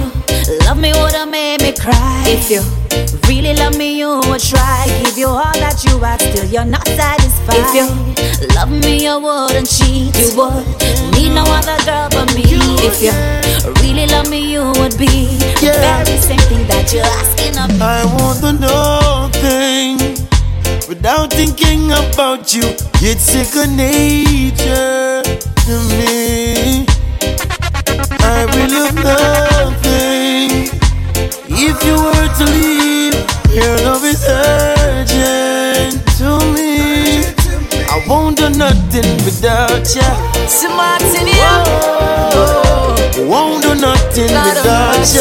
love 0.65 0.77
me, 0.77 0.93
wouldn't 0.93 1.31
make 1.31 1.61
me 1.61 1.71
cry. 1.73 2.23
If 2.27 2.51
you 2.51 2.61
really 3.27 3.55
love 3.55 3.75
me, 3.75 3.97
you 3.97 4.21
would 4.29 4.39
try. 4.39 4.85
Give 5.03 5.17
you 5.17 5.27
all 5.27 5.57
that 5.63 5.83
you 5.83 5.97
have, 6.05 6.21
still 6.21 6.45
you're 6.45 6.65
not 6.65 6.85
satisfied. 6.87 7.57
If 7.57 7.73
you 7.73 7.87
love 8.53 8.69
me, 8.69 9.05
you 9.05 9.19
wouldn't 9.19 9.67
cheat. 9.67 10.13
You 10.13 10.29
would 10.37 10.65
need 11.17 11.33
no 11.33 11.41
other 11.41 11.77
girl 11.89 12.07
but 12.13 12.29
me. 12.35 12.45
If 12.85 13.01
you 13.01 13.13
really 13.81 14.05
love 14.05 14.29
me, 14.29 14.53
you 14.53 14.61
would 14.77 14.95
be 14.97 15.25
the 15.57 15.73
very 15.81 16.17
same 16.21 16.43
thing 16.49 16.67
that 16.67 16.93
you're 16.93 17.09
asking 17.25 17.57
of 17.57 17.73
me. 17.73 17.81
I 17.81 18.05
want 18.21 18.39
to 18.45 18.53
know 18.53 19.29
things 19.41 20.21
without 20.87 21.33
thinking 21.33 21.89
about 21.89 22.53
you. 22.53 22.77
It's 23.01 23.23
second 23.23 23.75
nature 23.75 25.23
to 25.65 25.75
me. 25.97 26.88
I 28.71 28.71
will 28.71 28.93
nothing 29.01 30.69
if 31.49 31.77
you 31.83 31.95
were 31.97 32.29
to 32.37 32.45
leave. 32.53 33.17
Your 33.49 33.75
love 33.81 34.05
is 34.05 34.23
urgent 34.29 36.05
to 36.19 36.37
me. 36.53 37.25
I 37.89 38.05
won't 38.07 38.37
do 38.37 38.49
nothing 38.49 39.17
without 39.25 39.95
in 41.17 41.27
you. 41.27 41.49
Won't 43.27 43.63
do 43.63 43.73
nothing 43.73 44.29
of 44.29 44.53
without. 44.61 45.15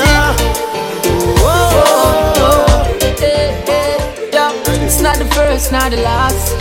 Yeah, 4.31 4.53
it's 4.85 5.01
not 5.01 5.17
the 5.17 5.25
first, 5.35 5.73
not 5.73 5.91
the 5.91 5.97
last. 6.03 6.53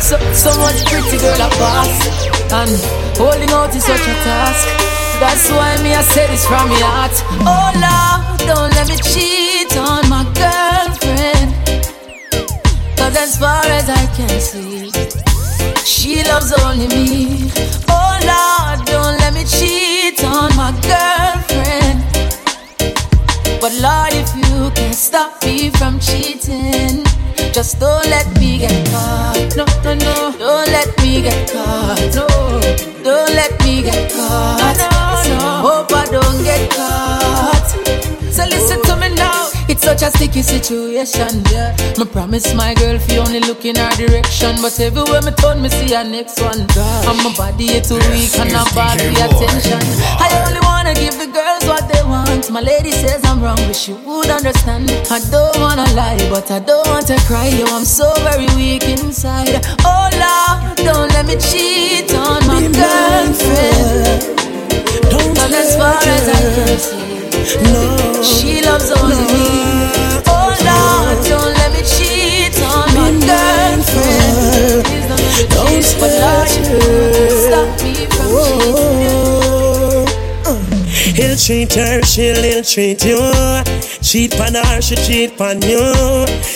So, 0.00 0.16
so 0.32 0.50
much 0.60 0.84
pretty 0.86 1.18
girl 1.18 1.36
I 1.36 1.50
pass, 1.60 1.92
and 2.50 2.70
holding 3.18 3.50
out 3.50 3.76
is 3.76 3.84
such 3.84 4.00
a 4.00 4.14
task. 4.24 4.89
That's 5.20 5.50
why 5.50 5.76
me 5.82 5.94
I 5.94 6.00
say 6.00 6.26
this 6.28 6.46
from 6.46 6.70
my 6.70 6.80
heart. 6.80 7.12
Oh 7.44 7.68
Lord, 7.76 8.40
don't 8.48 8.72
let 8.72 8.88
me 8.88 8.96
cheat 8.96 9.76
on 9.76 10.08
my 10.08 10.24
girlfriend. 10.32 11.52
Cause 12.96 13.16
as 13.16 13.38
far 13.38 13.62
as 13.66 13.90
I 13.90 14.06
can 14.16 14.40
see, 14.40 14.90
she 15.84 16.24
loves 16.24 16.52
only 16.64 16.88
me. 16.88 17.50
Oh 17.92 18.12
Lord, 18.32 18.86
don't 18.86 19.18
let 19.20 19.34
me 19.34 19.44
cheat 19.44 20.24
on 20.24 20.56
my 20.56 20.72
girlfriend. 20.88 22.00
But 23.60 23.76
Lord, 23.76 24.14
if 24.16 24.34
you 24.34 24.70
can 24.70 24.94
stop 24.94 25.44
me 25.44 25.68
from 25.68 26.00
cheating, 26.00 27.04
just 27.52 27.78
don't 27.78 28.06
let 28.08 28.26
me 28.40 28.60
get 28.60 28.88
caught. 28.88 29.54
No, 29.54 29.66
no, 29.84 29.92
no. 29.94 30.34
Don't 30.38 30.68
let 30.72 30.88
me 31.02 31.20
get 31.20 31.50
caught. 31.52 32.00
No, 32.14 32.26
don't 33.04 33.34
let 33.36 33.52
me 33.62 33.82
get 33.82 34.10
caught. 34.12 34.78
No. 34.78 35.09
Hope 35.60 35.92
I 35.92 36.06
don't 36.06 36.42
get 36.42 36.70
caught. 36.72 37.68
So 38.32 38.44
listen 38.46 38.80
to 38.82 38.96
me 38.96 39.14
now. 39.14 39.48
It's 39.68 39.82
such 39.84 40.02
a 40.02 40.10
sticky 40.10 40.42
situation, 40.42 41.44
yeah. 41.52 41.76
Me 41.98 42.04
promise 42.04 42.54
my 42.54 42.74
girl 42.74 42.98
fi 42.98 43.18
only 43.18 43.40
look 43.40 43.64
in 43.64 43.76
her 43.76 43.90
direction, 43.94 44.56
but 44.62 44.78
everywhere 44.80 45.22
me 45.22 45.30
turn, 45.32 45.62
me 45.62 45.68
see 45.68 45.94
her 45.94 46.02
next 46.02 46.40
one. 46.40 46.60
And 46.60 47.18
my 47.22 47.32
body 47.36 47.66
is 47.78 47.88
too 47.88 48.00
weak 48.10 48.34
and 48.40 48.50
I'm 48.50 48.66
bad 48.74 48.98
for 48.98 49.12
attention. 49.12 49.78
I 50.18 50.28
only 50.46 50.60
wanna 50.64 50.94
give 50.94 51.16
the 51.18 51.28
girls 51.30 51.64
what 51.70 51.86
they 51.92 52.02
want. 52.02 52.50
My 52.50 52.60
lady 52.60 52.90
says 52.90 53.20
I'm 53.24 53.42
wrong, 53.42 53.60
but 53.66 53.76
she 53.76 53.92
would 53.92 54.30
understand. 54.30 54.90
I 55.10 55.20
don't 55.30 55.56
wanna 55.60 55.86
lie, 55.94 56.18
but 56.30 56.50
I 56.50 56.58
don't 56.58 56.86
want 56.88 57.06
to 57.08 57.16
cry. 57.28 57.46
Yo, 57.48 57.66
I'm 57.66 57.84
so 57.84 58.10
very 58.24 58.48
weak 58.56 58.84
inside. 58.88 59.60
Oh 59.84 60.08
Lord, 60.24 60.78
don't 60.78 61.12
let 61.12 61.26
me 61.26 61.36
cheat 61.36 62.10
on 62.14 62.46
my 62.48 62.62
girlfriend. 62.74 64.39
Don't 65.50 65.58
as 65.58 65.76
far 65.76 65.96
as 65.96 66.28
I 66.28 66.40
can 66.54 66.78
see. 66.78 67.62
No. 67.72 68.22
She 68.22 68.62
loves 68.62 68.88
only 68.92 69.16
me. 69.16 69.90
Oh 70.28 70.54
Lord, 70.62 71.26
don't 71.26 71.52
let 71.58 71.72
me 71.72 71.82
cheat 71.82 72.54
on 72.62 72.86
my 72.94 73.10
girlfriend. 73.26 74.84
Please 74.86 75.06
don't 75.08 75.18
let 75.18 75.74
me 75.74 75.82
cheat, 75.82 75.98
but 75.98 76.12
Lord, 76.22 76.50
you 76.54 77.30
stop 77.48 77.82
me 77.82 78.06
from 78.06 78.28
cheating. 78.60 79.39
He'll 81.20 81.36
treat 81.36 81.74
her, 81.74 82.00
she'll 82.00 82.42
ill 82.42 82.64
treat 82.64 83.04
you. 83.04 83.20
Cheat 84.00 84.40
on 84.40 84.54
her, 84.54 84.80
she 84.80 84.96
cheat 84.96 85.38
on 85.38 85.60
you. 85.60 85.84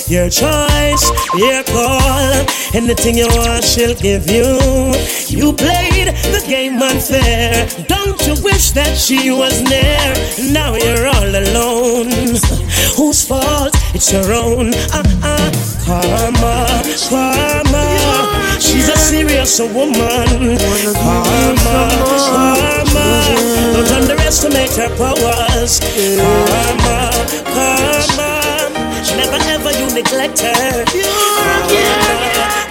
Your 0.08 0.30
choice, 0.30 1.04
your 1.36 1.62
call. 1.64 2.46
Anything 2.72 3.18
you 3.18 3.28
want, 3.36 3.62
she'll 3.62 3.94
give 3.94 4.26
you. 4.30 4.56
You 5.28 5.52
played 5.52 6.16
the 6.32 6.42
game 6.48 6.80
unfair. 6.80 7.68
Don't 7.88 8.26
you 8.26 8.42
wish 8.42 8.70
that 8.70 8.96
she 8.96 9.30
was 9.30 9.60
near? 9.68 10.00
Now 10.50 10.74
you're 10.76 11.08
all 11.08 11.28
alone. 11.28 12.08
Whose 12.96 13.22
fault? 13.28 13.74
It's 13.94 14.10
your 14.14 14.32
own. 14.32 14.72
Ah 14.94 15.02
ah, 15.22 15.50
karma, 15.84 16.82
karma. 17.10 18.53
She's 18.64 18.88
a 18.88 18.96
serious 18.96 19.60
woman. 19.60 20.56
Karma, 20.94 21.78
karma. 22.32 23.06
Don't 23.74 23.92
underestimate 24.00 24.74
her 24.76 24.90
powers. 24.96 25.80
Karma, 26.18 26.98
karma. 27.54 28.30
Never 29.16 29.40
ever 29.54 29.70
you 29.78 29.86
neglect 29.94 30.40
her. 30.40 30.84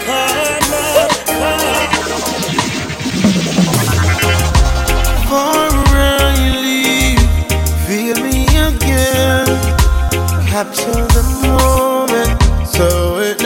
Karma, 0.07 0.83
karma, 5.29 6.09
you 6.43 6.53
leave, 6.65 7.23
feel 7.87 8.17
me 8.23 8.43
again. 8.67 9.47
Capture 10.47 11.05
the 11.17 11.23
moment 11.43 12.39
so 12.67 13.17
it 13.19 13.42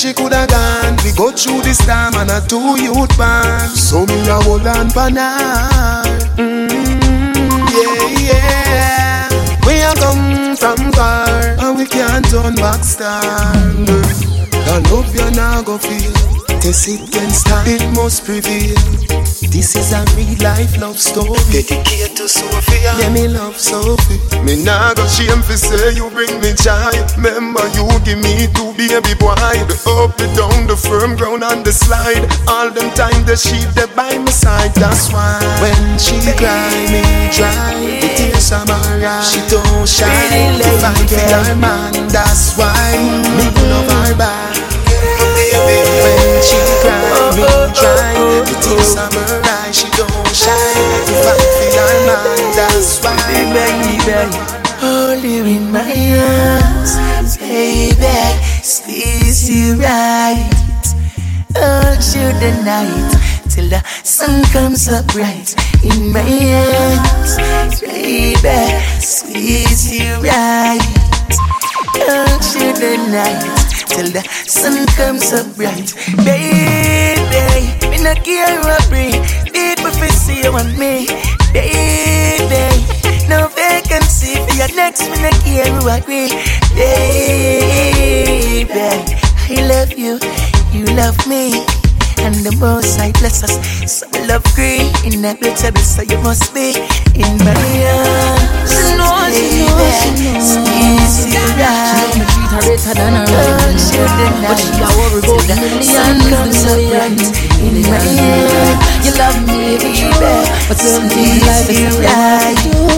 she 0.00 0.14
coulda 0.14 0.46
gone. 0.48 0.96
We 1.04 1.12
go 1.12 1.30
through 1.30 1.60
this 1.60 1.76
time 1.84 2.14
and 2.14 2.30
a 2.30 2.40
two 2.48 2.80
youth 2.80 3.16
band 3.18 3.70
So 3.70 4.06
me 4.06 4.18
a 4.28 4.40
hold 4.40 4.66
on 4.66 4.88
for 4.88 5.10
now. 5.10 6.02
Mm, 6.36 6.70
Yeah, 7.68 8.08
yeah. 8.32 9.28
We 9.66 9.82
a 9.82 9.92
come 10.00 10.56
from 10.56 10.90
far 10.92 11.28
And 11.60 11.76
we 11.76 11.84
can't 11.84 12.24
turn 12.30 12.54
back 12.56 12.82
star. 12.82 13.20
The 13.84 14.88
love 14.90 15.14
you 15.14 15.30
now 15.32 15.60
go 15.62 15.76
feel 15.76 16.12
Test 16.60 16.88
it 16.88 17.12
can 17.12 17.30
start 17.30 17.68
It 17.68 17.82
must 17.94 18.24
prevail 18.24 18.76
This 19.50 19.74
is 19.74 19.92
a 19.92 20.06
real 20.14 20.38
life 20.38 20.78
love 20.78 20.98
story 20.98 21.34
Dedicated 21.50 22.16
to 22.16 22.28
Sophia 22.28 22.94
Yeah, 22.98 23.10
me 23.10 23.26
love 23.26 23.58
Sophie 23.58 24.22
Me 24.46 24.62
nah 24.62 24.94
go 24.94 25.04
shame 25.06 25.42
fi 25.42 25.58
say 25.58 25.92
you 25.92 26.08
bring 26.10 26.40
me 26.40 26.54
joy. 26.54 26.94
Remember 27.18 27.66
you 27.74 27.84
give 28.06 28.22
me 28.22 28.46
two 28.54 28.72
baby 28.78 29.12
boy. 29.18 29.34
The 29.66 29.76
up, 30.00 30.16
the 30.16 30.30
down, 30.38 30.66
the 30.66 30.76
firm 30.76 31.16
ground 31.16 31.42
and 31.42 31.66
the 31.66 31.72
slide. 31.72 32.24
All 32.48 32.70
them 32.70 32.94
time 32.94 33.26
the 33.26 33.36
sheep 33.36 33.68
that 33.74 33.90
by 33.94 34.16
my 34.18 34.30
side. 34.30 34.72
That's 34.74 35.12
why 35.12 35.42
When 35.60 35.98
she 35.98 36.16
cry, 36.38 36.70
me 36.88 37.02
dry 37.34 37.74
The 38.00 38.08
tears 38.16 38.48
from 38.48 38.64
my 38.70 38.78
eyes 39.04 39.32
She 39.32 39.40
don't 39.50 39.86
shine 39.86 40.08
Really 40.30 40.62
If 40.62 40.84
I 40.84 40.94
like 40.94 41.10
get 41.10 41.46
her 41.46 41.56
man 41.56 42.08
That's 42.08 42.56
why 42.56 42.96
Me 43.36 43.44
love 43.68 44.08
her 44.08 44.16
back 44.16 44.69
When 45.60 46.42
she 46.42 46.58
cry, 46.80 47.20
me 47.36 47.44
The 48.48 48.56
She 49.72 49.86
don't 49.96 50.28
shine 50.34 51.00
That's 52.56 53.02
why 53.04 53.20
you 55.24 55.44
in 55.44 55.70
my 55.70 55.92
arms 56.18 57.36
Baby 57.36 58.06
Squeeze 58.62 59.48
you 59.48 59.76
right 59.76 60.50
Hold 61.56 62.02
you 62.14 62.28
the 62.40 62.52
night 62.64 63.12
Till 63.48 63.68
the 63.68 63.82
sun 64.02 64.44
comes 64.52 64.88
up 64.88 65.06
bright 65.08 65.54
In 65.84 66.12
my 66.12 66.20
arms 66.20 67.80
Baby 67.80 68.80
Squeeze 69.00 70.00
you 70.00 70.14
right 70.22 71.00
you 72.54 72.72
the 72.72 72.96
night 73.10 73.59
Till 73.90 74.10
the 74.10 74.22
sun 74.46 74.86
comes 74.96 75.32
up 75.32 75.46
bright 75.56 75.94
Baby 76.24 77.88
Me 77.90 77.98
not 78.02 78.22
care 78.24 78.60
what 78.62 78.88
bring 78.88 79.12
People 79.50 79.90
fi 79.98 80.08
see 80.08 80.42
you 80.42 80.56
and 80.56 80.78
me 80.78 81.06
Baby 81.52 82.86
No 83.28 83.48
vacancy 83.48 84.36
for 84.46 84.54
your 84.56 84.72
next 84.74 85.02
Me 85.10 85.18
not 85.20 85.34
care 85.44 85.66
who 85.74 85.88
agree 85.88 86.30
Baby 86.74 87.10
I 89.50 89.56
love 89.66 89.92
you 89.98 90.18
You 90.72 90.84
love 90.94 91.18
me 91.26 91.66
and 92.22 92.34
the 92.44 92.54
most 92.56 93.00
I 93.00 93.12
bless 93.12 93.42
us. 93.42 93.56
So 93.90 94.06
we 94.12 94.26
love 94.26 94.44
green, 94.54 94.92
inevitable, 95.04 95.80
so 95.80 96.02
you 96.02 96.18
must 96.18 96.52
be 96.52 96.76
in 97.16 97.38
my 97.38 97.56
arms. 97.56 98.70
She 98.70 98.92
knows, 99.00 99.32
she 99.32 99.64
knows, 99.64 99.96
she 100.02 100.10
knows. 100.20 100.68
Easy 100.68 101.30
She 101.30 101.38
ride. 101.38 101.70
know 102.10 102.20
me 102.20 102.26
treat 102.26 102.28
her 102.28 102.28
better 102.28 102.28
than 102.28 102.28
her 102.28 102.28
Touch 102.28 102.28
you 102.28 102.28
the 102.28 102.28
But 102.28 102.28
she 102.28 102.28
a 102.28 102.28
night. 102.28 102.29
Worry 102.50 102.74
about 102.74 103.30
Till 105.22 105.38
the 105.46 105.54
the 105.54 105.82
sun 105.82 106.18
millions, 106.18 106.30
comes 106.30 106.64
the 106.64 106.70
up 106.70 106.76
millions, 106.78 106.90
bright 106.90 107.20
in 107.62 107.74
the 107.74 107.80
my 107.88 107.98
millions. 108.00 108.54
arms. 108.54 109.06
You 109.06 109.12
love 109.22 109.38
me, 109.46 109.60
baby, 109.78 110.02
but 110.68 110.80
in 110.82 111.02
life 111.46 111.70
is 111.70 111.96
not 112.00 112.64
you. 112.66 112.88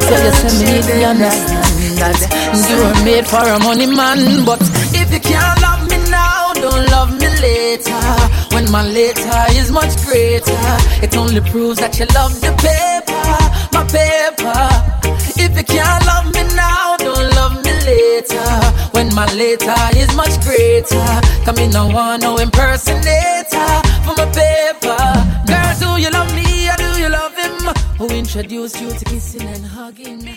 So 0.00 0.14
you 0.16 0.32
say 0.32 0.52
me 0.64 0.74
to 0.82 0.94
understand. 1.04 1.64
standard. 1.96 2.32
You 2.70 2.76
were 2.82 2.96
made 3.04 3.26
for 3.26 3.44
a 3.44 3.58
money 3.60 3.86
man, 3.86 4.44
but 4.44 4.60
if 4.94 5.12
you 5.12 5.20
can't 5.20 5.60
love 5.60 5.82
me 5.90 5.98
now, 6.10 6.52
don't 6.54 6.86
love 6.90 7.10
me 7.20 7.28
later. 7.40 8.00
When 8.54 8.70
my 8.70 8.82
later 8.86 9.44
is 9.60 9.70
much 9.70 9.94
greater, 10.06 10.56
it 11.04 11.16
only 11.16 11.40
proves 11.42 11.78
that 11.80 11.98
you 11.98 12.06
love 12.14 12.40
the 12.40 12.52
paper, 12.64 13.28
my 13.76 13.84
paper. 13.92 14.68
If 15.36 15.56
you 15.56 15.64
can't 15.64 16.04
love 16.06 16.26
me 16.34 16.42
now, 16.56 16.96
later. 17.90 18.50
When 18.92 19.14
my 19.14 19.26
later 19.34 19.74
is 19.96 20.14
much 20.14 20.34
greater, 20.42 21.08
come 21.44 21.58
in, 21.58 21.70
no 21.70 21.88
one, 21.88 22.20
no 22.20 22.36
impersonator 22.36 23.70
for 24.04 24.14
my 24.20 24.26
paper. 24.40 25.02
Girl, 25.50 25.72
do 25.82 26.00
you 26.02 26.10
love 26.10 26.32
me 26.34 26.68
or 26.70 26.76
do 26.76 26.90
you 27.00 27.08
love 27.08 27.34
him? 27.36 27.56
Who 27.98 28.08
introduced 28.08 28.80
you 28.80 28.90
to 28.90 29.04
kissing 29.04 29.48
and 29.48 29.64
hugging? 29.64 30.28